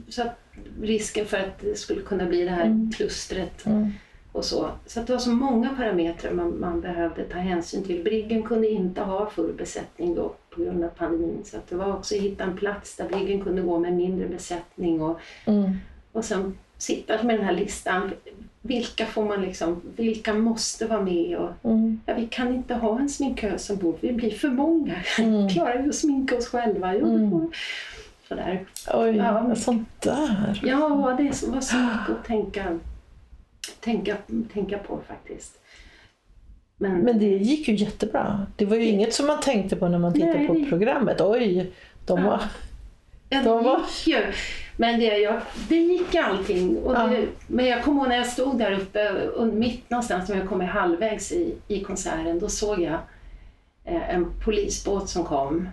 Så 0.10 0.22
att 0.22 0.40
risken 0.82 1.26
för 1.26 1.38
att 1.38 1.60
det 1.62 1.78
skulle 1.78 2.02
kunna 2.02 2.26
bli 2.26 2.44
det 2.44 2.50
här 2.50 2.66
Mm. 2.66 2.92
klustret 2.92 3.66
Mm. 3.66 3.92
och 4.32 4.46
så. 4.46 4.70
Så 4.86 5.00
att 5.00 5.08
det 5.08 5.14
var 5.14 5.20
så 5.20 5.32
många 5.32 5.70
parametrar 5.76 6.32
man, 6.34 6.60
man 6.60 6.82
behövde 6.82 7.24
ta 7.24 7.38
hänsyn 7.38 7.84
till. 7.84 8.04
Briggen 8.04 8.44
kunde 8.44 8.68
inte 8.68 9.02
ha 9.02 9.30
full 9.30 9.54
besättning 9.54 10.16
då 10.16 10.36
på 10.50 10.62
grund 10.62 10.84
av 10.84 10.90
pandemin. 10.90 11.42
Så 11.46 11.58
att 11.58 11.68
det 11.70 11.76
var 11.76 11.94
också 11.94 12.16
att 12.16 12.22
hitta 12.22 12.44
en 12.44 12.58
plats 12.58 12.96
där 12.96 13.10
Briggen 13.10 13.42
kunde 13.42 13.62
gå 13.62 13.80
med 13.80 13.94
mindre 13.94 14.28
besättning 14.28 15.02
och, 15.02 15.20
Mm. 15.46 15.72
och 16.12 16.26
sen 16.26 16.58
sitta 16.78 17.24
med 17.24 17.36
den 17.40 17.46
här 17.46 17.54
listan. 17.54 18.12
Vilka 18.62 19.06
får 19.06 19.26
man 19.26 19.42
liksom, 19.42 19.82
vilka 19.96 20.34
måste 20.34 20.86
vara 20.86 21.02
med? 21.02 21.38
Och, 21.38 21.52
Mm. 21.72 22.02
ja, 22.06 22.14
vi 22.14 22.28
kan 22.28 22.56
inte 22.56 22.74
ha 22.74 23.00
en 23.00 23.10
sminkös 23.10 23.70
ombord, 23.70 23.98
vi 24.02 24.14
blir 24.14 24.32
för 24.32 24.50
många. 24.50 24.96
Mm. 25.20 25.50
Klarar 25.54 25.82
vi 25.82 25.90
att 25.90 25.96
sminka 25.96 26.38
oss 26.38 26.48
själva? 26.48 26.96
Jo, 26.96 27.08
Mm. 27.16 27.52
Sådär. 28.28 28.66
Oj, 28.94 29.16
Ja. 29.16 29.56
sånt 29.56 30.02
där. 30.02 30.60
Ja, 30.64 31.16
det 31.18 31.24
var 31.48 31.62
så 31.62 31.78
mycket 31.78 32.10
att 32.10 32.26
tänka, 32.26 32.80
tänka, 33.80 34.18
tänka 34.54 34.78
på 34.78 35.00
faktiskt. 35.08 35.54
Men, 36.78 36.98
Men 37.00 37.20
det 37.20 37.26
gick 37.26 37.68
ju 37.68 37.76
jättebra. 37.76 38.46
Det 38.56 38.66
var 38.66 38.76
ju 38.78 38.86
inget 38.86 39.14
som 39.14 39.28
man 39.28 39.40
tänkte 39.42 39.76
på 39.76 39.88
när 39.88 40.00
man 40.00 40.14
tittade 40.14 40.34
Nej, 40.34 40.48
på 40.48 40.54
det- 40.54 40.66
programmet. 40.66 41.22
Oj, 41.22 41.72
de 42.06 42.20
Ja. 42.20 42.30
var... 42.30 42.42
ja, 43.30 43.44
de 43.44 43.58
det 43.58 43.64
var- 43.64 43.80
gick 43.80 44.08
ju. 44.08 44.24
Men 44.80 45.00
det, 45.00 45.18
jag, 45.18 45.42
det 45.70 45.76
gick 45.76 46.16
allting. 46.16 46.78
Och 46.78 46.94
det, 46.94 47.18
Ja. 47.20 47.26
Men 47.48 47.66
jag 47.66 47.84
kommer 47.84 48.00
ihåg 48.02 48.10
när 48.10 48.18
jag 48.18 48.26
stod 48.28 48.58
där 48.58 48.72
uppe, 48.80 49.12
mitt 49.54 49.90
någonstans, 49.90 50.30
när 50.30 50.38
jag 50.38 50.48
kom 50.50 50.62
halvvägs 50.62 51.32
i, 51.32 51.56
i 51.68 51.84
konserten, 51.84 52.40
då 52.40 52.50
såg 52.50 52.80
jag 52.82 52.98
eh, 53.86 54.16
en 54.16 54.32
polisbåt 54.46 55.10
som 55.10 55.24
kom. 55.24 55.70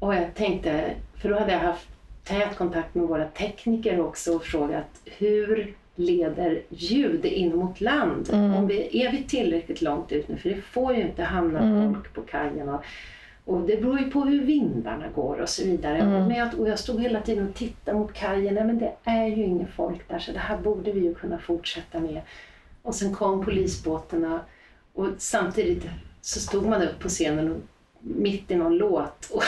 Och 0.00 0.14
jag 0.14 0.34
tänkte, 0.34 0.90
för 1.22 1.28
då 1.28 1.38
hade 1.38 1.52
jag 1.52 1.58
haft 1.58 1.88
tät 2.24 2.56
kontakt 2.58 2.94
med 2.94 3.08
våra 3.08 3.24
tekniker 3.24 4.00
också 4.00 4.36
och 4.36 4.44
frågat 4.44 4.86
hur 5.04 5.74
leder 5.96 6.62
ljud 6.68 7.24
in 7.24 7.56
mot 7.56 7.80
land? 7.80 8.28
Mm. 8.32 8.54
Om 8.54 8.66
vi, 8.66 9.02
är 9.04 9.12
vi 9.12 9.22
tillräckligt 9.22 9.82
långt 9.82 10.12
ut 10.12 10.28
nu? 10.28 10.36
För 10.36 10.48
det 10.48 10.60
får 10.60 10.94
ju 10.94 11.02
inte 11.02 11.22
hamna 11.22 11.58
Mm. 11.58 11.94
folk 11.94 12.14
på 12.14 12.20
kajen. 12.22 12.68
Och, 12.68 12.84
och 13.44 13.60
det 13.60 13.76
beror 13.76 13.98
ju 13.98 14.10
på 14.10 14.20
hur 14.20 14.44
vindarna 14.44 15.08
går 15.14 15.40
och 15.40 15.48
så 15.48 15.64
vidare. 15.64 15.98
Mm. 15.98 16.28
Men 16.28 16.36
jag, 16.36 16.60
och 16.60 16.68
jag 16.68 16.78
stod 16.78 17.00
hela 17.00 17.20
tiden 17.20 17.48
och 17.48 17.54
tittade 17.54 17.98
mot 17.98 18.12
kajen. 18.12 18.54
Nej, 18.54 18.64
men 18.64 18.78
det 18.78 18.92
är 19.04 19.26
ju 19.26 19.44
ingen 19.44 19.68
folk 19.76 20.08
där 20.08 20.18
så 20.18 20.32
det 20.32 20.38
här 20.38 20.58
borde 20.58 20.92
vi 20.92 21.00
ju 21.00 21.14
kunna 21.14 21.38
fortsätta 21.38 22.00
med. 22.00 22.20
Och 22.82 22.94
sen 22.94 23.14
kom 23.14 23.44
polisbåtarna 23.44 24.40
och 24.94 25.08
samtidigt 25.18 25.84
så 26.20 26.40
stod 26.40 26.66
man 26.66 26.82
upp 26.82 26.98
på 26.98 27.08
scenen 27.08 27.52
och 27.52 27.60
mitt 28.00 28.50
i 28.50 28.54
någon 28.54 28.76
låt. 28.76 29.30
Och 29.30 29.42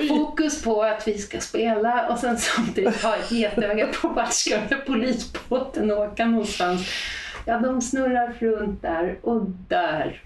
fokus 0.08 0.62
på 0.62 0.82
att 0.82 1.08
vi 1.08 1.18
ska 1.18 1.40
spela 1.40 2.08
och 2.08 2.18
sen 2.18 2.38
samtidigt 2.38 3.02
ha 3.02 3.16
ett 3.16 3.30
getöga 3.30 3.86
på 3.86 4.08
vart 4.08 4.32
ska 4.32 4.58
polisbåten 4.86 5.90
åka 5.90 6.26
någonstans. 6.26 6.88
Ja, 7.44 7.58
de 7.58 7.80
snurrar 7.80 8.36
runt 8.40 8.82
där 8.82 9.18
och 9.22 9.42
där 9.68 10.22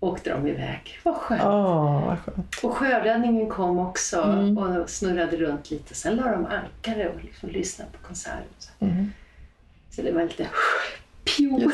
åkte 0.00 0.30
de 0.30 0.46
iväg. 0.46 0.98
Vad 1.02 1.14
skönt. 1.14 1.42
Åh, 1.44 2.06
vad 2.06 2.18
skönt. 2.18 2.56
Och 2.62 2.74
sjöräddningen 2.74 3.48
kom 3.48 3.78
också 3.78 4.22
Mm. 4.22 4.58
och 4.58 4.90
snurrade 4.90 5.36
runt 5.36 5.70
lite. 5.70 5.94
Sen 5.94 6.16
la 6.16 6.22
de 6.30 6.46
ankare 6.46 7.08
och 7.08 7.24
liksom 7.24 7.48
lyssnade 7.48 7.90
på 7.90 8.06
konserten. 8.06 8.42
Så- 8.58 8.84
Mm. 8.84 9.12
Så 9.90 10.02
det 10.02 10.12
var 10.12 10.22
lite 10.22 10.46
pjo 11.24 11.70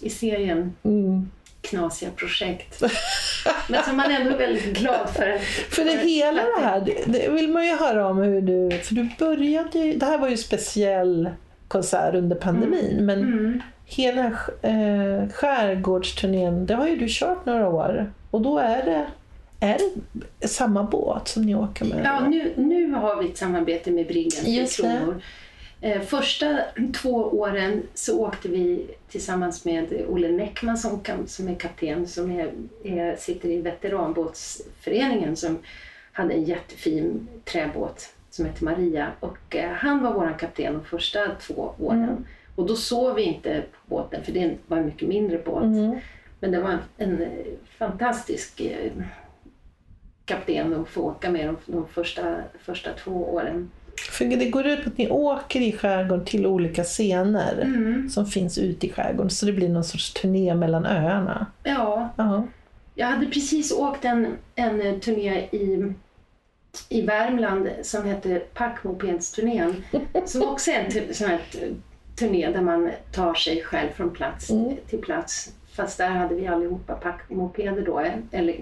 i 0.00 0.10
serien 0.10 0.74
Mm. 0.82 1.30
knasiga 1.60 2.10
projekt. 2.16 2.82
Men 3.68 3.84
som 3.84 3.96
man 3.96 4.10
ändå 4.10 4.30
är 4.30 4.38
väldigt 4.38 4.78
glad 4.78 5.10
för. 5.10 5.38
För 5.70 5.84
det 5.84 5.96
hela 5.96 6.42
det 6.42 6.60
här, 6.64 6.80
det, 6.80 7.02
det 7.06 7.28
vill 7.28 7.48
man 7.48 7.66
ju 7.66 7.76
höra 7.76 8.06
om 8.08 8.16
hur 8.18 8.40
du... 8.40 8.78
För 8.78 8.94
du 8.94 9.08
började 9.18 9.78
ju... 9.78 9.96
Det 9.98 10.06
här 10.06 10.18
var 10.18 10.28
ju 10.28 10.36
speciell 10.36 11.30
konsert 11.68 12.14
under 12.14 12.36
pandemin, 12.36 13.06
men 13.06 13.18
Mm. 13.20 13.62
Hela 13.96 14.26
eh, 14.62 15.28
skärgårdsturnén, 15.32 16.66
det 16.66 16.74
har 16.74 16.88
ju 16.88 16.96
du 16.96 17.06
kört 17.08 17.46
några 17.46 17.68
år. 17.68 18.12
Och 18.30 18.40
då 18.40 18.58
är 18.58 18.84
det, 18.84 19.06
är 19.60 19.78
det 20.40 20.48
samma 20.48 20.82
båt 20.82 21.28
som 21.28 21.42
ni 21.42 21.54
åker 21.54 21.84
med? 21.84 22.00
Ja, 22.04 22.28
nu, 22.28 22.52
nu 22.56 22.92
har 22.92 23.22
vi 23.22 23.28
ett 23.28 23.38
samarbete 23.38 23.90
med 23.90 24.06
Briggen 24.06 24.52
Just. 24.52 24.76
Kronor. 24.76 25.22
Eh, 25.80 26.00
första 26.00 26.58
två 26.94 27.14
åren 27.14 27.82
så 27.94 28.20
åkte 28.20 28.48
vi 28.48 28.86
tillsammans 29.08 29.64
med 29.64 30.04
Olle 30.08 30.28
Näckman 30.28 30.78
som, 30.78 31.00
som 31.26 31.48
är 31.48 31.54
kapten, 31.54 32.06
som 32.06 32.30
är, 32.30 32.50
är, 32.84 33.16
sitter 33.16 33.48
i 33.48 33.60
veteranbåtsföreningen 33.60 35.36
som 35.36 35.58
hade 36.12 36.34
en 36.34 36.44
jättefin 36.44 37.28
träbåt 37.44 38.08
som 38.30 38.46
heter 38.46 38.64
Maria. 38.64 39.08
Och 39.20 39.56
eh, 39.56 39.70
han 39.70 40.02
var 40.02 40.12
vår 40.12 40.38
kapten 40.38 40.74
de 40.74 40.84
första 40.84 41.28
två 41.40 41.74
åren. 41.78 42.02
Mm. 42.02 42.24
Och 42.54 42.66
då 42.66 42.76
sov 42.76 43.14
vi 43.14 43.22
inte 43.22 43.62
på 43.72 43.94
båten 43.94 44.24
för 44.24 44.32
det 44.32 44.56
var 44.66 44.78
en 44.78 44.86
mycket 44.86 45.08
mindre 45.08 45.38
båt. 45.38 45.62
Mm. 45.64 45.98
Men 46.40 46.50
det 46.52 46.60
var 46.60 46.78
en, 46.96 47.22
eh, 47.22 47.28
fantastisk 47.78 48.60
eh, 48.60 48.92
kapten 50.24 50.80
att 50.80 50.88
få 50.88 51.00
åka 51.00 51.30
med 51.30 51.46
de, 51.46 51.56
de 51.72 51.86
första, 51.88 52.36
första 52.64 52.90
två 52.92 53.10
åren. 53.34 53.70
För 54.10 54.24
det 54.24 54.50
går 54.50 54.66
ut 54.66 54.82
på 54.84 54.90
att 54.90 54.98
ni 54.98 55.10
åker 55.10 55.60
i 55.60 55.72
skärgården 55.72 56.24
till 56.24 56.46
olika 56.46 56.84
scener 56.84 57.60
Mm. 57.62 58.08
som 58.10 58.26
finns 58.26 58.58
ute 58.58 58.86
i 58.86 58.92
skärgården. 58.92 59.30
Så 59.30 59.46
det 59.46 59.52
blir 59.52 59.68
någon 59.68 59.84
sorts 59.84 60.12
turné 60.12 60.54
mellan 60.54 60.86
öarna. 60.86 61.46
Ja, 61.62 62.08
Ja. 62.16 62.46
jag 62.94 63.06
hade 63.06 63.26
precis 63.26 63.72
åkt 63.72 64.04
en, 64.04 64.26
en 64.54 65.00
turné 65.00 65.38
i, 65.52 65.92
i 66.88 67.02
Värmland 67.02 67.68
som 67.82 68.04
hette 68.04 68.38
Packmopedsturnén. 68.54 69.84
Som 70.26 70.42
också 70.42 70.70
är 70.70 70.84
en 71.06 71.14
sån 71.14 71.28
här 71.28 71.40
turné 72.22 72.50
där 72.50 72.60
man 72.60 72.90
tar 73.12 73.34
sig 73.34 73.62
själv 73.62 73.90
från 73.90 74.10
plats 74.10 74.50
Mm. 74.50 74.76
till 74.86 75.00
plats. 75.00 75.54
Fast 75.76 75.98
där 75.98 76.08
hade 76.08 76.34
vi 76.34 76.46
allihopa 76.46 76.94
packmopeder 76.94 77.82
då, 77.82 78.02
eller 78.30 78.60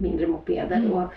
mindre 0.00 0.26
mopeder. 0.26 0.76
Mm. 0.76 0.92
Och, 0.92 1.12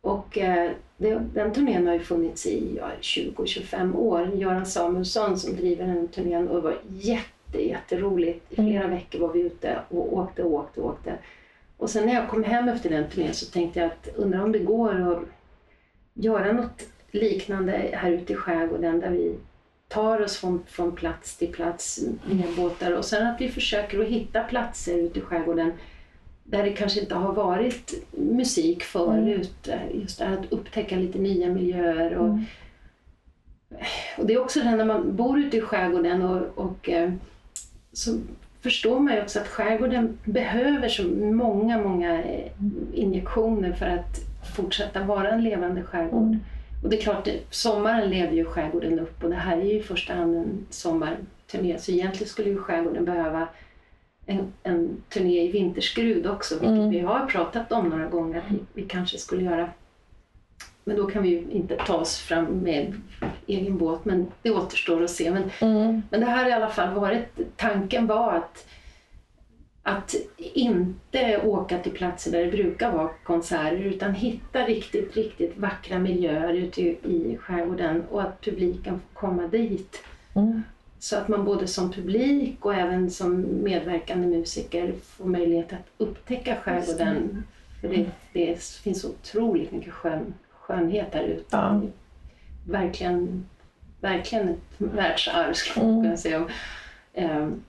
och 0.00 0.38
eh, 0.38 0.70
det, 0.96 1.20
den 1.34 1.52
turnén 1.52 1.86
har 1.86 1.94
ju 1.94 2.00
funnits 2.00 2.46
i 2.46 2.76
ja, 2.76 2.90
20-25 3.00 3.96
år. 3.96 4.30
Göran 4.34 4.66
Samuelsson 4.66 5.38
som 5.38 5.56
driver 5.56 5.86
den 5.86 6.08
turnén 6.08 6.48
och 6.48 6.54
det 6.56 6.62
var 6.62 6.78
jätte, 6.88 7.66
jätteroligt. 7.68 8.52
I 8.52 8.54
flera 8.54 8.86
veckor 8.86 9.18
var 9.18 9.32
vi 9.32 9.40
ute 9.40 9.78
och 9.88 10.16
åkte 10.16 10.42
och 10.42 10.52
åkte 10.52 10.80
och 10.80 10.86
åkte. 10.86 11.14
Och 11.76 11.90
sen 11.90 12.06
när 12.06 12.14
jag 12.14 12.28
kom 12.28 12.44
hem 12.44 12.68
efter 12.68 12.90
den 12.90 13.10
turnén 13.10 13.34
så 13.34 13.46
tänkte 13.46 13.80
jag 13.80 13.86
att 13.86 14.08
undrar 14.16 14.42
om 14.42 14.52
det 14.52 14.58
går 14.58 15.12
att 15.12 15.18
göra 16.14 16.52
något 16.52 16.82
liknande 17.10 17.90
här 17.92 18.10
ute 18.10 18.32
i 18.32 18.36
skärgården 18.36 19.00
där 19.00 19.10
vi 19.10 19.34
tar 19.88 20.22
oss 20.22 20.36
från, 20.36 20.62
från 20.66 20.92
plats 20.96 21.36
till 21.36 21.52
plats 21.52 22.00
med 22.24 22.46
båtar 22.56 22.92
och 22.92 23.04
sen 23.04 23.26
att 23.26 23.40
vi 23.40 23.48
försöker 23.48 24.00
att 24.00 24.08
hitta 24.08 24.42
platser 24.42 24.94
ute 24.98 25.18
i 25.18 25.22
skärgården 25.22 25.72
där 26.44 26.62
det 26.62 26.72
kanske 26.72 27.00
inte 27.00 27.14
har 27.14 27.32
varit 27.32 27.94
musik 28.10 28.82
förut. 28.82 29.68
Just 29.94 30.18
det 30.18 30.24
här 30.24 30.36
att 30.36 30.52
upptäcka 30.52 30.96
lite 30.96 31.18
nya 31.18 31.48
miljöer. 31.48 32.14
Och, 32.14 32.28
Mm. 32.28 32.44
och 34.18 34.26
det 34.26 34.34
är 34.34 34.40
också 34.40 34.60
det 34.60 34.76
när 34.76 34.84
man 34.84 35.16
bor 35.16 35.38
ute 35.38 35.56
i 35.56 35.60
skärgården 35.60 36.22
och, 36.22 36.64
och 36.64 36.88
eh, 36.88 37.12
så 37.92 38.18
förstår 38.60 39.00
man 39.00 39.14
ju 39.14 39.22
också 39.22 39.40
att 39.40 39.48
skärgården 39.48 40.18
behöver 40.24 40.88
så 40.88 41.02
många, 41.18 41.78
många 41.78 42.22
eh, 42.24 42.52
injektioner 42.94 43.72
för 43.72 43.86
att 43.86 44.20
fortsätta 44.56 45.04
vara 45.04 45.30
en 45.30 45.44
levande 45.44 45.82
skärgård. 45.82 46.22
Mm. 46.22 46.40
Och 46.86 46.90
det 46.90 46.96
är 46.98 47.00
klart, 47.02 47.28
sommaren 47.50 48.10
lever 48.10 48.32
ju 48.32 48.44
skärgården 48.44 48.98
upp 48.98 49.24
och 49.24 49.30
det 49.30 49.36
här 49.36 49.56
är 49.56 49.64
ju 49.64 49.72
i 49.78 49.82
första 49.82 50.14
hand 50.14 50.36
en 50.36 50.66
sommarturné. 50.70 51.78
Så 51.78 51.92
egentligen 51.92 52.28
skulle 52.28 52.50
ju 52.50 52.58
skärgården 52.58 53.04
behöva 53.04 53.48
en, 54.26 54.52
en 54.62 55.02
turné 55.08 55.42
i 55.42 55.50
vinterskrud 55.52 56.26
också, 56.26 56.54
vilket 56.54 56.70
Mm. 56.76 56.90
vi 56.90 57.00
har 57.00 57.26
pratat 57.26 57.72
om 57.72 57.88
några 57.88 58.06
gånger 58.06 58.38
att 58.38 58.50
vi, 58.50 58.58
vi 58.72 58.82
kanske 58.82 59.18
skulle 59.18 59.44
göra. 59.44 59.68
Men 60.84 60.96
då 60.96 61.06
kan 61.06 61.22
vi 61.22 61.28
ju 61.28 61.46
inte 61.50 61.76
ta 61.76 61.94
oss 61.96 62.18
fram 62.18 62.44
med 62.44 63.00
egen 63.46 63.78
båt, 63.78 64.04
men 64.04 64.26
det 64.42 64.50
återstår 64.50 65.02
att 65.04 65.10
se. 65.10 65.30
Men, 65.30 65.50
Mm. 65.60 66.02
men 66.10 66.20
det 66.20 66.26
här 66.26 66.48
i 66.48 66.52
alla 66.52 66.68
fall 66.68 66.94
varit, 66.94 67.38
tanken 67.56 68.06
var 68.06 68.32
att 68.32 68.66
att 69.88 70.14
inte 70.38 71.40
åka 71.44 71.78
till 71.78 71.92
platser 71.92 72.32
där 72.32 72.44
det 72.44 72.50
brukar 72.50 72.92
vara 72.92 73.08
konserter 73.24 73.76
utan 73.76 74.14
hitta 74.14 74.66
riktigt, 74.66 75.16
riktigt 75.16 75.58
vackra 75.58 75.98
miljöer 75.98 76.54
ute 76.54 76.82
i, 76.82 77.38
skärgården 77.40 78.04
och 78.10 78.22
att 78.22 78.40
publiken 78.40 79.00
får 79.00 79.20
komma 79.20 79.46
dit. 79.46 80.02
Mm. 80.34 80.62
Så 80.98 81.16
att 81.16 81.28
man 81.28 81.44
både 81.44 81.66
som 81.66 81.92
publik 81.92 82.64
och 82.64 82.74
även 82.74 83.10
som 83.10 83.62
medverkande 83.62 84.26
musiker 84.26 84.94
får 85.02 85.24
möjlighet 85.24 85.72
att 85.72 85.86
upptäcka 85.98 86.56
skärgården. 86.56 87.42
För 87.80 87.88
det, 87.88 88.06
det 88.32 88.62
finns 88.62 89.04
otroligt 89.04 89.72
mycket 89.72 89.92
skön, 89.92 90.34
skönhet 90.50 91.12
där 91.12 91.24
ute. 91.24 91.44
Ja. 91.50 91.82
Verkligen, 92.68 93.46
verkligen 94.00 94.48
ett 94.48 94.58
världsarv 94.78 95.52
skulle 95.52 95.84
man 95.86 95.94
Mm. 95.94 96.04
kunna 96.04 96.16
säga. 96.16 96.46
Ehm, 97.14 97.62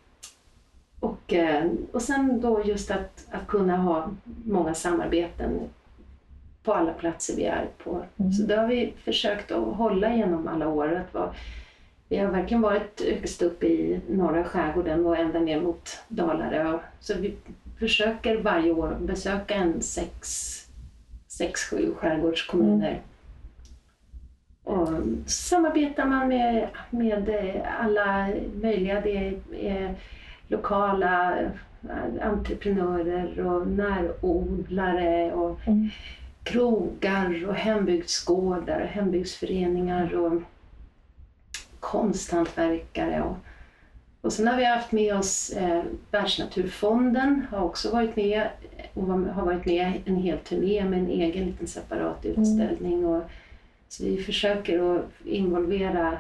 och, 1.08 1.34
eh, 1.34 1.72
och 1.92 2.02
sen 2.02 2.42
då 2.42 2.64
just 2.66 2.92
att, 2.92 3.28
att 3.32 3.48
kunna 3.48 3.78
ha 3.78 4.10
många 4.46 4.74
samarbeten 4.74 5.60
på 6.64 6.74
alla 6.74 6.94
platser 6.94 7.36
vi 7.36 7.46
är 7.46 7.68
på. 7.84 8.06
Mm. 8.18 8.32
Så 8.32 8.44
det 8.44 8.56
har 8.56 8.68
vi 8.68 8.94
försökt 9.04 9.52
att 9.52 9.76
hålla 9.76 10.16
genom 10.16 10.48
alla 10.48 10.68
år. 10.68 10.96
Att 10.96 11.14
vara, 11.14 11.34
vi 12.10 12.18
har 12.18 12.32
verkligen 12.32 12.62
varit 12.62 13.02
högst 13.02 13.42
upp 13.42 13.64
i 13.64 14.02
norra 14.10 14.44
skärgården 14.44 15.06
och 15.06 15.18
ända 15.18 15.40
ner 15.40 15.62
mot 15.62 16.00
Dalarö. 16.08 16.80
Så 17.00 17.14
vi 17.14 17.36
försöker 17.80 18.38
varje 18.38 18.72
år 18.72 18.98
besöka 19.02 19.56
en 19.56 19.82
sex, 19.82 20.28
sex 21.28 21.64
sju 21.64 21.94
skärgårdskommuner. 21.98 23.02
Och 24.64 24.88
samarbetar 25.26 26.06
man 26.06 26.28
med, 26.28 26.68
med 26.90 27.62
alla 27.80 28.30
möjliga. 28.62 29.02
Det 29.02 29.40
är 29.52 29.96
lokala 30.48 31.40
eh, 31.40 31.50
entreprenörer 32.28 33.40
och 33.46 33.68
närodlare 33.68 35.34
och 35.34 35.60
Mm. 35.68 35.90
krogar 36.44 37.48
och 37.48 37.56
hembygdsgårdar 37.56 38.80
och 38.82 38.88
hembygdsföreningar 38.88 40.16
och 40.16 40.42
konsthantverkare. 41.80 43.22
Och, 43.22 43.36
och 44.22 44.34
sen 44.34 44.48
har 44.48 44.58
vi 44.58 44.66
haft 44.66 44.92
med 44.92 45.16
oss 45.18 45.50
eh, 45.50 45.84
Världsnaturfonden, 46.12 47.46
har 47.52 47.64
också 47.64 47.92
varit 47.92 48.16
med 48.16 48.48
och 48.94 49.04
har 49.08 49.46
varit 49.46 49.66
med 49.66 49.94
en 50.06 50.16
hel 50.16 50.38
turné 50.38 50.86
med 50.86 51.00
en 51.00 51.10
egen 51.10 51.46
liten 51.46 51.68
separat 51.68 52.26
utställning. 52.26 53.06
Och, 53.06 53.24
så 53.90 54.04
vi 54.04 54.18
försöker 54.24 54.96
att 54.96 55.06
involvera 55.26 56.20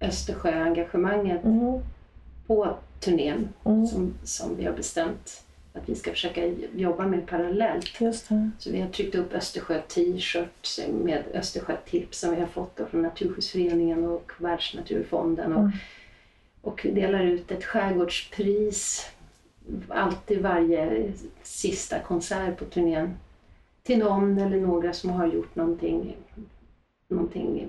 Östersjöengagemanget 0.00 1.44
Mm. 1.44 1.80
på 2.46 2.76
turnén 3.10 3.48
Mm. 3.64 3.86
som, 3.86 4.14
som 4.24 4.56
vi 4.56 4.64
har 4.64 4.72
bestämt 4.72 5.42
att 5.72 5.88
vi 5.88 5.94
ska 5.94 6.10
försöka 6.10 6.46
jobba 6.74 7.06
med 7.06 7.26
parallellt. 7.26 7.86
Så 8.58 8.70
vi 8.70 8.80
har 8.80 8.88
tryckt 8.88 9.14
upp 9.14 9.32
Östersjö 9.34 9.80
t-shirts 9.88 10.80
med 11.04 11.22
Östersjötips 11.34 12.18
som 12.20 12.30
vi 12.34 12.40
har 12.40 12.46
fått 12.46 12.80
från 12.90 13.02
Naturskyddsföreningen 13.02 14.04
och 14.04 14.32
Världsnaturfonden. 14.38 15.52
Och, 15.52 15.60
Mm. 15.60 15.72
och 16.62 16.80
vi 16.84 16.90
delar 16.90 17.22
ut 17.24 17.50
ett 17.50 17.64
skärgårdspris 17.64 19.06
alltid 19.88 20.42
varje 20.42 21.12
sista 21.42 21.98
konsert 21.98 22.58
på 22.58 22.64
turnén 22.64 23.14
till 23.82 23.98
någon 23.98 24.38
eller 24.38 24.60
några 24.60 24.92
som 24.92 25.10
har 25.10 25.26
gjort 25.26 25.56
någonting, 25.56 26.16
någonting 27.08 27.66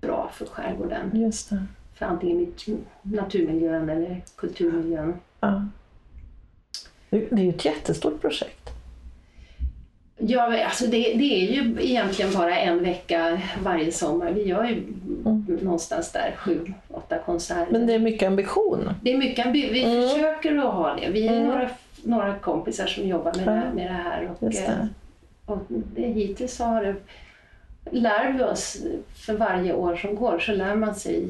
bra 0.00 0.30
för 0.34 0.46
skärgården. 0.46 1.10
Just 1.20 1.50
det. 1.50 1.62
För 1.98 2.06
antingen 2.06 2.52
naturmiljön 3.02 3.88
eller 3.90 4.20
kulturmiljön. 4.36 5.14
Ja. 5.40 5.64
Det 7.10 7.32
är 7.32 7.38
ju 7.38 7.48
ett 7.50 7.64
jättestort 7.64 8.20
projekt. 8.20 8.70
Ja, 10.20 10.64
alltså 10.64 10.84
det, 10.86 10.98
det 11.14 11.24
är 11.44 11.52
ju 11.52 11.76
egentligen 11.80 12.32
bara 12.34 12.58
en 12.58 12.82
vecka 12.82 13.40
varje 13.62 13.92
sommar. 13.92 14.32
Vi 14.32 14.42
gör 14.46 14.64
ju 14.64 14.82
någonstans 15.62 16.12
där 16.12 16.34
sju, 16.38 16.72
åtta 16.88 17.18
konserter. 17.18 17.60
Mm. 17.62 17.72
Men 17.72 17.86
det 17.86 17.92
är 17.94 17.98
mycket 17.98 18.26
ambition. 18.26 18.90
det 19.02 19.12
är 19.12 19.18
mycket, 19.18 19.46
ambi- 19.46 19.72
vi 19.72 19.84
Mm. 19.84 20.08
försöker 20.08 20.56
att 20.56 20.74
ha 20.74 20.94
det. 20.94 21.10
Vi 21.10 21.26
är 21.28 21.32
Mm. 21.36 21.48
några, 21.48 21.70
några 22.04 22.38
kompisar 22.38 22.86
som 22.86 23.06
jobbar 23.08 23.34
med, 23.34 23.46
Ja. 23.46 23.52
det, 23.52 23.74
med 23.74 23.86
det 23.86 23.92
här. 23.92 24.30
Och, 24.40 24.50
det. 24.50 24.58
eh, 24.66 24.74
och 25.46 25.58
det, 25.68 26.02
hittills 26.02 26.58
har 26.58 26.82
det, 26.82 26.94
lär 27.90 28.32
vi 28.32 28.42
oss 28.44 28.82
för 29.14 29.34
varje 29.34 29.72
år 29.74 29.96
som 29.96 30.14
går 30.16 30.38
så 30.38 30.52
lär 30.52 30.74
man 30.76 30.94
sig 30.94 31.26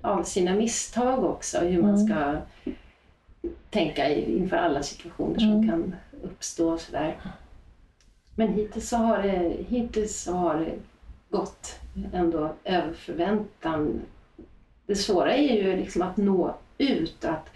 av 0.00 0.22
sina 0.22 0.54
misstag 0.54 1.24
också 1.24 1.58
hur 1.58 1.82
man 1.82 1.94
Mm. 1.94 2.06
ska 2.06 2.36
tänka 3.70 4.14
inför 4.14 4.56
alla 4.56 4.82
situationer 4.82 5.38
som 5.38 5.50
Mm. 5.52 5.68
kan 5.70 5.94
uppstå. 6.22 6.68
och 6.72 6.80
Sådär. 6.80 7.16
Men 8.34 8.48
hittills 8.52 8.88
så, 8.88 8.96
har 8.96 9.22
det, 9.22 9.52
hittills 9.68 10.20
så 10.22 10.32
har 10.32 10.56
det 10.58 10.72
gått 11.30 11.78
ändå 12.12 12.50
över 12.64 12.92
förväntan. 12.92 14.00
Det 14.86 14.94
svåra 14.94 15.34
är 15.34 15.62
ju 15.62 15.76
liksom 15.76 16.02
att 16.02 16.16
nå 16.16 16.54
ut. 16.78 17.24
Att 17.24 17.46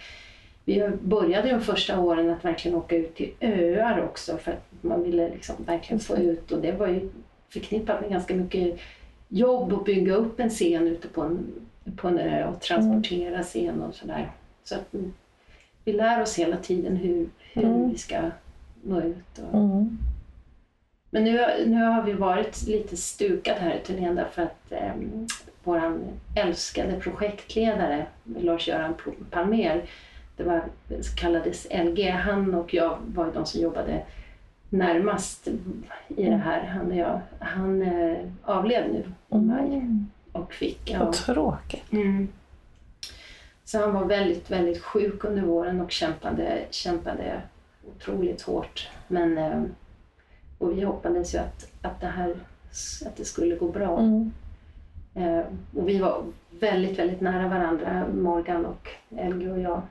vi 0.65 0.89
började 1.03 1.49
de 1.51 1.61
första 1.61 2.01
åren 2.01 2.31
att 2.31 2.45
verkligen 2.45 2.77
åka 2.77 2.97
ut 2.97 3.15
till 3.17 3.33
öar 3.41 4.05
också 4.05 4.37
för 4.37 4.53
att 4.53 4.65
man 4.81 5.03
ville 5.03 5.29
liksom 5.29 5.55
verkligen 5.67 6.01
få 6.01 6.17
ut 6.17 6.53
och 6.53 6.61
det 6.61 6.73
var 6.73 6.87
ju 6.89 7.11
förknippat 7.49 8.01
med 8.01 8.11
ganska 8.11 8.35
mycket 8.35 8.79
jobb 9.29 9.73
att 9.73 9.85
bygga 9.85 10.15
upp 10.15 10.41
en 10.41 10.51
scen 10.51 10.89
ute 10.89 11.09
på 11.09 11.23
en, 11.23 11.47
på 11.97 12.09
en 12.09 12.19
ö 12.19 12.45
och 12.49 12.61
transportera 12.61 13.43
scen 13.43 13.83
och 13.83 13.95
sådär. 13.95 14.31
Så 14.65 14.75
att 14.75 14.95
mm, 14.95 15.13
vi 15.85 15.93
lär 15.93 16.23
oss 16.23 16.39
hela 16.39 16.57
tiden 16.57 16.97
hur, 16.97 17.29
hur 17.53 17.65
Mm. 17.65 17.91
vi 17.91 17.99
ska 17.99 18.31
nå 18.83 19.01
ut. 19.01 19.39
Och, 19.53 19.59
Mm. 19.59 19.99
men 21.11 21.25
nu, 21.25 21.47
nu 21.67 21.83
har 21.85 22.03
vi 22.03 22.13
varit 22.13 22.67
lite 22.67 22.97
stukade 22.97 23.61
här 23.61 23.75
i 23.75 23.87
turnén 23.87 24.15
därför 24.15 24.43
att 24.43 24.73
eh, 24.73 24.93
vår 25.65 25.99
älskade 26.37 27.01
projektledare 27.01 28.07
Lars-Göran 28.25 28.95
Palmer, 29.31 29.83
det 30.37 30.43
var, 30.43 30.63
kallades 31.17 31.67
LG, 31.71 32.11
han 32.11 32.55
och 32.55 32.75
jag 32.75 32.99
var 33.07 33.33
de 33.35 33.47
som 33.47 33.61
jobbade 33.61 34.03
närmast 34.71 35.49
i 36.09 36.25
det 36.25 36.37
här. 36.37 36.65
Han, 36.67 36.91
och 36.91 36.97
jag, 36.97 37.21
han 37.39 37.83
eh, 37.83 38.17
avled 38.45 38.85
nu 38.93 39.05
i 39.39 39.41
maj 39.41 39.65
Mm. 39.75 40.07
Och 40.35 40.53
fick... 40.53 40.91
Ja, 40.91 41.05
Vad 41.05 41.13
tråkigt. 41.13 41.93
Mm. 41.93 42.29
Så 43.65 43.81
han 43.81 43.95
var 43.95 44.05
väldigt, 44.05 44.51
väldigt 44.51 44.83
sjuk 44.83 45.25
under 45.25 45.43
våren 45.43 45.81
och 45.81 45.91
kämpade, 45.91 46.65
kämpade 46.71 47.41
otroligt 47.97 48.43
hårt. 48.43 48.89
Men, 49.09 49.39
eh, 49.39 49.63
och 50.59 50.79
vi 50.79 50.83
hoppades 50.85 51.35
ju 51.35 51.39
att, 51.39 51.71
att, 51.83 52.01
det 52.01 52.07
här, 52.07 52.35
att 53.07 53.17
det 53.17 53.25
skulle 53.25 53.57
gå 53.57 53.69
bra. 53.69 53.99
Mm. 53.99 54.33
Eh, 55.15 55.45
och 55.77 55.89
vi 55.89 55.99
var 55.99 56.23
väldigt, 56.51 56.99
väldigt 56.99 57.21
nära 57.21 57.49
varandra, 57.49 58.07
Morgan 58.15 58.67
och 58.67 58.89
Elge 59.17 59.51
och 59.51 59.61
jag. 59.61 59.83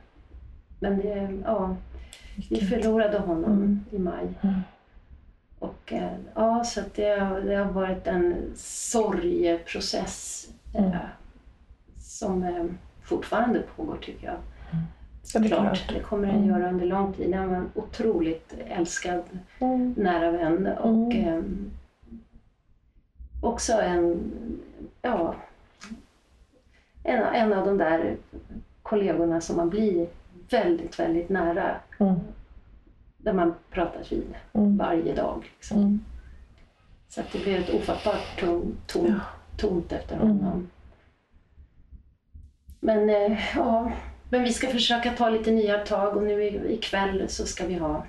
Men 0.79 0.97
det, 0.97 1.41
ja, 1.45 1.75
vi 2.49 2.61
förlorade 2.61 3.19
honom 3.19 3.51
Mm. 3.51 3.85
i 3.91 3.99
maj. 3.99 4.27
Mm. 4.41 4.55
Och 5.63 5.93
eh, 5.93 6.11
ja, 6.35 6.63
så 6.63 6.81
det, 6.95 7.19
har- 7.19 7.41
det 7.41 7.55
har 7.55 7.71
varit 7.71 8.07
en 8.07 8.51
sorgeprocess 8.55 10.47
eh, 10.73 10.85
Mm. 10.85 10.97
som 11.97 12.43
eh, 12.43 12.65
fortfarande 13.03 13.59
pågår 13.75 13.97
tycker 14.01 14.27
jag. 14.27 14.35
Ja, 15.33 15.39
det 15.39 15.45
är 15.45 15.49
Klart, 15.49 15.59
klart. 15.77 15.93
det 15.93 15.99
kommer 15.99 16.27
den 16.27 16.35
Mm. 16.35 16.49
göra 16.49 16.69
under 16.69 16.85
lång 16.85 17.13
tid. 17.13 17.35
Han 17.35 17.49
var 17.49 17.55
en 17.55 17.69
otroligt 17.75 18.53
älskad 18.67 19.23
Mm. 19.59 19.93
nära 19.97 20.31
vän 20.31 20.67
och 20.67 21.13
Mm. 21.15 21.27
eh, 21.27 21.43
också 23.41 23.73
en, 23.73 24.31
ja, 25.01 25.35
en, 27.03 27.21
en 27.23 27.53
av 27.53 27.65
de 27.65 27.77
där 27.77 28.15
kollegorna 28.81 29.41
som 29.41 29.57
man 29.57 29.69
blir 29.69 30.07
väldigt, 30.49 30.99
väldigt 30.99 31.29
nära. 31.29 31.75
Där 33.23 33.33
man 33.33 33.53
pratas 33.71 34.11
vid 34.11 34.23
Mm. 34.53 34.77
varje 34.77 35.15
dag. 35.15 35.51
Liksom. 35.57 35.77
Mm. 35.77 36.05
Så 37.09 37.21
att 37.21 37.31
det 37.31 37.39
blev 37.43 37.59
ett 37.59 37.69
ofattbart 37.73 38.39
tom, 38.39 38.77
tom, 38.87 39.05
Ja. 39.07 39.13
tomt 39.57 39.91
efter 39.91 40.15
Mm. 40.15 40.27
honom. 40.27 40.69
Men 42.79 43.09
eh, 43.09 43.39
ja, 43.55 43.91
men 44.29 44.43
vi 44.43 44.53
ska 44.53 44.67
försöka 44.67 45.11
ta 45.11 45.29
lite 45.29 45.51
nya 45.51 45.77
tag 45.85 46.17
och 46.17 46.23
nu 46.23 46.43
ikväll 46.69 47.25
så 47.29 47.45
ska 47.45 47.65
vi 47.65 47.73
ha 47.73 48.05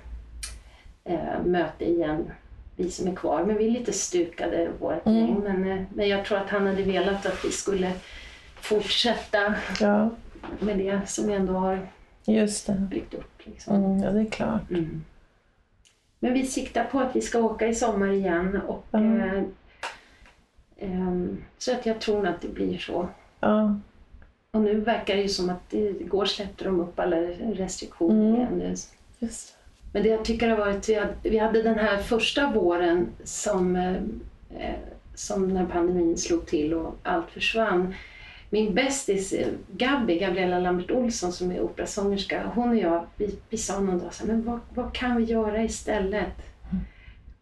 eh, 1.03 1.43
möte 1.45 1.85
igen, 1.85 2.31
vi 2.75 2.91
som 2.91 3.07
är 3.07 3.15
kvar. 3.15 3.43
Men 3.45 3.57
vi 3.57 3.67
är 3.67 3.71
lite 3.71 3.93
stukade 3.93 4.69
vårt 4.79 5.05
Mm. 5.05 5.17
gäng. 5.19 5.39
Men, 5.43 5.71
eh, 5.71 5.83
men 5.93 6.07
jag 6.07 6.25
tror 6.25 6.37
att 6.37 6.49
han 6.49 6.67
hade 6.67 6.83
velat 6.83 7.25
att 7.25 7.45
vi 7.45 7.51
skulle 7.51 7.91
fortsätta 8.55 9.55
Ja, 9.79 10.09
med 10.59 10.77
det 10.77 11.01
som 11.09 11.27
vi 11.27 11.33
ändå 11.33 11.53
har 11.53 11.87
just 12.25 12.67
det. 12.67 12.73
byggt 12.73 13.13
upp. 13.13 13.41
Liksom. 13.43 13.75
Mm. 13.75 14.03
Ja, 14.03 14.11
det 14.11 14.21
är 14.21 14.25
klart. 14.25 14.69
Mm. 14.69 15.03
Men 16.19 16.33
vi 16.33 16.45
siktar 16.45 16.83
på 16.83 16.99
att 16.99 17.15
vi 17.15 17.21
ska 17.21 17.39
åka 17.39 17.67
i 17.67 17.75
sommar 17.75 18.07
igen. 18.11 18.61
Och, 18.67 18.85
eh, 18.99 19.43
ehm, 20.77 21.43
så 21.57 21.71
att 21.73 21.85
jag 21.85 22.01
tror 22.01 22.27
att 22.27 22.41
det 22.41 22.47
blir 22.47 22.77
så. 22.77 23.07
Ja. 23.39 23.79
Och 24.51 24.61
nu 24.61 24.79
verkar 24.79 25.15
det 25.15 25.21
ju 25.21 25.29
som 25.29 25.49
att 25.49 25.69
det, 25.69 25.77
igår 25.77 26.25
släppte 26.25 26.63
de 26.63 26.79
upp 26.79 26.99
alla 26.99 27.17
restriktioner 27.17 28.29
Mm. 28.29 28.61
igen. 28.61 28.75
Just. 29.19 29.57
Men 29.93 30.03
det 30.03 30.09
jag 30.09 30.25
tycker 30.25 30.49
har 30.49 30.57
varit, 30.57 30.89
vi 30.89 30.95
hade, 30.95 31.13
vi 31.23 31.37
hade 31.37 31.61
den 31.61 31.79
här 31.79 31.97
första 31.97 32.51
våren 32.51 33.07
som, 33.23 33.75
eh, 33.75 33.93
eh, 34.59 34.75
som 35.15 35.53
när 35.53 35.65
pandemin 35.65 36.17
slog 36.17 36.45
till 36.45 36.73
och 36.73 36.95
allt 37.03 37.29
försvann. 37.31 37.93
Min 38.55 38.73
bästis 38.73 39.33
eh, 39.33 39.47
Gabby, 39.71 40.19
Gabriella 40.19 40.59
Lambert 40.59 40.91
Olsson 40.91 41.31
som 41.31 41.51
är 41.51 41.61
operasångerska, 41.61 42.51
hon 42.55 42.69
och 42.69 42.75
jag, 42.75 43.05
vi, 43.17 43.37
vi 43.49 43.57
sa 43.57 43.79
någon 43.79 43.99
dag 43.99 44.13
så 44.13 44.25
här, 44.25 44.33
men 44.33 44.45
vad, 44.45 44.59
vad 44.73 44.93
kan 44.93 45.15
vi 45.17 45.23
göra 45.23 45.63
istället? 45.63 46.41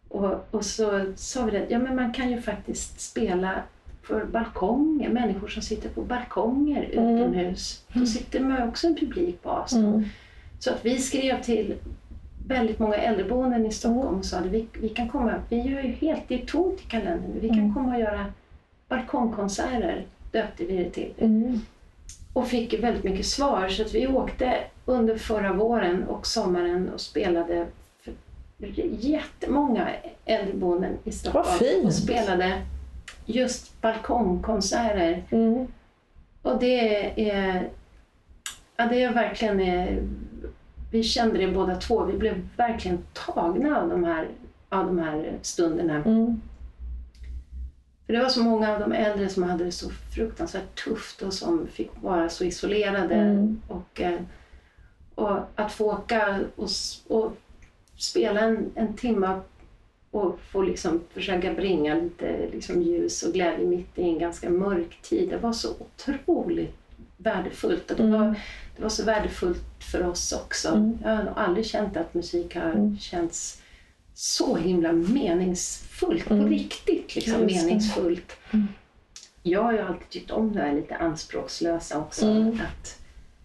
Och, 0.08 0.46
och 0.50 0.64
så 0.64 1.12
sa 1.16 1.44
vi 1.44 1.50
det, 1.50 1.66
ja 1.68 1.78
men 1.78 1.96
man 1.96 2.12
kan 2.12 2.30
ju 2.30 2.40
faktiskt 2.42 3.00
spela 3.00 3.62
för 4.02 4.24
balkonger, 4.24 5.08
människor 5.08 5.48
som 5.48 5.62
sitter 5.62 5.88
på 5.88 6.02
balkonger 6.02 6.90
Mm. 6.92 7.16
utomhus. 7.16 7.84
Då 7.92 8.06
sitter 8.06 8.40
man 8.40 8.56
ju 8.62 8.68
också 8.68 8.86
en 8.86 8.96
publik 8.96 9.42
på 9.42 9.50
avstånd. 9.50 9.84
Mm. 9.94 10.04
Så 10.58 10.70
att 10.70 10.84
vi 10.84 10.98
skrev 10.98 11.42
till 11.42 11.74
väldigt 12.46 12.78
många 12.78 12.96
äldreboenden 12.96 13.66
i 13.66 13.72
Stockholm 13.72 14.18
och 14.18 14.24
sa 14.24 14.38
att 14.38 14.46
vi, 14.46 14.66
vi 14.80 14.88
kan 14.88 15.08
komma, 15.08 15.34
vi 15.48 15.56
gör 15.56 15.82
ju 15.82 15.88
helt, 15.92 16.22
det 16.28 16.42
är 16.42 16.46
tomt 16.46 16.80
i 16.80 16.84
kalendern 16.84 17.40
vi 17.40 17.48
kan 17.48 17.58
Mm. 17.58 17.74
komma 17.74 17.94
och 17.94 18.00
göra 18.00 18.26
balkongkonserter, 18.88 20.04
döpte 20.34 20.64
vi 20.64 20.76
det 20.76 20.90
till. 20.90 21.12
Mm. 21.18 21.60
Och 22.32 22.48
fick 22.48 22.82
väldigt 22.82 23.04
mycket 23.04 23.26
svar 23.26 23.68
så 23.68 23.82
att 23.82 23.94
vi 23.94 24.06
åkte 24.06 24.54
under 24.84 25.16
förra 25.16 25.52
våren 25.52 26.04
och 26.04 26.26
sommaren 26.26 26.88
och 26.88 27.00
spelade 27.00 27.66
för 28.02 28.12
jättemånga 29.00 29.88
äldreboenden 30.24 30.92
i 31.04 31.12
Stockholm. 31.12 31.46
Vad 31.48 31.58
fint. 31.58 31.84
Och 31.84 31.94
spelade 31.94 32.62
just 33.26 33.80
balkongkonserter. 33.80 35.22
Mm. 35.30 35.66
Och 36.42 36.58
det 36.58 37.30
är, 37.30 37.68
ja, 38.76 38.86
det 38.86 39.02
är 39.02 39.12
verkligen, 39.12 39.60
eh, 39.60 39.96
vi 40.90 41.02
kände 41.02 41.38
det 41.38 41.52
båda 41.52 41.76
två, 41.76 42.04
vi 42.04 42.18
blev 42.18 42.48
verkligen 42.56 42.98
tagna 43.12 43.80
av 43.80 43.88
de 43.88 44.04
här, 44.04 44.28
av 44.68 44.86
de 44.86 44.98
här 44.98 45.32
stunderna. 45.42 45.96
Mm. 45.96 46.40
För 48.06 48.12
det 48.12 48.22
var 48.22 48.28
så 48.28 48.42
många 48.42 48.72
av 48.74 48.80
de 48.80 48.92
äldre 48.92 49.28
som 49.28 49.42
hade 49.42 49.64
det 49.64 49.72
så 49.72 49.90
fruktansvärt 50.14 50.84
tufft 50.84 51.22
och 51.22 51.32
som 51.32 51.66
fick 51.66 51.90
vara 52.02 52.28
så 52.28 52.44
isolerade. 52.44 53.14
Mm. 53.14 53.62
Och, 53.68 54.00
eh, 54.00 54.20
och 55.14 55.38
att 55.54 55.72
få 55.72 55.92
åka 55.92 56.40
och, 56.56 56.68
och 57.08 57.36
spela 57.96 58.40
en, 58.40 58.70
en 58.74 58.94
timme 58.96 59.40
och 60.10 60.38
få 60.52 60.62
liksom 60.62 61.00
försöka 61.10 61.52
bringa 61.54 61.94
lite 61.94 62.48
liksom 62.52 62.82
ljus 62.82 63.22
och 63.22 63.32
glädje 63.32 63.66
mitt 63.66 63.98
i 63.98 64.02
en 64.02 64.18
ganska 64.18 64.50
mörk 64.50 64.98
tid. 65.02 65.28
Det 65.30 65.36
var 65.36 65.52
så 65.52 65.68
otroligt 65.78 66.76
värdefullt. 67.16 67.90
Och 67.90 67.96
det, 67.96 68.02
Mm. 68.02 68.20
var, 68.20 68.34
det 68.76 68.82
var 68.82 68.88
så 68.88 69.04
värdefullt 69.04 69.64
för 69.92 70.06
oss 70.06 70.32
också. 70.32 70.68
Mm. 70.68 70.98
Jag 71.04 71.10
har 71.16 71.32
aldrig 71.36 71.66
känt 71.66 71.96
att 71.96 72.14
musik 72.14 72.54
har 72.56 72.62
Mm. 72.72 72.98
känts 72.98 73.62
så 74.14 74.56
himla 74.56 74.92
meningsfullt, 74.92 76.24
på 76.28 76.34
Mm. 76.34 76.48
riktigt 76.48 77.14
liksom 77.14 77.40
det. 77.40 77.46
meningsfullt. 77.46 78.32
Mm. 78.52 78.66
Jag 79.42 79.62
har 79.62 79.72
ju 79.72 79.78
alltid 79.80 80.08
tyckt 80.08 80.30
om 80.30 80.52
det 80.52 80.60
här 80.60 80.72
lite 80.72 80.96
anspråkslösa 80.96 81.98
också. 81.98 82.26
Mm. 82.26 82.48
Att 82.60 82.98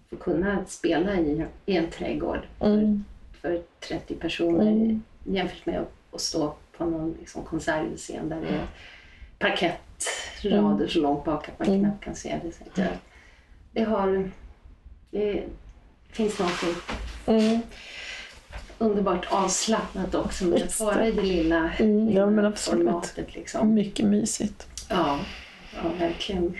få 0.10 0.16
kunna 0.16 0.66
spela 0.66 1.16
i, 1.20 1.46
i 1.66 1.78
en 1.78 1.90
trädgård 1.92 2.42
Mm. 2.60 3.04
för 3.42 3.62
30 3.88 4.16
personer 4.16 4.72
Mm. 4.72 5.04
jämfört 5.24 5.66
med 5.66 5.86
att, 6.14 6.22
stå 6.22 6.54
på 6.78 6.86
någon 6.86 7.16
liksom, 7.20 7.44
konsertscen 7.44 8.30
där 8.30 8.42
det 8.42 8.48
är 8.48 8.68
parkettrader 9.40 10.88
så 10.88 11.00
långt 11.00 11.26
bak 11.26 11.50
att 11.50 11.60
man 11.68 11.80
knappt 11.80 12.04
kan 12.04 12.16
se 12.16 12.40
det. 12.44 12.52
Så 12.52 12.82
jag, 12.82 12.88
det 13.72 13.84
har... 13.84 14.32
Det 15.12 15.44
finns 16.12 16.40
något 16.40 16.64
Mm. 17.26 17.60
Underbart 18.80 19.28
avslappnat 19.32 20.16
också 20.16 20.46
med 20.46 20.62
att 20.64 20.80
vara 20.80 21.08
i 21.08 21.12
det 21.12 21.22
lilla, 21.22 21.72
Mm, 21.80 22.12
ja, 22.12 22.30
men 22.30 22.46
absolut. 22.46 22.86
formatet. 22.88 23.36
Liksom. 23.36 23.74
Mycket 23.74 24.06
mysigt. 24.06 24.68
Ja, 24.90 25.20
ja, 25.76 25.82
verkligen. 26.00 26.54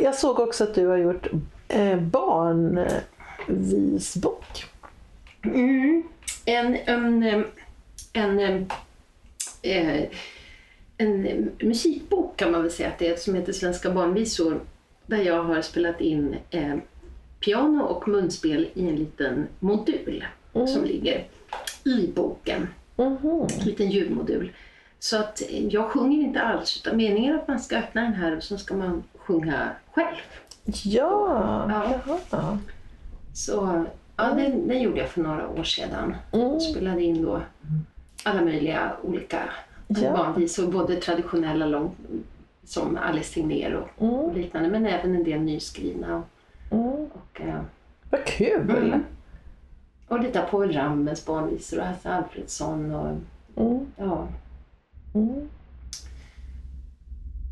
Jag 0.00 0.14
såg 0.14 0.40
också 0.40 0.64
att 0.64 0.74
du 0.74 0.86
har 0.86 0.96
gjort 0.96 1.26
eh, 1.68 2.00
barnvisbok. 3.48 4.64
Mm. 5.44 6.02
En, 6.44 6.76
en, 6.76 7.22
en, 8.12 8.40
em, 8.40 8.66
eh, 9.62 10.02
en 10.98 11.50
musikbok 11.60 12.36
kan 12.36 12.52
man 12.52 12.62
väl 12.62 12.70
säga 12.70 12.88
att 12.88 12.98
det 12.98 13.08
är 13.08 13.16
som 13.16 13.34
heter 13.34 13.52
Svenska 13.52 13.90
barnvisor 13.90 14.60
där 15.06 15.18
jag 15.18 15.42
har 15.42 15.62
spelat 15.62 16.00
in 16.00 16.36
eh, 16.50 16.76
piano 17.40 17.82
och 17.84 18.08
munspel 18.08 18.68
i 18.74 18.88
en 18.88 18.96
liten 18.96 19.46
modul 19.60 20.24
Mm. 20.54 20.66
som 20.66 20.84
ligger 20.84 21.24
i 21.84 22.12
boken. 22.14 22.68
Mhm. 22.96 23.46
En 23.58 23.64
liten 23.64 23.90
ljudmodul. 23.90 24.52
Så 24.98 25.18
att 25.18 25.42
eh, 25.50 25.66
jag 25.66 25.90
sjunger 25.90 26.18
inte 26.22 26.40
alls 26.40 26.76
utan 26.82 26.96
meningen 26.96 27.34
är 27.34 27.38
att 27.38 27.48
man 27.48 27.60
ska 27.60 27.76
öppna 27.78 28.02
den 28.02 28.12
här 28.14 28.36
och 28.36 28.42
så 28.42 28.58
ska 28.58 28.74
man 28.76 29.02
sjunga 29.18 29.68
själv. 29.92 30.16
Ja, 30.84 31.66
Ja. 31.68 32.00
jaha. 32.30 32.58
Så 33.34 33.84
ja, 34.16 34.24
den, 34.34 34.68
den 34.68 34.82
gjorde 34.82 34.98
jag 35.00 35.08
för 35.08 35.22
några 35.22 35.48
år 35.48 35.64
sedan. 35.64 36.16
Mm. 36.32 36.60
spelade 36.60 37.02
in 37.02 37.22
då 37.22 37.40
alla 38.22 38.40
möjliga 38.42 38.92
olika 39.02 39.42
Ja. 39.88 40.16
barnvisor, 40.16 40.66
både 40.72 40.96
traditionella 40.96 41.66
lång, 41.66 41.94
som 42.64 42.96
Alice 42.96 43.34
Tegnér 43.34 43.72
och 43.74 44.02
Mm. 44.02 44.34
liknande, 44.34 44.68
men 44.68 44.86
även 44.86 45.14
en 45.14 45.24
del 45.24 45.40
nyskrivna. 45.40 46.22
Mm. 46.70 46.86
Och, 46.86 47.40
eh, 47.40 47.60
Vad 48.10 48.24
kul! 48.24 48.70
Mm. 48.70 49.04
Och 50.14 50.20
lite 50.22 50.40
Povel 50.50 50.72
Ramels 50.72 51.26
barnvisor 51.26 51.78
och 51.78 51.84
Hasse 51.86 52.10
Alfredsson. 52.14 52.94
Och, 52.94 53.16
Mm. 53.56 53.86
ja. 53.96 54.28
Mm. 55.14 55.48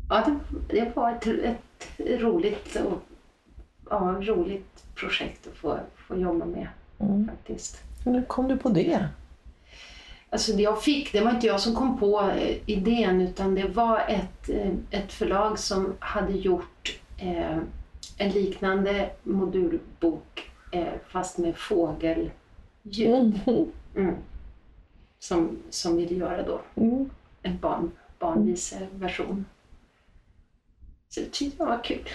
Ja, 0.09 0.23
det, 0.25 0.39
det 0.75 0.95
var 0.95 1.11
ett, 1.11 1.27
ett 1.27 2.21
roligt, 2.21 2.75
och, 2.75 3.01
ja, 3.89 4.15
roligt 4.21 4.83
projekt 4.95 5.47
att 5.47 5.53
få, 5.57 5.79
få 5.95 6.17
jobba 6.17 6.45
med 6.45 6.67
Mm. 6.99 7.27
faktiskt. 7.27 7.83
Hur 8.05 8.21
kom 8.23 8.47
du 8.47 8.57
på 8.57 8.69
det? 8.69 9.07
Alltså 10.29 10.53
det 10.53 10.61
jag 10.63 10.83
fick, 10.83 11.11
det 11.11 11.21
var 11.21 11.31
inte 11.31 11.47
jag 11.47 11.59
som 11.59 11.75
kom 11.75 11.97
på 11.99 12.21
eh, 12.21 12.57
idén 12.65 13.21
utan 13.21 13.55
det 13.55 13.67
var 13.67 13.99
ett, 14.07 14.49
eh, 14.49 14.71
ett 14.91 15.13
förlag 15.13 15.59
som 15.59 15.93
hade 15.99 16.33
gjort 16.33 16.99
eh, 17.17 17.57
en 18.17 18.29
liknande 18.31 19.09
modulbok 19.23 20.51
eh, 20.71 20.93
fast 21.07 21.37
med 21.37 21.55
fågelljud. 21.57 22.31
Mm. 22.85 23.33
Mm. 23.95 24.15
Som, 25.19 25.57
som 25.69 25.97
ville 25.97 26.15
göra 26.15 26.43
då 26.43 26.61
Mm. 26.75 27.09
en 27.41 27.57
barn, 27.61 27.91
barnviseversion. 28.19 29.45
Så 31.09 31.19
det 31.19 31.31
tyckte 31.31 31.55
jag 31.63 31.65
var 31.69 31.83
kul. 31.83 32.09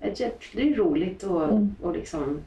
Det 0.00 0.20
är- 0.20 0.74
roligt 0.76 1.24
att 1.24 1.50
Mm. 1.50 1.74
att 1.84 1.94
liksom 1.96 2.40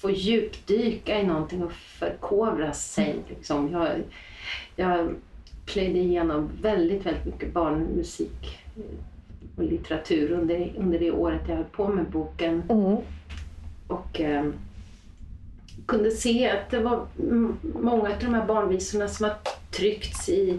få 0.00 0.10
djupdyka 0.10 1.20
i 1.20 1.26
någonting 1.26 1.62
och 1.64 1.72
förkovra 1.72 2.72
sig. 2.72 3.16
Liksom. 3.28 3.70
Jag, 3.72 3.88
jag 4.76 5.14
plöjde 5.66 5.98
igenom 5.98 6.50
väldigt, 6.62 7.06
väldigt 7.06 7.24
mycket 7.26 7.52
barnmusik 7.52 8.58
och 9.56 9.64
litteratur 9.64 10.30
under, 10.32 10.72
under 10.78 10.98
det 10.98 11.10
året 11.10 11.40
jag 11.48 11.56
höll 11.56 11.64
på 11.64 11.88
med 11.88 12.10
boken 12.10 12.62
Mm. 12.68 12.96
och 13.86 14.20
eh, 14.20 14.50
kunde 15.86 16.10
se 16.10 16.50
att 16.50 16.70
det 16.70 16.78
var 16.80 17.06
många 17.80 18.02
av 18.08 18.14
de 18.20 18.34
här 18.34 18.46
barnvisorna 18.46 19.08
som 19.08 19.24
har 19.24 19.34
tryckts 19.70 20.28
i, 20.28 20.58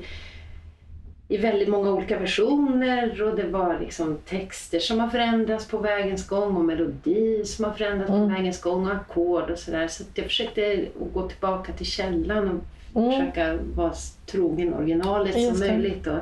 i 1.28 1.38
väldigt 1.38 1.70
många 1.70 1.92
olika 1.92 2.20
versioner 2.20 3.22
och 3.24 3.36
det 3.36 3.48
var 3.48 3.80
liksom 3.80 4.18
texter 4.26 4.80
som 4.80 5.00
har 5.00 5.10
förändrats 5.10 5.68
på 5.68 5.78
vägens 5.78 6.28
gång 6.28 6.56
och 6.56 6.66
melodi 6.66 7.46
som 7.46 7.66
har 7.66 7.72
förändrats 7.74 8.10
på 8.10 8.16
Mm. 8.18 8.34
vägens 8.34 8.62
gång 8.62 8.86
och 8.88 8.94
ackord 8.96 9.50
och 9.50 9.60
sådär. 9.60 9.88
Så 9.88 10.04
att 10.04 10.10
jag 10.18 10.26
försökte 10.26 10.86
gå 11.14 11.28
tillbaka 11.30 11.74
till 11.74 11.86
källan 11.86 12.62
och 12.94 13.02
Mm. 13.04 13.12
försöka 13.20 13.58
vara 13.76 13.94
så 13.94 14.14
trogen 14.26 14.74
originalet 14.74 15.38
Just 15.38 15.52
som 15.58 15.68
det. 15.68 15.74
möjligt. 15.74 16.08
Och, 16.08 16.18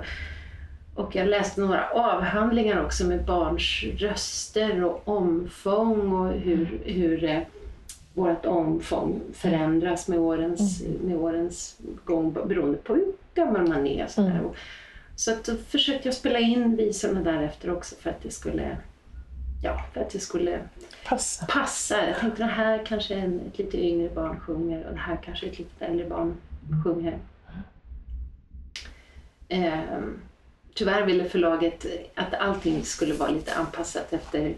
och 0.96 1.16
jag 1.16 1.28
läste 1.28 1.62
några 1.62 1.90
avhandlingar 1.90 2.84
också 2.86 3.06
med 3.06 3.26
barns 3.26 3.84
röster 3.98 4.84
och 4.84 5.02
omfång 5.08 6.12
och 6.14 6.32
hur, 6.34 6.80
hur 6.86 7.24
eh, 7.24 7.40
vårt 8.14 8.46
omfång 8.46 9.22
förändras 9.34 10.08
med 10.08 10.20
årens, 10.20 10.82
med 11.04 11.18
årens 11.18 11.78
gång 12.06 12.34
beroende 12.34 12.78
på 12.78 12.94
hur 12.94 13.12
gammal 13.34 13.68
man 13.68 13.88
är. 13.88 14.08
sådär. 14.08 14.30
Mm. 14.30 14.50
Så 15.16 15.32
att 15.32 15.44
då 15.44 15.56
försökte 15.56 16.08
jag 16.08 16.16
spela 16.16 16.40
in 16.40 16.76
visorna 16.76 17.22
därefter 17.24 17.72
också 17.72 17.96
för 17.96 18.10
att 18.10 18.22
det 18.24 18.32
skulle 18.32 18.78
Ja, 19.64 19.84
för 19.94 20.02
att 20.02 20.10
det 20.10 20.20
skulle 20.20 20.60
Passa. 21.06 21.46
passa. 21.46 22.08
Jag 22.08 22.20
tänkte 22.20 22.44
det 22.44 22.50
här 22.50 22.86
kanske 22.86 23.16
en, 23.16 23.42
ett 23.48 23.58
lite 23.58 23.78
yngre 23.86 24.10
barn 24.10 24.40
sjunger 24.40 24.86
och 24.88 24.94
det 24.94 25.00
här 25.00 25.20
kanske 25.26 25.46
ett 25.46 25.60
lite 25.60 25.86
äldre 25.86 26.10
barn 26.10 26.36
sjunger. 26.84 27.18
Ehm, 29.50 30.20
tyvärr 30.74 31.06
ville 31.06 31.30
förlaget 31.30 31.86
att 32.16 32.34
allting 32.34 32.84
skulle 32.84 33.14
vara 33.14 33.30
lite 33.30 33.54
anpassat 33.56 34.14
efter, 34.14 34.54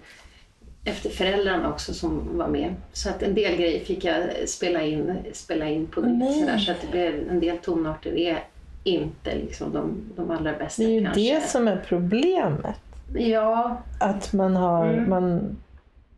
efter 0.83 1.09
föräldrarna 1.09 1.69
också 1.69 1.93
som 1.93 2.37
var 2.37 2.47
med. 2.47 2.75
Så 2.93 3.09
att 3.09 3.23
en 3.23 3.33
del 3.35 3.55
grejer 3.57 3.79
fick 3.85 4.03
jag 4.05 4.23
spela 4.49 4.81
in, 4.81 5.17
spela 5.33 5.65
in 5.67 5.87
på 5.87 6.01
nytt. 6.01 6.39
Sådär, 6.39 6.57
så 6.57 6.71
att 6.71 6.81
det 6.81 6.87
blev 6.91 7.29
en 7.29 7.39
del 7.39 7.57
tonarter 7.57 8.11
är 8.17 8.43
inte 8.83 9.35
liksom 9.35 9.73
de, 9.73 10.01
de 10.15 10.31
allra 10.31 10.53
bästa 10.53 10.83
Det 10.83 10.89
är 10.89 10.91
ju 10.99 11.03
kanske. 11.05 11.21
det 11.35 11.41
som 11.41 11.67
är 11.67 11.83
problemet. 11.87 12.75
Ja, 13.15 13.77
Att 13.99 14.33
man 14.33 14.55
har, 14.55 14.85
Mm. 14.87 15.09
man 15.09 15.57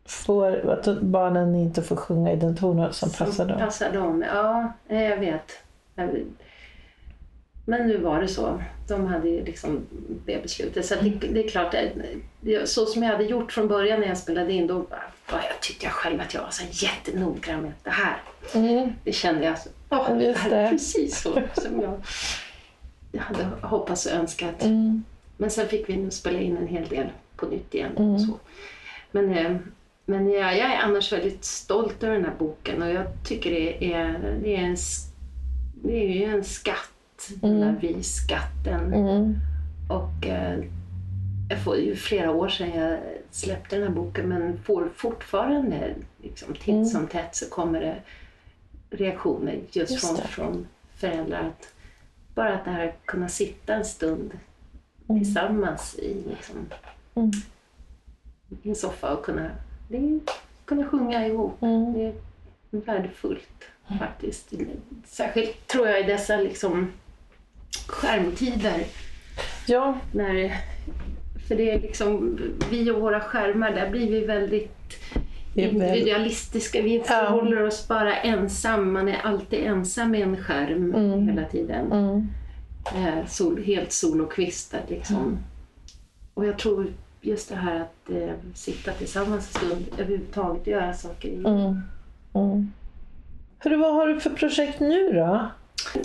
får, 0.05 0.70
att 0.70 1.01
barnen 1.01 1.55
inte 1.55 1.82
får 1.82 1.95
sjunga 1.95 2.32
i 2.32 2.36
den 2.36 2.55
tonart 2.55 2.93
som 2.93 3.09
passar 3.09 3.45
dem. 3.45 3.59
Passar 3.59 3.91
dem, 3.93 4.26
ja, 4.34 4.74
jag 4.88 5.18
vet. 5.18 5.51
Jag- 5.95 6.09
Men 7.66 7.88
nu 7.88 7.97
var 7.97 8.22
det 8.22 8.28
så. 8.28 8.64
De 8.88 9.05
hade 9.05 9.30
liksom 9.30 9.88
det 10.26 10.41
beslutet. 10.43 10.86
Så 10.86 10.95
det, 10.95 11.09
det 11.09 11.45
är 11.45 11.49
klart, 11.49 11.76
det, 12.41 12.70
så 12.70 12.86
som 12.86 13.03
jag 13.03 13.11
hade 13.11 13.24
gjort 13.24 13.51
från 13.51 13.68
början 13.68 13.99
när 13.99 14.07
jag 14.07 14.18
spelade 14.18 14.53
in, 14.53 14.68
då 14.68 14.74
var 15.32 15.39
jag, 15.49 15.61
tyckte 15.61 15.86
jag 15.86 15.93
själv 15.93 16.22
att 16.22 16.34
jag 16.34 16.41
var 16.41 16.49
så 16.49 16.64
jättenoggrann 16.72 17.61
med 17.61 17.72
det 17.84 17.89
här. 17.89 18.22
Mm. 18.53 18.93
Det 19.03 19.11
kände 19.11 19.45
jag, 19.45 19.59
så, 19.59 19.70
åh, 19.89 20.18
det 20.18 20.38
här 20.38 20.51
är 20.51 20.70
precis 20.70 21.22
så 21.22 21.41
som 21.53 21.82
jag, 21.82 22.01
jag 23.11 23.22
hade 23.22 23.43
hoppats 23.61 24.05
och 24.05 24.11
önskat. 24.11 24.64
Mm. 24.64 25.03
Men 25.38 25.51
sen 25.51 25.68
fick 25.68 25.89
vi 25.89 25.97
nu 25.97 26.11
spela 26.11 26.39
in 26.39 26.57
en 26.57 26.68
hel 26.68 26.88
del 26.88 27.07
på 27.36 27.45
nytt 27.45 27.74
igen. 27.76 27.91
Mm. 27.97 28.14
Och 28.14 28.22
så. 28.22 28.39
Men, 29.11 29.34
eh, 29.34 29.55
men 30.05 30.32
jag, 30.32 30.57
jag 30.57 30.74
är 30.74 30.78
annars 30.78 31.14
väldigt 31.14 31.45
stolt 31.45 32.03
över 32.03 32.16
den 32.16 32.26
här 32.26 32.36
boken 32.39 32.82
och 32.82 32.89
jag 32.89 33.05
tycker 33.26 33.51
det 33.51 33.93
är, 33.93 34.39
det 34.43 34.55
är, 34.55 34.64
en, 34.64 34.78
det 35.84 36.05
är 36.05 36.14
ju 36.14 36.24
en 36.24 36.43
skatt, 36.43 36.92
den 37.30 37.59
där 37.59 37.71
Mm. 38.67 38.93
Mm. 38.93 39.36
Och 39.89 40.28
eh, 40.28 40.59
jag 41.49 41.63
får 41.63 41.78
ju 41.78 41.95
flera 41.95 42.32
år 42.32 42.47
sedan 42.49 42.69
jag 42.80 42.99
släppte 43.32 43.76
den 43.76 43.88
här 43.88 43.95
boken 43.95 44.30
men 44.30 44.57
får 44.63 44.89
fortfarande 44.95 45.93
liksom, 46.21 46.53
titt 46.53 46.67
Mm. 46.67 46.86
som 46.86 47.07
tätt 47.07 47.36
så 47.36 47.49
kommer 47.49 47.80
det 47.82 47.95
reaktioner 48.89 49.59
just, 49.71 49.91
Just 49.91 50.05
från, 50.07 50.15
det. 50.15 50.21
från 50.28 50.67
föräldrar. 50.95 51.39
Att, 51.47 51.74
bara 52.36 52.53
att 52.55 52.65
det 52.65 52.71
här 52.71 52.93
kunna 53.05 53.30
sitta 53.30 53.74
en 53.74 53.86
stund 53.86 54.32
Mm. 55.09 55.24
tillsammans 55.24 55.95
i, 55.95 56.24
liksom, 56.30 56.55
Mm. 57.15 57.32
en 58.63 58.76
soffa 58.76 59.13
och 59.13 59.26
kunna, 59.26 59.49
det 59.89 60.19
kunna 60.65 60.86
sjunga 60.88 61.28
ihop. 61.28 61.61
Mm. 61.63 61.93
Det 61.93 62.05
är 62.05 62.13
värdefullt 62.71 63.63
faktiskt. 63.99 64.53
Särskilt 65.05 65.67
tror 65.67 65.88
jag 65.88 65.99
i 65.99 66.03
dessa 66.03 66.38
liksom, 66.38 66.91
skärmtider. 67.88 68.84
Ja, 69.67 69.97
När, 70.11 70.57
för 71.47 71.55
det 71.55 71.71
är 71.71 71.80
liksom, 71.80 72.39
vi 72.71 72.91
och 72.91 73.01
våra 73.01 73.19
skärmar, 73.19 73.71
där 73.71 73.89
blir 73.89 74.11
vi 74.11 74.26
väldigt 74.26 74.78
individualistiska. 75.55 76.82
Vi 76.82 76.97
Ja. 76.97 77.03
förhåller 77.03 77.63
oss 77.63 77.88
bara 77.88 78.15
ensam. 78.17 78.93
Man 78.93 79.07
är 79.09 79.17
alltid 79.24 79.59
ensam 79.65 80.11
med 80.11 80.21
en 80.21 80.38
skärm 80.38 80.95
Mm. 80.95 81.28
hela 81.28 81.45
tiden. 81.47 81.91
mm. 81.91 82.28
Eh, 82.95 83.26
sol, 83.28 83.63
helt 83.63 83.91
solokvistad 83.91 84.78
liksom. 84.88 85.15
Mm. 85.15 85.38
Och 86.34 86.45
jag 86.45 86.57
tror 86.59 86.88
just 87.21 87.49
det 87.49 87.55
här 87.55 87.80
att 87.80 88.09
eh, 88.09 88.30
sitta 88.53 88.91
tillsammans 88.91 89.55
en 89.55 89.59
stund, 89.61 89.86
överhuvudtaget 89.97 90.67
göra 90.67 90.93
saker. 90.93 91.30
Mm. 91.34 91.82
Mm. 92.34 92.71
Hörru, 93.59 93.78
vad 93.78 93.93
har 93.93 94.07
du 94.07 94.19
för 94.19 94.30
projekt 94.30 94.80
nu 94.80 95.11
då? 95.13 95.47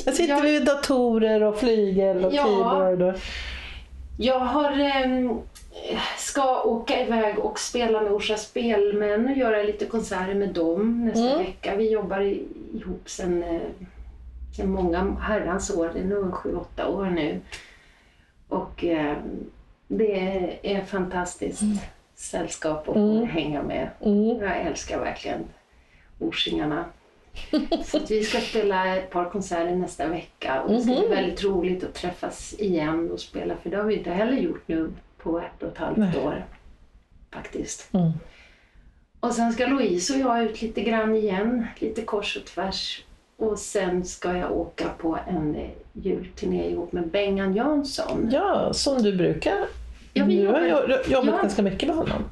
Jag 0.05 0.15
sitter 0.15 0.35
Jag- 0.35 0.43
vid 0.43 0.65
datorer 0.65 1.43
och 1.43 1.59
flygel 1.59 2.25
och 2.25 2.33
Ja. 2.35 2.45
keyboard. 2.45 3.03
Och... 3.03 3.21
Jag 4.19 4.39
har, 4.41 4.73
ehm, 4.81 5.39
ska 6.19 6.63
åka 6.63 7.01
iväg 7.07 7.39
och 7.39 7.59
spela 7.59 8.01
med 8.01 8.13
Orsa 8.13 8.37
Spelmän 8.37 9.29
och 9.29 9.37
göra 9.37 9.63
lite 9.63 9.87
konserter 9.87 10.35
med 10.35 10.49
dem 10.49 11.05
nästa 11.05 11.27
Mm. 11.31 11.39
vecka. 11.39 11.77
Vi 11.77 11.91
jobbar 11.91 12.21
ihop 12.21 13.03
sedan 13.11 13.43
eh, 14.59 14.65
många 14.67 15.17
herrans 15.21 15.71
år, 15.71 15.91
det 15.95 16.01
är 16.01 16.05
nog 16.05 16.35
sju, 16.35 16.57
åtta 16.57 16.89
år 16.89 17.05
nu. 17.07 17.41
Och 18.49 18.85
eh, 18.85 19.17
det 19.89 20.13
är 20.63 20.85
fantastiskt 20.85 21.63
sällskap 22.15 22.89
att 22.89 22.97
Mm. 22.97 23.27
hänga 23.29 23.63
med. 23.63 23.89
Mm. 24.05 24.27
Jag 24.39 24.57
älskar 24.61 24.99
verkligen 25.01 25.45
Orsingarna. 26.19 26.85
Så 27.85 27.99
vi 28.09 28.25
ska 28.25 28.41
spela 28.41 28.97
ett 28.97 29.11
par 29.11 29.31
konserter 29.31 29.75
nästa 29.77 30.07
vecka 30.09 30.61
och 30.63 30.71
det 30.73 30.81
ska 30.81 30.93
bli 30.93 31.01
Mhm. 31.01 31.11
väldigt 31.11 31.45
roligt 31.45 31.85
att 31.85 31.95
träffas 31.95 32.55
igen 32.59 33.11
och 33.11 33.21
spela 33.21 33.55
för 33.63 33.71
det 33.71 33.77
har 33.77 33.85
vi 33.85 33.95
inte 33.97 34.11
heller 34.11 34.37
gjort 34.37 34.63
nu 34.67 34.91
på 35.19 35.39
ett 35.39 35.63
och 35.63 35.69
ett 35.69 35.79
halvt 35.79 35.97
Nej. 35.99 36.19
år. 36.25 36.45
Faktiskt. 37.33 37.95
Mm. 37.95 38.11
Och 39.21 39.33
sen 39.33 39.53
ska 39.53 39.67
Louise 39.67 40.15
och 40.15 40.21
jag 40.21 40.43
ut 40.45 40.63
lite 40.63 40.81
grann 40.81 41.15
igen, 41.17 41.67
lite 41.79 42.03
kors 42.03 42.37
och 42.37 42.45
tvärs. 42.45 43.05
Och 43.37 43.59
sen 43.59 44.05
ska 44.05 44.37
jag 44.37 44.53
åka 44.53 44.85
på 44.99 45.19
en 45.29 45.57
julturné 45.93 46.71
ihop 46.71 46.93
med 46.93 47.09
Bengan 47.09 47.55
Jansson. 47.55 48.31
Ja, 48.33 48.73
som 48.73 49.03
du 49.03 49.17
brukar. 49.17 49.59
Ja, 50.13 50.25
vi 50.25 50.37
du 50.41 50.47
har 50.49 50.61
jobbar- 50.67 50.85
jo- 51.07 51.13
jobbat 51.13 51.35
Ja. 51.35 51.43
ganska 51.43 51.63
mycket 51.63 51.89
med 51.89 51.97
honom. 51.97 52.23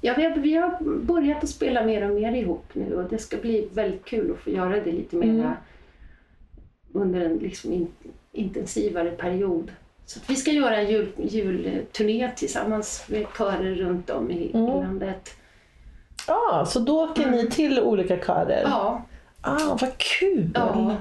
Ja, 0.00 0.14
vi, 0.16 0.24
har, 0.24 0.34
vi 0.36 0.54
har 0.56 0.78
börjat 1.00 1.42
att 1.44 1.48
spela 1.50 1.84
mer 1.84 2.08
och 2.10 2.14
mer 2.20 2.32
ihop 2.32 2.64
nu 2.72 2.94
och 2.96 3.04
det 3.10 3.18
ska 3.18 3.36
bli 3.36 3.68
väldigt 3.72 4.04
kul 4.04 4.30
att 4.30 4.38
få 4.38 4.50
göra 4.50 4.80
det 4.80 4.92
lite 4.92 5.16
mer 5.16 5.28
Mm. 5.28 5.52
under 6.92 7.20
en 7.20 7.36
liksom 7.38 7.72
in, 7.72 7.88
intensivare 8.32 9.10
period. 9.10 9.70
Så 10.06 10.20
vi 10.28 10.36
ska 10.36 10.50
göra 10.50 10.76
en 10.76 10.90
jul, 10.90 11.08
julturné 11.16 12.30
tillsammans 12.36 13.04
med 13.08 13.26
körer 13.38 13.74
runt 13.74 14.10
om 14.10 14.30
i, 14.30 14.50
Mm. 14.54 14.64
i 14.68 14.80
landet. 14.82 15.30
Ja, 16.26 16.64
så 16.68 16.78
då 16.80 17.02
åker 17.04 17.30
ni 17.30 17.50
till 17.50 17.80
olika 17.80 18.16
körer? 18.16 18.62
Ja, 18.64 19.02
Ah, 19.42 19.76
vad 19.80 19.98
kul! 19.98 20.50
ja. 20.54 20.96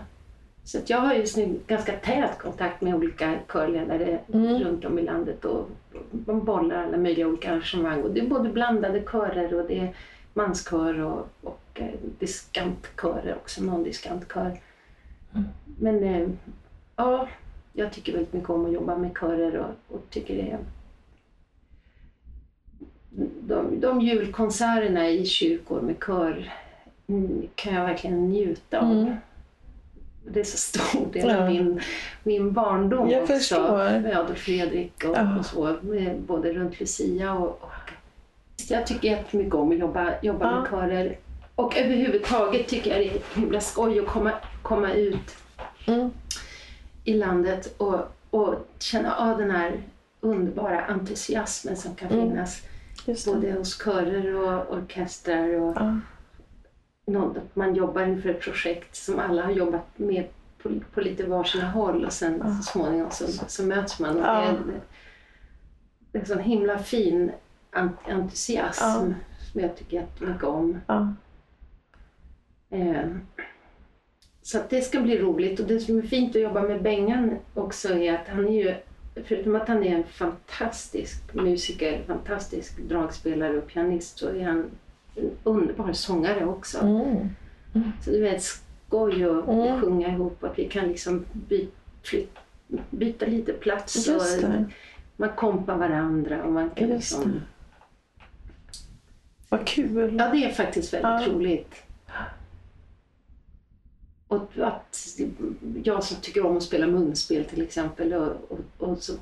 Så 0.69 0.77
att 0.77 0.89
jag 0.89 0.97
har 0.97 1.13
just 1.13 1.37
nu 1.37 1.59
ganska 1.67 1.91
tät 1.97 2.39
kontakt 2.39 2.81
med 2.81 2.95
olika 2.95 3.39
körledare 3.47 4.19
Mm. 4.33 4.59
runt 4.59 4.85
om 4.85 4.99
i 4.99 5.01
landet 5.01 5.45
och 5.45 5.69
de 6.11 6.45
bollar 6.45 6.83
alla 6.83 6.97
möjliga 6.97 7.27
olika 7.27 7.51
arrangemang. 7.51 8.03
Och 8.03 8.11
det 8.11 8.19
är 8.19 8.27
både 8.27 8.49
blandade 8.49 9.01
körer 9.01 9.53
och 9.53 9.67
det 9.67 9.79
är 9.79 9.95
manskör 10.33 10.99
och, 10.99 11.27
och 11.41 11.61
eh, 11.73 11.87
diskantkörer 12.19 13.35
också, 13.35 13.63
någon 13.63 13.83
diskantkör. 13.83 14.51
Men 15.79 16.03
eh, 16.03 16.29
ja, 16.95 17.27
jag 17.73 17.91
tycker 17.93 18.11
väldigt 18.13 18.33
mycket 18.33 18.49
om 18.49 18.65
att 18.65 18.73
jobba 18.73 18.97
med 18.97 19.11
körer 19.19 19.57
och, 19.57 19.95
och 19.95 20.09
tycker 20.09 20.35
det 20.35 20.51
är 20.51 20.59
de, 23.41 23.79
de 23.79 24.01
julkonserterna 24.01 25.09
i 25.09 25.25
kyrkor 25.25 25.81
med 25.81 25.95
kör 26.05 26.51
mm, 27.07 27.47
kan 27.55 27.73
jag 27.73 27.85
verkligen 27.85 28.29
njuta 28.29 28.79
av. 28.79 28.91
Mm. 28.91 29.15
Det 30.33 30.39
är 30.39 30.43
så 30.43 30.57
stor 30.57 31.05
del 31.13 31.29
Ja. 31.29 31.37
av 31.43 31.49
min, 31.49 31.81
min 32.23 32.51
barndom 32.53 33.09
Jag 33.09 33.21
också. 33.23 33.33
förstår. 33.33 33.99
Med 33.99 34.17
Adolf 34.17 34.37
Fredrik 34.39 35.03
och, 35.03 35.15
Ja. 35.17 35.39
och 35.39 35.45
så, 35.45 35.77
både 36.27 36.53
runt 36.53 36.79
Lucia 36.79 37.33
och, 37.33 37.47
och... 37.63 37.71
Jag 38.69 38.87
tycker 38.87 39.07
jättemycket 39.07 39.53
om 39.53 39.71
att 39.71 39.77
jobba, 39.77 40.13
jobba 40.21 40.45
Ja. 40.51 40.59
med 40.61 40.69
körer. 40.69 41.17
Och 41.55 41.77
överhuvudtaget 41.77 42.67
tycker 42.67 42.91
jag 42.91 42.99
det 42.99 43.09
är 43.15 43.39
himla 43.39 43.61
skoj 43.61 43.99
att 43.99 44.07
komma, 44.07 44.31
komma 44.61 44.91
ut 44.93 45.35
Mm. 45.87 46.09
i 47.03 47.13
landet 47.13 47.73
och, 47.77 47.99
och 48.29 48.55
känna 48.79 49.15
av 49.15 49.37
den 49.37 49.51
här 49.51 49.73
underbara 50.21 50.85
entusiasmen 50.85 51.75
som 51.77 51.95
kan 51.95 52.09
Mm. 52.11 52.29
finnas 52.29 52.61
både 53.25 53.51
hos 53.51 53.83
körer 53.83 54.35
och 54.35 54.73
orkestrar 54.77 55.59
och 55.61 55.73
Ja. 55.75 55.95
Någon, 57.09 57.37
att 57.37 57.55
man 57.55 57.75
jobbar 57.75 58.01
inför 58.01 58.29
ett 58.29 58.41
projekt 58.41 58.95
som 58.95 59.19
alla 59.19 59.41
har 59.43 59.51
jobbat 59.51 59.85
med 59.99 60.27
på, 60.63 60.69
på 60.93 61.01
lite 61.01 61.25
varsina 61.25 61.69
håll 61.69 62.05
och 62.05 62.13
sen 62.13 62.41
Ja. 62.45 62.53
så 62.55 62.63
småningom 62.63 63.11
så, 63.11 63.25
så 63.47 63.63
möts 63.65 63.99
man. 63.99 64.17
Och 64.17 64.25
Ja. 64.25 64.41
det, 64.41 64.47
är, 64.47 64.57
det 66.11 66.17
är 66.17 66.21
en 66.21 66.27
sån 66.27 66.39
himla 66.39 66.79
fin 66.79 67.31
ent- 67.71 68.09
entusiasm 68.09 68.83
Ja. 68.83 69.13
som 69.51 69.61
jag 69.61 69.75
tycker 69.77 69.97
jättemycket 69.97 70.43
om. 70.43 70.77
Ja. 70.87 71.13
Eh, 72.69 73.07
så 74.41 74.59
det 74.69 74.81
ska 74.81 75.01
bli 75.01 75.17
roligt 75.19 75.59
och 75.59 75.67
det 75.67 75.79
som 75.79 75.97
är 75.97 76.01
fint 76.01 76.35
att 76.35 76.41
jobba 76.41 76.61
med 76.61 76.81
Bengan 76.83 77.35
också 77.53 77.93
är 77.93 78.13
att 78.13 78.27
han 78.27 78.47
är 78.47 78.51
ju, 78.63 78.75
förutom 79.23 79.55
att 79.55 79.67
han 79.67 79.83
är 79.83 79.95
en 79.95 80.03
fantastisk 80.03 81.33
musiker, 81.33 82.03
fantastisk 82.07 82.77
dragspelare 82.79 83.57
och 83.57 83.67
pianist 83.67 84.17
så 84.19 84.29
är 84.29 84.43
han 84.45 84.65
underbar 85.43 85.93
sångare 85.93 86.45
också. 86.45 86.79
Mm. 86.79 87.29
Så 88.03 88.09
det 88.11 88.17
är 88.17 88.21
väldigt 88.21 88.43
skoj 88.87 89.23
att 89.25 89.47
Mm. 89.47 89.81
sjunga 89.81 90.07
ihop 90.07 90.43
att 90.43 90.59
vi 90.59 90.69
kan 90.69 90.87
liksom 90.87 91.25
by, 91.33 91.67
flyt, 92.03 92.29
byta 92.89 93.25
lite 93.25 93.53
plats 93.53 94.07
Just 94.07 94.43
och 94.43 94.49
det. 94.49 94.65
man 95.17 95.29
kompar 95.35 95.77
varandra 95.77 96.43
och 96.43 96.51
man 96.51 96.69
kan 96.69 96.89
Just 96.89 97.11
liksom... 97.17 97.31
det. 97.31 97.41
Vad 99.49 99.67
kul. 99.67 100.15
Ja, 100.19 100.29
det 100.31 100.43
är 100.45 100.51
faktiskt 100.51 100.93
väldigt 100.93 101.27
Ja. 101.27 101.33
roligt. 101.33 101.75
Och 104.27 104.49
att 104.61 104.97
jag 105.83 106.03
som 106.03 106.17
tycker 106.21 106.45
om 106.45 106.57
att 106.57 106.63
spela 106.63 106.87
munspel 106.87 107.45
till 107.45 107.61
exempel 107.61 108.13
och, 108.13 108.27
och, 108.49 108.89
och 108.89 108.97
så 108.97 109.13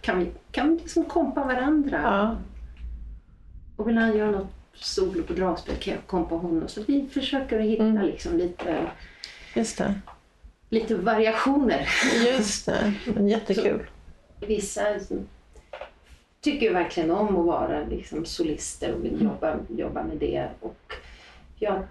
kan 0.00 0.18
vi, 0.18 0.30
kan 0.50 0.70
vi 0.70 0.76
liksom 0.82 1.04
kompa 1.04 1.44
varandra. 1.44 2.00
Ja. 2.02 2.36
Och 3.76 3.88
vill 3.88 3.98
han 3.98 4.16
göra 4.16 4.30
något 4.30 4.52
solo 4.74 5.22
på 5.22 5.32
dragspel 5.32 5.76
kan 5.76 5.94
jag 5.94 6.06
kompa 6.06 6.34
honom. 6.34 6.68
Så 6.68 6.82
vi 6.82 7.06
försöker 7.12 7.58
att 7.60 7.64
hitta 7.66 7.82
Mm. 7.84 8.06
liksom 8.06 8.36
lite, 8.38 8.90
lite 10.68 10.94
variationer. 10.94 11.88
Just 12.26 12.66
det. 12.66 12.92
Men 13.14 13.28
jättekul. 13.28 13.86
Vissa 14.40 15.00
som 15.00 15.28
tycker 16.40 16.72
verkligen 16.74 17.10
om 17.10 17.36
att 17.36 17.46
vara 17.46 17.84
liksom 17.84 18.24
solister 18.24 18.94
och 18.94 19.04
vill 19.04 19.22
jobba, 19.22 19.56
jobba 19.68 20.02
med 20.02 20.16
det. 20.16 20.48
Och 20.60 20.92
jag, 21.58 21.82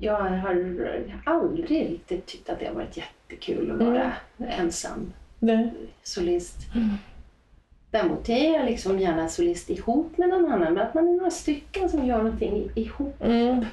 jag 0.00 0.14
har 0.16 1.12
aldrig 1.26 1.70
riktigt 1.92 2.26
tyckt 2.26 2.50
att 2.50 2.58
det 2.60 2.66
har 2.66 2.74
varit 2.74 2.96
jättekul 2.96 3.70
att 3.70 3.78
vara 3.86 4.12
ensam 4.38 5.12
Det. 5.38 5.70
solist. 6.02 6.56
Är 7.92 8.54
jag 8.54 8.66
liksom 8.66 8.98
gärna 8.98 9.28
solist 9.28 9.70
ihop 9.70 10.18
med 10.18 10.28
någon 10.28 10.52
annan, 10.52 10.74
men 10.74 10.86
att 10.86 10.94
man 10.94 11.08
är 11.08 11.12
några 11.12 11.30
stycken 11.30 11.88
som 11.88 12.06
gör 12.06 12.22
någonting 12.22 12.70
ihop. 12.74 13.16
Mm. 13.20 13.64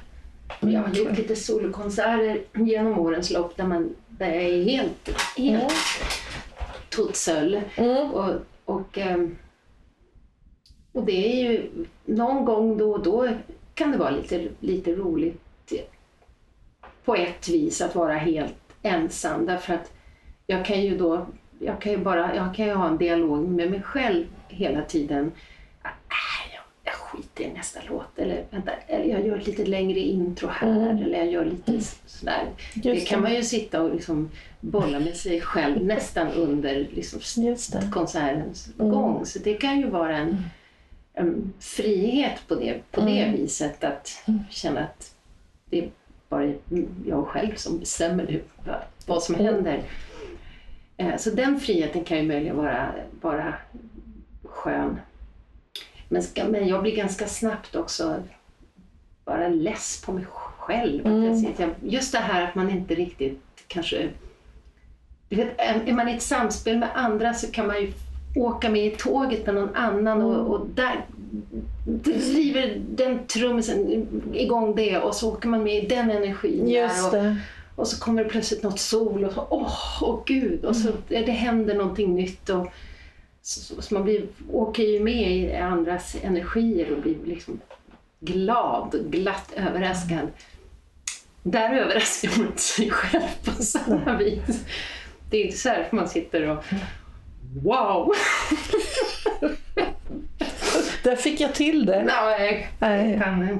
Jag 0.59 0.82
har 0.82 0.95
gjort 0.95 1.18
lite 1.18 1.36
solokonserter 1.36 2.41
genom 2.53 2.99
årens 2.99 3.32
lopp 3.32 3.57
där, 3.57 3.64
man, 3.64 3.95
där 4.09 4.34
jag 4.34 4.43
är 4.43 4.64
helt, 4.64 5.09
helt 5.38 5.74
totsöll. 6.89 7.61
Mm. 7.76 8.11
Och, 8.11 8.32
och, 8.66 8.97
ehm, 8.97 9.38
och 10.91 11.05
det 11.05 11.41
är 11.41 11.51
ju 11.51 11.70
någon 12.05 12.45
gång 12.45 12.78
då 12.78 12.91
och 12.91 13.03
då 13.03 13.30
kan 13.74 13.91
det 13.91 13.97
vara 13.97 14.09
lite, 14.09 14.47
lite 14.59 14.91
roligt 14.91 15.74
på 17.05 17.16
ett 17.16 17.49
vis 17.49 17.82
att 17.82 17.95
vara 17.95 18.14
helt 18.14 18.55
ensam 18.82 19.45
därför 19.45 19.74
att 19.74 19.91
jag 20.47 20.66
kan 20.66 20.82
ju 20.82 20.97
då 20.97 21.28
jag 21.66 21.82
kan 21.82 21.91
ju 21.91 21.97
bara 21.97 22.36
jag 22.36 22.55
kan 22.55 22.66
ju 22.66 22.74
ha 22.74 22.88
en 22.88 22.97
dialog 22.97 23.47
med 23.49 23.72
mig 23.72 23.82
själv 23.82 24.26
hela 24.47 24.82
tiden. 24.82 25.32
Äh, 25.84 25.89
jag, 26.53 26.64
jag 26.84 26.93
skiter 26.93 27.43
i 27.43 27.53
nästa 27.53 27.80
låt 27.89 28.20
eller 28.20 28.43
vänta, 28.49 28.72
eller 28.88 29.05
jag 29.05 29.28
gör 29.28 29.38
ett 29.38 29.47
lite 29.47 29.66
längre 29.66 29.99
intro 29.99 30.47
här 30.51 30.68
Mm. 30.91 30.97
eller 31.03 31.18
jag 31.18 31.28
gör 31.32 31.45
lite 31.45 31.82
sådär. 32.05 32.45
Det 32.76 32.89
Just 32.89 33.07
kan 33.07 33.22
det. 33.22 33.24
man 33.30 33.36
ju 33.36 33.43
sitta 33.43 33.82
och 33.82 33.93
liksom 33.93 34.30
bolla 34.59 34.99
med 34.99 35.16
sig 35.16 35.41
själv 35.41 35.86
nästan 35.86 36.28
under 36.32 36.76
liksom 36.91 37.20
det. 37.43 37.89
konsertens 37.91 38.70
Mm. 38.80 38.91
gång. 38.91 39.26
Så 39.26 39.39
det 39.39 39.53
kan 39.53 39.80
ju 39.80 39.88
vara 39.89 40.18
en, 40.18 40.43
en 41.14 41.53
frihet 41.59 42.39
på 42.47 42.55
det, 42.55 42.91
på 42.91 43.01
det 43.01 43.20
Mm. 43.22 43.36
viset 43.36 43.84
att 43.84 44.09
känna 44.49 44.80
att 44.80 45.16
det 45.70 45.80
är 45.80 45.89
bara 46.30 46.51
jag 47.05 47.28
själv 47.28 47.55
som 47.55 47.80
bestämmer 47.80 48.41
vad, 49.05 49.24
som 49.24 49.36
Mm. 49.36 49.45
händer. 49.47 49.82
Eh, 50.97 51.15
Så 51.17 51.29
den 51.29 51.59
friheten 51.59 52.03
kan 52.03 52.17
ju 52.17 52.23
möjligen 52.27 52.57
vara, 52.57 52.91
vara 53.21 53.53
skön. 54.43 54.99
Men, 56.09 56.23
ska, 56.23 56.43
men 56.45 56.67
jag 56.67 56.81
blir 56.81 56.95
ganska 56.95 57.27
snabbt 57.27 57.75
också 57.75 58.23
bara 59.25 59.47
less 59.47 60.01
på 60.05 60.13
mig 60.13 60.25
själv. 60.29 61.05
Mm. 61.07 61.45
att 61.51 61.59
jag, 61.59 61.69
just 61.81 62.11
det 62.11 62.17
här 62.17 62.43
att 62.47 62.55
man 62.55 62.69
inte 62.69 62.95
riktigt 62.95 63.41
kanske... 63.67 64.09
Du 65.29 65.35
vet, 65.35 65.53
är 65.57 65.93
man 65.93 66.09
i 66.09 66.13
ett 66.15 66.21
samspel 66.21 66.77
med 66.77 66.89
andra 66.95 67.33
så 67.33 67.51
kan 67.51 67.67
man 67.67 67.81
ju 67.81 67.91
åka 68.35 68.69
med 68.69 68.85
i 68.85 68.89
tåget 68.89 69.45
med 69.45 69.55
någon 69.55 69.75
annan 69.75 70.21
Mm. 70.21 70.27
och, 70.27 70.55
och 70.55 70.67
där 70.67 71.05
driver 71.85 72.81
den 72.89 73.27
trummisen 73.27 74.07
igång 74.33 74.75
det 74.75 74.97
och 74.97 75.15
så 75.15 75.33
åker 75.33 75.47
man 75.47 75.63
med 75.63 75.83
i 75.83 75.87
den 75.87 76.11
energin 76.11 76.67
Just 76.69 77.11
där. 77.11 77.19
Och, 77.19 77.23
det. 77.25 77.37
Och 77.76 77.88
så 77.88 77.99
kommer 77.99 78.24
det 78.24 78.30
plötsligt 78.30 78.63
något 78.63 78.80
sol 78.80 79.24
och 79.26 79.34
så, 79.34 79.47
åh, 79.49 80.03
åh 80.03 80.24
gud, 80.26 80.65
och 80.65 80.76
så 80.76 80.88
Mm. 80.89 81.26
det 81.26 81.32
händer 81.32 81.76
någonting 81.76 82.15
nytt. 82.15 82.49
Och, 82.49 82.67
så, 83.41 83.59
så, 83.59 83.82
så 83.82 83.93
man 83.93 84.03
blir, 84.03 84.28
åker 84.51 84.84
ju 84.84 84.99
med 84.99 85.32
i 85.32 85.55
andras 85.55 86.15
energier 86.24 86.91
och 86.91 87.01
blir 87.01 87.15
liksom 87.26 87.59
glad 88.19 88.95
glatt 89.09 89.53
överraskad. 89.55 90.28
Där 91.43 91.74
överraskar 91.76 92.38
man 92.38 92.47
inte 92.47 92.61
sig 92.61 92.89
själv 92.89 93.21
på 93.45 93.51
samma 93.63 94.17
vis. 94.17 94.65
Det 95.30 95.38
är 95.38 95.45
inte 95.45 95.57
så 95.57 95.69
här 95.69 95.88
man 95.91 96.09
sitter 96.09 96.49
och 96.49 96.63
wow! 97.63 98.11
Där 101.03 101.15
fick 101.15 101.39
jag 101.39 101.55
till 101.55 101.86
det. 101.86 102.03
Nej, 102.03 102.69
Nej. 102.80 103.19
kan, 103.24 103.59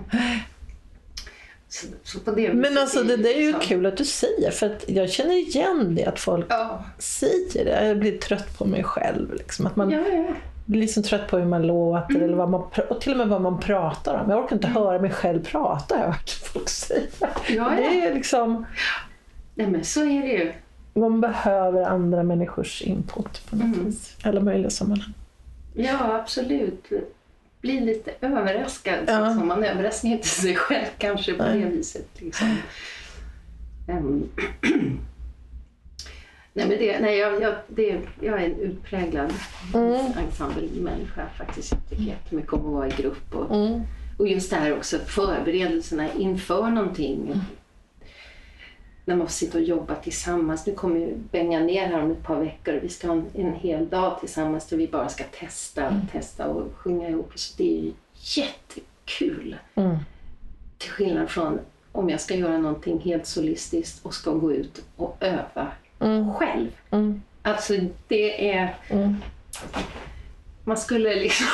så, 1.74 1.88
så 2.04 2.32
det 2.32 2.54
Men 2.54 2.78
alltså 2.78 3.04
det 3.04 3.18
där 3.18 3.30
är 3.30 3.40
ju 3.40 3.46
liksom- 3.46 3.62
kul 3.62 3.86
att 3.86 3.98
du 3.98 4.06
säger 4.06 4.52
för 4.52 4.66
att 4.66 4.90
jag 4.90 5.10
känner 5.10 5.36
igen 5.36 5.96
det 5.96 6.06
att 6.06 6.20
folk 6.20 6.46
Ja, 6.50 6.84
säger 6.98 7.66
det. 7.66 7.88
Jag 7.88 8.00
blir 8.00 8.18
trött 8.18 8.58
på 8.58 8.66
mig 8.66 8.84
själv. 8.84 9.34
Liksom. 9.34 9.68
Att 9.68 9.76
man 9.76 9.92
ja, 9.92 10.00
ja. 10.12 10.26
blir 10.66 10.82
liksom 10.82 11.04
trött 11.04 11.28
på 11.28 11.38
hur 11.38 11.46
man 11.46 11.68
låter 11.68 12.22
eller 12.22 12.36
vad 12.38 12.50
man, 12.50 12.64
och 12.90 13.02
till 13.02 13.12
och 13.12 13.18
med 13.18 13.28
vad 13.28 13.42
man 13.42 13.60
pratar 13.60 14.22
om. 14.24 14.30
Jag 14.30 14.44
orkar 14.44 14.56
inte 14.56 14.68
höra 14.68 15.00
mig 15.02 15.12
själv 15.12 15.46
prata 15.46 15.96
har 15.96 16.02
jag 16.04 16.12
hört 16.12 16.30
folk 16.30 16.70
säga. 16.70 17.02
ja, 17.20 17.28
ja. 17.50 17.70
Det 17.78 18.06
är 18.08 18.14
liksom, 18.14 18.66
Nej, 19.56 19.68
men 19.68 19.84
så 19.84 20.00
är 20.02 20.22
det 20.22 20.28
ju. 20.34 20.52
man 20.94 21.22
behöver 21.22 21.84
andra 21.84 22.24
människors 22.24 22.82
input 22.82 23.42
på 23.50 23.56
något 23.56 23.66
Mm. 23.66 23.86
vis. 23.86 24.16
Alla 24.24 24.40
möjliga 24.42 24.70
sammanhang. 24.70 25.14
Ja, 25.74 26.16
absolut. 26.22 26.86
Bli 27.64 27.80
lite 27.80 28.12
överraskad. 28.22 29.00
Ja. 29.08 29.26
Liksom. 29.28 29.48
Man 29.48 29.64
överraskar 29.64 30.10
inte 30.10 30.28
sig 30.28 30.56
själv 30.56 30.86
kanske 30.98 31.34
på 31.34 31.44
Nej. 31.44 31.60
det 31.60 31.66
viset. 31.66 32.08
Liksom. 32.14 32.48
Ehm. 33.88 34.24
nej, 36.54 36.68
men 36.68 36.70
det, 36.70 37.00
nej, 37.00 37.18
jag, 37.18 37.42
jag, 37.42 37.54
det, 37.68 38.00
jag 38.22 38.42
är 38.42 38.46
en 38.46 38.60
utpräglad 38.60 39.34
Mm. 39.74 40.12
ensemblemänniska 40.26 41.28
faktiskt. 41.38 41.72
Jag 41.72 41.90
tycker 41.90 42.04
jättemycket 42.04 42.54
om 42.54 42.60
att 42.60 42.74
vara 42.74 42.88
i 42.88 42.92
grupp. 42.92 43.36
Och, 43.36 43.56
Mm. 43.56 43.82
och 44.18 44.28
just 44.28 44.50
det 44.50 44.56
här 44.56 44.74
också 44.78 44.98
förberedelserna 45.00 46.14
inför 46.14 46.70
någonting. 46.70 47.42
När 49.06 49.16
man 49.16 49.28
får 49.28 49.34
sitta 49.34 49.58
och 49.58 49.64
jobba 49.64 49.96
tillsammans. 49.96 50.66
Nu 50.66 50.74
kommer 50.74 51.00
ju 51.00 51.16
Benga 51.32 51.60
ner 51.60 51.88
här 51.88 52.04
om 52.04 52.12
ett 52.12 52.24
par 52.24 52.40
veckor. 52.40 52.80
Vi 52.82 52.90
ska 52.90 53.08
ha 53.08 53.16
en, 53.16 53.26
en 53.34 53.54
hel 53.54 53.90
dag 53.90 54.20
tillsammans 54.20 54.68
där 54.68 54.78
vi 54.78 54.88
bara 54.88 55.10
ska 55.10 55.24
testa 55.24 55.88
och 55.88 56.12
testa 56.12 56.48
och 56.48 56.76
sjunga 56.76 57.10
ihop. 57.10 57.32
Så 57.36 57.54
det 57.58 57.78
är 57.78 57.82
ju 57.84 57.92
jättekul. 58.16 59.56
Mm. 59.76 59.98
Till 60.78 60.92
skillnad 60.92 61.30
från 61.30 61.60
om 61.92 62.10
jag 62.10 62.22
ska 62.22 62.36
göra 62.36 62.58
någonting 62.58 63.00
helt 63.00 63.26
solistiskt 63.26 64.06
och 64.06 64.14
ska 64.14 64.32
gå 64.32 64.54
ut 64.54 64.84
och 64.96 65.18
öva 65.20 65.72
själv. 66.38 66.70
Mm. 66.92 67.22
Alltså 67.42 67.74
det 68.08 68.52
är... 68.52 68.76
Mm. 68.90 69.16
Man 70.64 70.78
skulle 70.78 71.16
liksom 71.16 71.48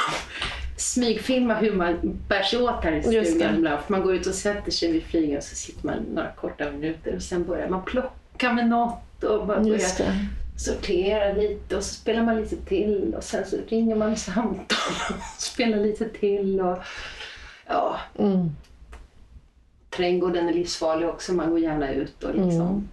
smygfilma 0.80 1.53
hur 1.55 1.71
man 1.75 2.19
bär 2.27 2.41
sig 2.43 2.61
åt 2.61 2.84
här 2.84 2.91
i 2.91 3.01
stugan 3.03 3.55
ibland. 3.55 3.82
För 3.84 3.91
man 3.93 4.03
går 4.03 4.15
ut 4.15 4.27
och 4.27 4.34
sätter 4.34 4.71
sig 4.71 4.91
vid 4.91 5.03
flygeln 5.03 5.38
och 5.38 5.43
så 5.43 5.55
sitter 5.55 5.86
man 5.88 5.97
några 6.13 6.32
korta 6.32 6.71
minuter 6.71 7.15
och 7.15 7.21
sen 7.23 7.43
börjar 7.45 7.69
man 7.69 7.86
plocka 7.86 8.53
med 8.53 8.67
något 8.67 9.23
och 9.23 9.47
man 9.47 9.63
börjar 9.63 9.80
sortera 10.57 11.34
lite 11.34 11.77
och 11.77 11.84
så 11.84 11.93
spelar 11.93 12.23
man 12.23 12.41
lite 12.41 12.55
till 12.55 13.13
och 13.17 13.23
sen 13.23 13.45
så 13.45 13.57
ringer 13.67 13.95
man 13.95 14.15
samtal 14.17 14.77
och 15.09 15.41
spelar 15.41 15.77
lite 15.77 16.09
till 16.09 16.61
och 16.61 16.77
ja, 17.67 17.99
Mm. 18.19 18.49
trädgården 19.89 20.49
är 20.49 20.53
livsfarlig 20.53 21.09
också. 21.09 21.34
Man 21.34 21.49
går 21.49 21.59
gärna 21.59 21.91
ut 21.93 22.23
och 22.23 22.36
liksom 22.36 22.88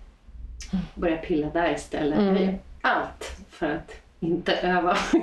börjar 0.95 1.17
pilla 1.17 1.51
där 1.51 1.75
istället. 1.75 2.19
Mm. 2.19 2.55
Allt 2.81 3.37
för 3.51 3.67
att 3.71 3.93
inte 4.21 4.53
öva. 4.53 4.97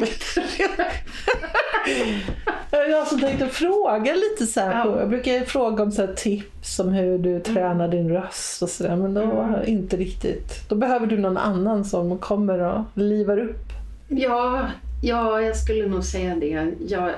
Jag 2.72 3.08
som 3.08 3.20
tänkte 3.20 3.48
fråga 3.48 4.14
lite 4.16 4.46
så 4.46 4.60
här, 4.60 4.72
Ja. 4.88 5.00
jag 5.00 5.10
brukar 5.10 5.39
fråga 5.46 5.84
om 5.84 5.91
så 5.91 6.06
här 6.06 6.14
tips 6.14 6.80
om 6.80 6.89
hur 6.89 7.18
du 7.18 7.39
tränar 7.39 7.88
din 7.88 8.10
röst 8.10 8.62
och 8.62 8.70
sådär 8.70 8.96
men 8.96 9.14
då 9.14 9.22
Mm. 9.22 9.60
inte 9.66 9.98
riktigt. 9.98 10.70
Då 10.70 10.76
behöver 10.76 11.08
du 11.08 11.18
någon 11.18 11.38
annan 11.38 11.86
som 11.86 12.18
kommer 12.18 12.60
och 12.60 12.82
livar 12.94 13.38
upp. 13.39 13.66
Ja, 14.08 14.68
ja, 15.04 15.41
jag 15.41 15.56
skulle 15.58 15.88
nog 15.88 16.04
säga 16.04 16.36
det. 16.36 16.72
Jag, 16.88 17.12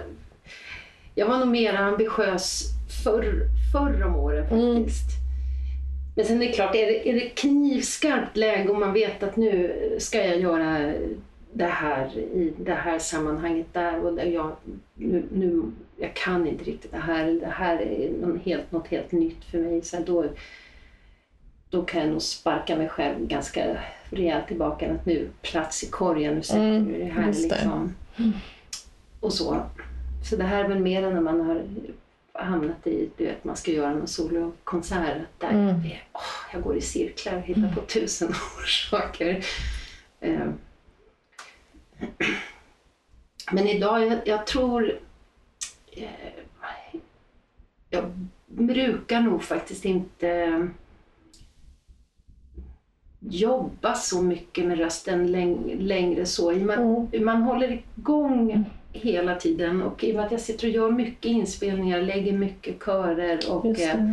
jag 1.16 1.28
var 1.28 1.38
nog 1.38 1.48
mer 1.48 1.74
ambitiös 1.76 2.64
förr, 3.04 3.34
förr 3.74 4.04
om 4.06 4.16
åren 4.16 4.46
Mm. 4.52 4.76
faktiskt. 4.84 5.10
Men 6.16 6.26
sen 6.26 6.42
är 6.42 6.48
det 6.48 6.54
klart, 6.54 6.76
är 6.76 6.86
det, 6.86 7.10
är 7.10 7.14
det 7.14 7.20
knivskarpt 7.30 8.38
läge 8.38 8.70
och 8.70 8.80
man 8.80 8.94
vet 8.94 9.24
att 9.24 9.36
nu 9.36 9.76
ska 10.00 10.18
jag 10.26 10.40
göra 10.40 10.94
det 11.58 11.66
här 11.66 12.18
i 12.18 12.54
det 12.58 12.74
här 12.74 13.00
sammanhanget 13.00 13.68
där 13.74 14.00
och 14.06 14.14
där 14.14 14.26
jag, 14.26 14.56
nu, 14.94 15.24
nu, 15.32 15.62
jag 15.98 16.14
kan 16.14 16.48
inte 16.48 16.64
riktigt 16.64 16.92
det 16.92 16.98
här, 16.98 17.26
det 17.26 17.48
här 17.48 17.78
är 17.82 18.10
någon 18.22 18.40
helt, 18.46 18.72
något 18.72 18.88
helt 18.88 19.12
nytt 19.12 19.44
för 19.52 19.58
mig. 19.58 19.82
Så 19.82 19.98
då, 20.06 20.26
då 21.70 21.82
kan 21.82 22.02
jag 22.02 22.10
nog 22.10 22.22
sparka 22.22 22.76
mig 22.76 22.90
själv 22.90 23.28
ganska 23.28 23.78
rejält 24.10 24.48
tillbaka. 24.48 24.92
Att 24.92 25.06
nu, 25.06 25.30
plats 25.42 25.84
i 25.84 25.88
korgen, 25.88 26.36
nu 26.36 26.42
sätter 26.44 26.78
Mm, 26.78 27.00
det 27.00 27.06
här. 27.06 27.26
det. 27.32 27.38
Liksom. 27.42 27.94
Och 29.20 29.34
så. 29.34 29.62
Så 30.30 30.36
det 30.36 30.44
här 30.44 30.64
är 30.64 30.68
väl 30.68 30.80
mer 30.80 31.04
än 31.04 31.14
när 31.14 31.22
man 31.22 31.42
har 31.42 31.62
hamnat 32.34 32.88
i, 32.88 33.10
du 33.18 33.26
vet, 33.26 33.44
man 33.44 33.56
ska 33.56 33.72
göra 33.72 33.94
någon 33.94 34.08
solokonsert. 34.08 35.18
Där 35.38 35.50
Mm. 35.50 35.70
är, 35.70 36.04
åh, 36.14 36.22
jag 36.54 36.62
går 36.62 36.78
i 36.78 36.82
cirklar 36.82 37.36
och 37.36 37.42
hittar 37.42 37.74
på 37.76 37.82
tusen 37.82 38.28
orsaker. 38.64 39.46
Eh. 40.20 40.48
Men 43.52 43.68
idag, 43.68 44.08
jag, 44.08 44.20
jag 44.26 44.48
tror... 44.48 45.00
Eh, 45.92 46.10
jag 47.90 48.06
brukar 48.48 49.22
nog 49.22 49.44
faktiskt 49.44 49.86
inte 49.86 50.68
jobba 53.20 53.94
så 53.94 54.22
mycket 54.22 54.66
med 54.66 54.78
rösten 54.78 55.28
läng- 55.28 55.76
längre 55.80 56.26
så. 56.26 56.50
Att 56.50 56.56
Mm. 56.58 57.26
Man 57.26 57.42
håller 57.42 57.82
igång 57.98 58.66
hela 58.92 59.36
tiden 59.36 59.82
och 59.82 60.04
i 60.04 60.12
och 60.12 60.16
med 60.16 60.26
att 60.26 60.32
jag 60.32 60.42
sitter 60.42 60.68
och 60.68 60.74
gör 60.74 60.92
mycket 60.92 61.26
inspelningar, 61.26 62.02
lägger 62.02 62.34
mycket 62.34 62.84
körer 62.86 63.40
och 63.52 63.80
eh, 63.80 64.12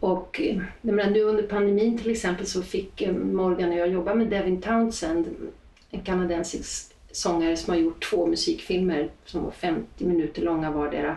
och 0.00 0.40
eh, 0.40 0.62
menar, 0.80 1.10
nu 1.10 1.22
under 1.22 1.42
pandemin 1.42 1.98
till 1.98 2.10
exempel 2.10 2.46
så 2.46 2.62
fick 2.62 3.02
eh, 3.02 3.12
Morgan 3.14 3.68
och 3.68 3.76
jag 3.78 3.88
jobba 3.88 4.14
med 4.14 4.28
Devin 4.28 4.60
Townsend, 4.60 5.26
en 5.90 6.00
kanadensisk 6.00 6.92
sångare 7.12 7.56
som 7.56 7.72
har 7.74 7.80
gjort 7.80 8.04
två 8.10 8.26
musikfilmer 8.26 9.08
som 9.24 9.44
var 9.44 9.50
50 9.50 10.04
minuter 10.04 10.42
långa 10.42 10.70
vardera. 10.70 11.16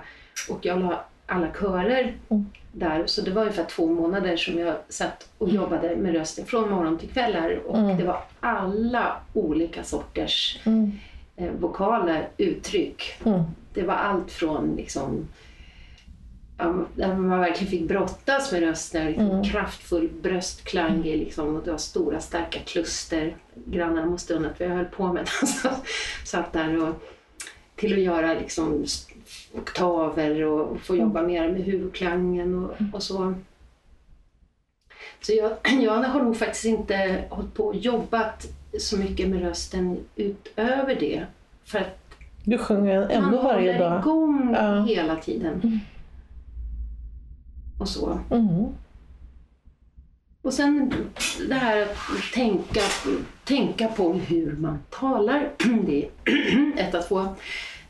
Och 0.49 0.65
jag 0.65 0.79
la 0.79 1.05
alla 1.25 1.47
körer 1.59 2.13
Mm. 2.29 2.45
där, 2.73 3.05
så 3.07 3.21
det 3.21 3.31
var 3.31 3.41
ungefär 3.41 3.63
två 3.65 3.87
månader 3.87 4.37
som 4.37 4.59
jag 4.59 4.75
satt 4.89 5.29
och 5.37 5.49
jobbade 5.49 5.95
med 5.95 6.13
rösten 6.13 6.45
från 6.45 6.69
morgon 6.69 6.97
till 6.97 7.09
kvällar. 7.09 7.61
Och 7.67 7.77
Mm. 7.77 7.97
det 7.97 8.03
var 8.03 8.23
alla 8.39 9.17
olika 9.33 9.83
sorters 9.83 10.59
Mm. 10.65 10.91
eh, 11.35 11.51
vokala 11.59 12.21
uttryck. 12.37 13.03
Mm. 13.25 13.41
Det 13.73 13.81
var 13.83 13.93
allt 13.93 14.31
från 14.31 14.75
liksom, 14.75 15.27
där 16.95 17.15
man 17.15 17.39
verkligen 17.39 17.71
fick 17.71 17.87
brottas 17.87 18.51
med 18.51 18.61
rösten, 18.61 19.05
liksom, 19.07 19.29
Mm. 19.29 19.43
kraftfull 19.43 20.09
bröstklang 20.21 21.01
liksom, 21.03 21.55
och 21.55 21.63
det 21.63 21.71
var 21.71 21.77
stora 21.77 22.19
starka 22.19 22.59
kluster. 22.65 23.35
Grannarna 23.65 24.05
måste 24.05 24.33
undrat 24.33 24.59
vad 24.59 24.69
jag 24.69 24.75
höll 24.75 24.85
på 24.85 25.13
med. 25.13 25.27
Så, 25.47 25.69
satt 26.25 26.53
där 26.53 26.83
och 26.87 26.95
till 27.75 27.93
att 27.93 27.99
göra 27.99 28.33
liksom, 28.33 28.85
oktaver 29.53 30.43
och 30.43 30.81
få 30.81 30.95
jobba 30.95 31.21
mer 31.21 31.49
med 31.51 31.61
huvudklangen 31.63 32.65
och, 32.65 32.71
och 32.93 33.03
så. 33.03 33.33
Så 35.21 35.33
jag, 35.33 35.51
jag 35.81 35.91
har 35.93 36.23
nog 36.23 36.37
faktiskt 36.37 36.65
inte 36.65 37.23
hållit 37.29 37.53
på 37.53 37.65
och 37.65 37.75
jobbat 37.75 38.47
så 38.79 38.97
mycket 38.97 39.27
med 39.29 39.41
rösten 39.41 39.97
utöver 40.15 40.95
det. 40.99 41.25
För 41.65 41.79
att 41.79 41.97
Du 42.43 42.57
sjunger 42.57 43.01
ändå 43.09 43.29
man 43.35 43.45
varje 43.45 43.73
håller 43.73 43.89
dag. 43.89 43.99
igång 44.01 44.55
Ja. 44.59 44.83
hela 44.83 45.15
tiden. 45.15 45.79
Och 47.81 47.89
så. 47.89 48.19
Mm. 48.31 48.65
Och 50.41 50.53
sen 50.53 50.93
det 51.49 51.53
här 51.55 51.81
att 51.81 51.97
tänka, 52.33 52.81
tänka 53.43 53.87
på 53.87 54.13
hur 54.13 54.51
man 54.51 54.79
talar. 54.89 55.49
Det 55.85 56.05
är 56.05 56.09
ett 56.77 56.95
av 56.95 57.01
två. 57.01 57.27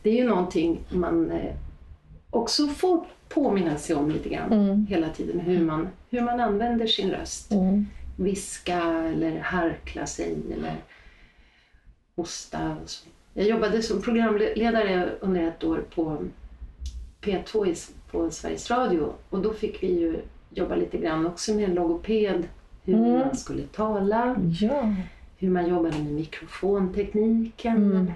Det 0.04 0.10
är 0.10 0.16
ju 0.16 0.28
någonting 0.28 0.80
man 0.90 1.32
eh, 1.32 1.54
också 2.30 2.68
får 2.68 3.06
påminna 3.30 3.78
sig 3.78 3.96
om 3.96 4.12
lite 4.12 4.30
grann 4.30 4.54
Mm. 4.54 4.86
hela 4.90 5.10
tiden. 5.10 5.40
Hur 5.40 5.66
man, 5.66 5.88
hur 6.10 6.22
man 6.22 6.40
använder 6.40 6.88
sin 6.88 7.12
röst. 7.12 7.52
Mm. 7.52 7.88
Viska 8.18 8.82
eller 8.84 9.40
harkla 9.40 10.06
sig 10.06 10.38
eller 10.54 10.76
hosta. 12.16 12.76
Och 12.84 12.90
så. 12.90 13.08
Jag 13.34 13.48
jobbade 13.48 13.82
som 13.82 14.02
programledare 14.02 15.10
under 15.22 15.48
ett 15.48 15.64
år 15.64 15.84
på 15.96 16.18
P2 17.22 17.68
i- 17.68 17.76
på 18.12 18.32
Sveriges 18.32 18.72
Radio 18.72 19.14
och 19.30 19.42
då 19.42 19.54
fick 19.54 19.84
vi 19.84 20.00
ju 20.00 20.22
jobba 20.50 20.76
lite 20.76 20.98
grann 20.98 21.28
också 21.28 21.54
med 21.54 21.64
en 21.70 21.76
logoped. 21.76 22.48
Hur 22.84 22.94
Mm. 22.96 23.12
man 23.20 23.36
skulle 23.38 23.64
tala, 23.64 24.36
Ja. 24.62 24.96
hur 25.38 25.50
man 25.50 25.70
jobbade 25.70 25.98
med 26.04 26.14
mikrofontekniken. 26.14 27.76
Mm. 27.92 28.12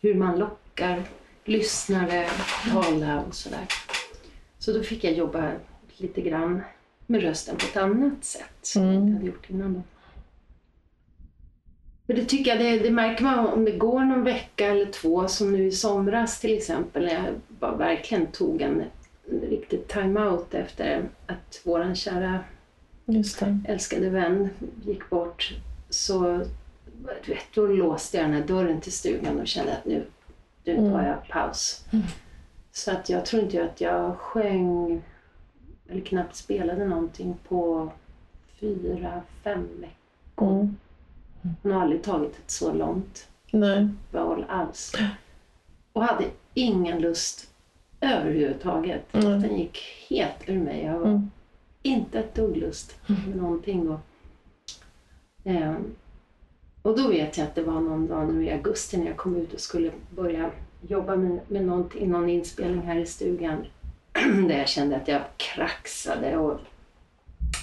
Hur 0.00 0.14
man 0.14 0.38
lockar 0.38 1.02
lyssnare, 1.44 2.26
tala 2.72 3.20
och 3.22 3.34
sådär. 3.34 3.66
Så 4.58 4.72
då 4.72 4.82
fick 4.82 5.04
jag 5.04 5.12
jobba 5.12 5.52
lite 5.96 6.20
grann 6.20 6.62
med 7.06 7.22
rösten 7.22 7.56
på 7.56 7.64
ett 7.70 7.76
annat 7.76 8.24
sätt 8.24 8.44
som 8.62 8.82
jag 8.82 8.92
Mm. 8.94 9.02
inte 9.06 9.16
hade 9.16 9.26
gjort 9.26 9.50
innan. 9.50 9.74
Då. 9.74 9.82
Men 12.10 12.18
det 12.18 12.24
tycker 12.24 12.50
jag, 12.50 12.60
det, 12.60 12.78
det 12.78 12.90
märker 12.90 13.24
man 13.24 13.46
om 13.46 13.64
det 13.64 13.70
går 13.70 14.00
någon 14.00 14.24
vecka 14.24 14.66
eller 14.66 14.86
två 14.86 15.28
som 15.28 15.52
nu 15.52 15.66
i 15.66 15.72
somras 15.72 16.40
till 16.40 16.56
exempel 16.56 17.04
när 17.04 17.14
jag 17.14 17.24
bara 17.48 17.76
verkligen 17.76 18.26
tog 18.26 18.62
en, 18.62 18.82
en 19.30 19.40
riktig 19.40 19.88
time-out 19.88 20.54
efter 20.54 21.02
att 21.26 21.60
våran 21.64 21.94
kära 21.94 22.38
älskade 23.68 24.10
vän 24.10 24.50
gick 24.86 25.10
bort 25.10 25.54
så 25.90 26.22
du 27.24 27.32
vet, 27.32 27.44
då 27.54 27.66
låste 27.66 28.16
jag 28.16 28.26
den 28.26 28.34
här 28.34 28.46
dörren 28.46 28.80
till 28.80 28.92
stugan 28.92 29.40
och 29.40 29.48
kände 29.48 29.72
att 29.72 29.84
nu, 29.84 30.04
nu 30.64 30.76
tar 30.76 30.82
Mm. 30.82 31.06
jag 31.06 31.28
paus. 31.28 31.84
Så 32.72 32.90
att 32.90 33.08
jag 33.08 33.26
tror 33.26 33.42
inte 33.42 33.64
att 33.64 33.80
jag 33.80 34.16
sjöng 34.16 35.02
eller 35.88 36.00
knappt 36.00 36.36
spelade 36.36 36.86
någonting 36.86 37.36
på 37.48 37.92
fyra, 38.60 39.22
fem 39.44 39.68
veckor. 39.80 40.52
Mm. 40.52 40.76
Hon 41.62 41.72
har 41.72 41.80
aldrig 41.82 42.02
tagit 42.02 42.32
ett 42.38 42.50
så 42.50 42.72
långt 42.72 43.28
Nej. 43.50 43.88
uppehåll 44.10 44.44
alls. 44.48 44.92
Och 45.92 46.02
hade 46.04 46.24
ingen 46.54 47.00
lust 47.00 47.50
överhuvudtaget. 48.00 49.14
Mm. 49.14 49.42
Den 49.42 49.58
gick 49.58 49.78
helt 50.08 50.48
ur 50.48 50.58
mig. 50.60 50.84
Jag 50.84 50.98
var 50.98 51.06
Mm. 51.06 51.30
inte 51.82 52.18
ett 52.18 52.34
dugg 52.34 52.56
lust 52.56 52.96
med 53.06 53.36
någonting 53.36 53.86
då. 53.86 54.00
Ehm, 55.44 55.84
och 56.82 56.96
då 56.98 57.08
vet 57.08 57.38
jag 57.38 57.46
att 57.46 57.54
det 57.54 57.62
var 57.62 57.80
någon 57.80 58.06
dag 58.06 58.34
nu 58.34 58.44
i 58.44 58.50
augusti 58.52 58.96
när 58.96 59.06
jag 59.06 59.16
kom 59.16 59.36
ut 59.36 59.54
och 59.54 59.60
skulle 59.60 59.90
börja 60.10 60.50
jobba 60.88 61.16
med, 61.16 61.40
med 61.48 61.64
någonting, 61.64 62.10
någon 62.10 62.28
inspelning 62.30 62.80
här 62.82 62.96
i 62.96 63.06
stugan. 63.06 63.66
där 64.48 64.58
jag 64.58 64.68
kände 64.68 64.96
att 64.96 65.08
jag 65.08 65.22
kraxade 65.36 66.36
och 66.36 66.58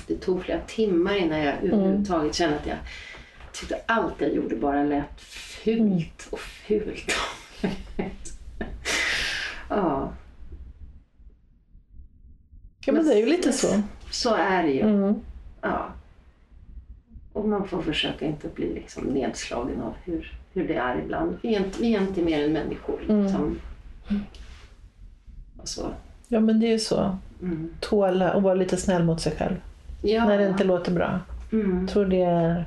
det 0.07 0.15
tog 0.15 0.43
flera 0.43 0.59
timmar 0.61 1.15
innan 1.15 1.39
jag 1.39 1.55
överhuvudtaget 1.63 2.35
kände 2.35 2.55
att 2.55 2.65
jag 2.67 2.77
tyckte 3.59 3.79
allt 3.85 4.21
jag 4.21 4.33
gjorde 4.33 4.55
bara 4.55 4.83
lät 4.83 5.21
fult 5.21 6.27
och 6.29 6.39
fult. 6.39 7.15
ja. 9.69 10.13
Ja 12.85 12.93
men 12.93 13.05
det 13.05 13.13
är 13.13 13.17
ju 13.17 13.25
lite 13.25 13.51
så. 13.53 13.81
Så 14.11 14.35
är 14.35 14.63
det 14.63 14.71
ju. 14.71 14.81
Mm. 14.81 15.15
Ja. 15.61 15.89
Och 17.33 17.47
man 17.47 17.67
får 17.67 17.81
försöka 17.81 18.25
inte 18.25 18.47
bli 18.47 18.73
liksom 18.73 19.03
nedslagen 19.03 19.81
av 19.81 19.93
hur, 20.03 20.39
hur 20.53 20.67
det 20.67 20.75
är 20.75 20.99
ibland. 20.99 21.37
Vi 21.41 21.55
är 21.55 21.59
inte, 21.59 21.81
vi 21.81 21.95
är 21.95 22.01
inte 22.01 22.21
mer 22.21 22.45
än 22.45 22.53
människor. 22.53 22.99
Mm. 23.09 23.23
Liksom. 23.23 23.59
Och 25.57 25.67
så. 25.67 25.91
Ja 26.27 26.39
men 26.39 26.59
det 26.59 26.67
är 26.67 26.71
ju 26.71 26.79
så. 26.79 27.17
Mm. 27.41 27.69
Tåla 27.79 28.33
och 28.33 28.43
vara 28.43 28.53
lite 28.53 28.77
snäll 28.77 29.03
mot 29.03 29.21
sig 29.21 29.35
själv. 29.37 29.55
Ja. 30.01 30.25
När 30.25 30.37
det 30.37 30.47
inte 30.47 30.63
låter 30.63 30.91
bra. 30.91 31.19
mm. 31.51 31.79
Jag 31.79 31.89
tror 31.89 32.05
det 32.05 32.21
är 32.21 32.65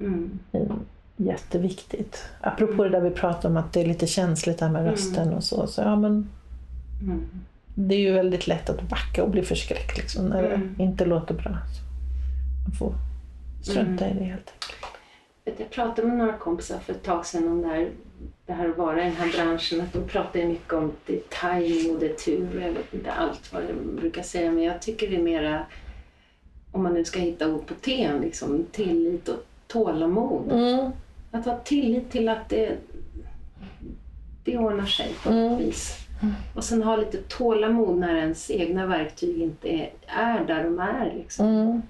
Mm. 0.00 0.38
eh, 0.52 0.60
jätteviktigt. 1.16 2.24
Apropå 2.40 2.84
det 2.84 2.90
där 2.90 3.00
vi 3.00 3.10
pratade 3.10 3.48
om 3.48 3.56
att 3.56 3.72
det 3.72 3.80
är 3.80 3.86
lite 3.86 4.06
känsligt 4.06 4.60
här 4.60 4.70
med 4.70 4.80
Mm. 4.82 4.92
rösten 4.92 5.32
och 5.34 5.44
så. 5.44 5.66
så 5.66 5.80
ja, 5.80 5.96
men 5.96 6.28
Mm. 7.02 7.26
det 7.74 7.94
är 7.94 7.98
ju 7.98 8.12
väldigt 8.12 8.46
lätt 8.46 8.70
att 8.70 8.82
backa 8.88 9.24
och 9.24 9.30
bli 9.30 9.42
förskräckt 9.42 9.96
liksom, 9.98 10.26
när 10.26 10.42
Mm. 10.44 10.74
det 10.76 10.82
inte 10.82 11.04
låter 11.04 11.34
bra. 11.34 11.44
Så 11.74 11.82
man 12.68 12.76
får 12.78 12.94
strunta 13.62 14.08
i 14.10 14.14
det 14.14 14.24
helt 14.24 14.52
enkelt. 15.44 15.58
Jag 15.60 15.70
pratade 15.70 16.08
med 16.08 16.16
några 16.18 16.32
kompisar 16.32 16.78
för 16.78 16.92
ett 16.92 17.02
tag 17.02 17.26
sedan 17.26 17.48
om 17.48 17.62
det 17.62 17.68
här, 17.68 17.88
det 18.46 18.52
här 18.52 18.68
att 18.68 18.78
vara 18.78 19.00
i 19.02 19.04
den 19.04 19.16
här 19.16 19.32
branschen. 19.32 19.80
Att 19.80 19.92
de 19.92 20.04
pratar 20.08 20.40
ju 20.40 20.46
mycket 20.46 20.72
om 20.72 20.92
det 21.06 21.16
är 21.16 21.22
timing 21.40 21.94
och 21.94 22.00
det 22.00 22.10
är 22.10 22.14
tur. 22.14 22.56
och 22.56 22.62
Jag 22.62 22.72
vet 22.72 22.94
inte 22.94 23.12
allt 23.12 23.52
vad 23.52 23.62
de 23.62 23.96
brukar 24.00 24.22
säga 24.22 24.50
men 24.50 24.62
jag 24.64 24.82
tycker 24.82 25.10
det 25.10 25.16
är 25.16 25.22
mera, 25.22 25.66
om 26.72 26.82
man 26.82 26.94
nu 26.94 27.04
ska 27.04 27.18
hitta 27.20 27.48
ord 27.48 27.66
på 27.66 27.74
T, 27.74 28.10
liksom, 28.20 28.66
tillit 28.72 29.28
och 29.28 29.44
tålamod. 29.70 30.52
Mm. 30.52 30.90
Att 31.30 31.44
ha 31.44 31.56
tillit 31.58 32.10
till 32.10 32.28
att 32.28 32.48
det, 32.48 32.76
det 34.44 34.58
ordnar 34.58 34.86
sig 34.86 35.14
på 35.24 35.30
Mm. 35.30 35.52
något 35.52 35.60
vis. 35.60 35.96
Och 36.54 36.64
sen 36.64 36.82
ha 36.82 36.96
lite 36.96 37.18
tålamod 37.28 37.98
när 37.98 38.14
ens 38.16 38.50
egna 38.50 38.86
verktyg 38.86 39.42
inte 39.42 39.68
är, 39.68 39.90
är 40.06 40.44
där 40.44 40.64
de 40.64 40.78
är. 40.78 41.12
Liksom. 41.16 41.46
Mm. 41.46 41.82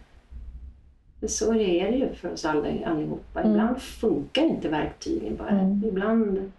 Så 1.29 1.53
är 1.55 1.91
det 1.93 1.97
ju 1.97 2.15
för 2.15 2.33
oss 2.33 2.45
alla, 2.45 2.69
allihopa. 2.87 3.41
Mm. 3.41 3.53
Ibland 3.53 3.83
funkar 3.83 4.43
inte 4.43 4.69
verktygen 4.69 5.37
bara. 5.37 5.49
Mm. 5.49 5.85
Ibland 5.85 6.53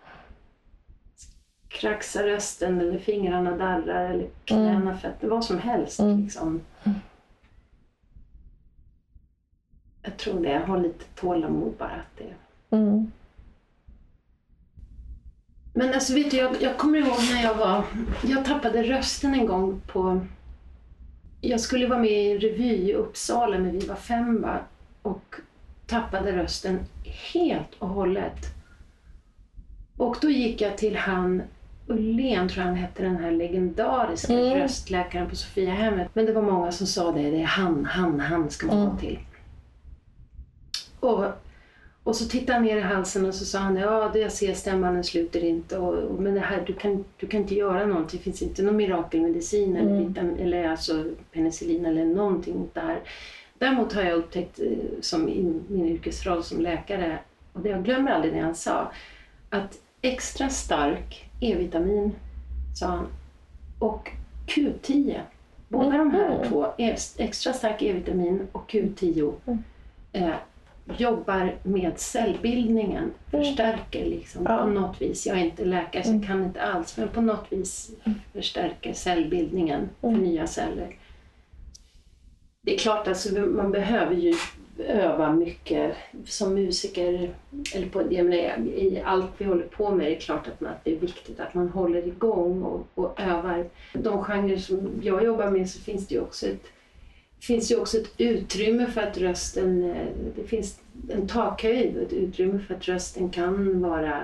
kraxar 1.67 2.23
rösten 2.23 2.81
eller 2.81 2.99
fingrarna 2.99 3.57
darrar 3.57 4.11
eller 4.13 4.27
knäna, 4.45 4.97
fötter, 4.97 5.27
vad 5.27 5.45
som 5.45 5.59
helst. 5.59 5.99
Mm. 5.99 6.19
Liksom. 6.23 6.61
Jag 10.03 10.17
tror 10.17 10.39
det, 10.43 10.57
ha 10.59 10.77
lite 10.77 11.05
tålamod 11.15 11.73
bara. 11.79 11.89
Att 11.89 12.17
det... 12.17 12.33
Mm. 12.75 13.11
Men 15.73 15.93
alltså 15.93 16.13
vet 16.13 16.31
du, 16.31 16.37
jag, 16.37 16.55
jag 16.61 16.77
kommer 16.77 16.97
ihåg 16.99 17.17
när 17.33 17.43
jag 17.43 17.55
var... 17.55 17.83
Jag 18.23 18.45
tappade 18.45 18.83
rösten 18.83 19.33
en 19.33 19.45
gång 19.45 19.81
på... 19.87 20.25
Jag 21.41 21.59
skulle 21.59 21.87
vara 21.87 21.99
med 21.99 22.11
i 22.11 22.31
en 22.31 22.39
revy 22.39 22.69
i 22.89 22.93
Uppsala 22.93 23.57
när 23.57 23.71
vi 23.71 23.79
var 23.79 23.95
fem 23.95 24.41
va? 24.41 24.59
och 25.01 25.35
tappade 25.87 26.31
rösten 26.37 26.79
helt 27.33 27.73
och 27.79 27.87
hållet. 27.89 28.37
Och 29.97 30.17
då 30.21 30.29
gick 30.29 30.61
jag 30.61 30.77
till 30.77 30.95
han 30.97 31.41
Ullén, 31.87 32.49
tror 32.49 32.59
jag 32.59 32.65
han 32.67 32.75
hette, 32.75 33.03
den 33.03 33.17
här 33.17 33.31
legendariska 33.31 34.33
Mm. 34.33 34.53
röstläkaren 34.59 35.29
på 35.29 35.35
Sofiahemmet. 35.35 36.09
Men 36.13 36.25
det 36.25 36.33
var 36.33 36.41
många 36.41 36.71
som 36.71 36.87
sa 36.87 37.11
det, 37.11 37.31
det 37.31 37.41
är 37.41 37.45
han, 37.45 37.85
han, 37.85 38.19
han 38.19 38.49
ska 38.49 38.67
man 38.67 38.75
gå 38.75 38.83
Mm. 38.83 38.97
till. 38.97 39.19
Och, 41.01 41.25
och 42.03 42.15
så 42.15 42.25
tittade 42.25 42.53
han 42.53 42.63
ner 42.63 42.77
i 42.77 42.81
halsen 42.81 43.25
och 43.25 43.35
så 43.35 43.45
sa 43.45 43.59
han, 43.59 43.75
ja 43.77 44.17
jag 44.17 44.31
ser 44.31 44.53
stämman 44.53 44.93
den 44.93 45.03
sluter 45.03 45.43
inte. 45.43 45.77
Och, 45.77 45.93
och, 45.93 46.21
men 46.21 46.33
det 46.33 46.39
här, 46.39 46.63
du 46.67 46.73
kan, 46.73 47.05
du 47.17 47.27
kan 47.27 47.41
inte 47.41 47.55
göra 47.55 47.85
någonting, 47.85 48.17
det 48.19 48.23
finns 48.23 48.41
inte 48.41 48.63
någon 48.63 48.75
mirakelmedicin 48.77 49.75
eller, 49.75 49.91
Mm. 49.91 50.07
vitam, 50.07 50.35
eller 50.39 50.67
alltså 50.69 51.05
penicillin 51.33 51.85
eller 51.85 52.05
någonting 52.05 52.69
här. 52.75 52.99
Däremot 53.59 53.93
har 53.93 54.01
jag 54.03 54.13
upptäckt 54.17 54.59
eh, 54.59 54.67
som 55.01 55.29
i 55.29 55.53
min 55.67 55.85
yrkesroll 55.87 56.43
som 56.43 56.61
läkare, 56.61 57.19
och 57.53 57.61
det 57.61 57.69
jag 57.69 57.83
glömmer 57.83 58.11
aldrig 58.11 58.33
det 58.33 58.39
han 58.39 58.55
sa, 58.55 58.91
att 59.49 59.77
extra 60.01 60.49
stark 60.49 61.29
E-vitamin, 61.41 62.11
sa 62.79 62.87
han, 62.87 63.07
och 63.79 64.11
Q10, 64.47 65.19
båda 65.69 65.97
de 65.97 66.11
här 66.11 66.37
Mhm. 66.37 66.49
två, 66.49 66.65
extra 67.17 67.53
stark 67.53 67.81
E-vitamin 67.81 68.47
och 68.51 68.69
Q10, 68.71 69.33
Mm. 69.45 69.59
eh, 70.13 70.35
jobbar 70.97 71.55
med 71.63 71.99
cellbildningen, 71.99 73.11
förstärker 73.31 74.05
liksom 74.05 74.45
Ja. 74.49 74.57
på 74.57 74.65
något 74.67 75.01
vis. 75.01 75.27
Jag 75.27 75.37
är 75.39 75.43
inte 75.45 75.65
läkare 75.65 76.03
så 76.03 76.09
jag 76.09 76.15
Mm. 76.15 76.27
kan 76.27 76.43
inte 76.43 76.61
alls, 76.61 76.97
men 76.97 77.07
på 77.07 77.21
något 77.21 77.45
vis 77.49 77.91
förstärker 78.33 78.93
cellbildningen 78.93 79.89
för 80.01 80.07
Mm. 80.07 80.21
nya 80.21 80.47
celler. 80.47 80.95
Det 82.61 82.73
är 82.73 82.77
klart, 82.77 83.07
alltså, 83.07 83.39
man 83.39 83.71
behöver 83.71 84.15
ju 84.15 84.33
öva 84.87 85.33
mycket 85.33 85.95
som 86.25 86.53
musiker. 86.53 87.29
Eller 87.75 87.89
på, 87.89 88.01
jag 88.13 88.25
menar, 88.25 88.67
I 88.67 89.01
allt 89.05 89.25
vi 89.37 89.45
håller 89.45 89.65
på 89.65 89.91
med 89.95 90.05
är 90.05 90.09
det 90.09 90.15
klart 90.15 90.47
att, 90.47 90.61
man, 90.61 90.71
att 90.71 90.83
det 90.83 90.91
är 90.95 90.99
viktigt 90.99 91.39
att 91.39 91.53
man 91.53 91.69
håller 91.69 92.07
igång 92.07 92.63
och, 92.63 92.87
och 92.95 93.19
övar. 93.21 93.65
De 93.93 94.23
genrer 94.23 94.57
som 94.57 94.91
jag 95.03 95.23
jobbar 95.23 95.49
med 95.49 95.69
så 95.69 95.79
finns 95.79 96.07
det 96.07 96.15
ju 96.15 96.21
också 96.21 96.45
ett, 96.47 96.63
finns 97.41 97.71
ju 97.71 97.75
också 97.79 97.97
ett 97.97 98.11
utrymme 98.17 98.85
för 98.85 99.01
att 99.01 99.17
rösten... 99.17 99.91
eh, 99.91 100.07
Det 100.35 100.43
finns 100.43 100.79
en 101.09 101.27
takhöjd 101.27 101.97
och 101.97 102.03
ett 102.03 102.13
utrymme 102.13 102.59
för 102.67 102.73
att 102.75 102.87
rösten 102.87 103.29
kan 103.29 103.81
vara 103.81 104.21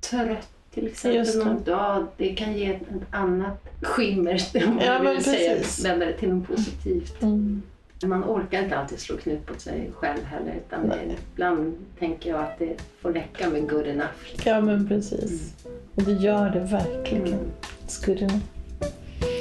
trött 0.00 0.48
till 0.74 0.86
exempel. 0.86 1.38
Någon 1.38 1.62
dag. 1.64 2.06
Det 2.16 2.28
kan 2.34 2.58
ge 2.58 2.66
ett, 2.66 2.82
ett 2.82 3.06
annat 3.10 3.68
skimmer, 3.82 4.40
om 4.66 4.74
man 4.74 4.84
Ja, 4.84 4.98
vill 5.12 5.24
säga, 5.24 5.56
vända 5.82 6.06
det 6.06 6.12
till 6.12 6.28
något 6.34 6.46
positivt. 6.48 7.22
Mm. 7.22 7.62
Man 8.04 8.24
orkar 8.24 8.62
inte 8.62 8.76
alltid 8.78 8.98
slå 9.00 9.16
knut 9.16 9.46
på 9.46 9.60
sig 9.60 9.90
själv 9.94 10.24
heller. 10.24 10.54
Utan 10.66 10.88
det, 10.88 10.98
ibland 11.34 11.74
tänker 11.98 12.30
jag 12.30 12.40
att 12.40 12.58
det 12.58 12.76
får 13.00 13.12
räcka 13.12 13.50
med 13.50 13.68
good 13.70 13.86
enough. 13.86 14.10
Ja 14.44 14.60
men 14.60 14.88
precis. 14.88 15.54
Och 15.94 16.02
det 16.02 16.12
gör 16.12 16.50
det 16.50 16.60
verkligen. 16.60 17.26
Mm. 17.26 17.38
Skulle 17.86 18.26
ni. 18.26 18.40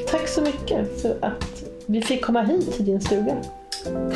Tack 0.07 0.27
så 0.27 0.41
mycket 0.41 1.01
för 1.01 1.17
att 1.21 1.63
vi 1.89 2.01
fick 2.01 2.25
komma 2.25 2.41
hit 2.41 2.71
till 2.71 2.85
din 2.85 3.01
stuga. 3.01 3.43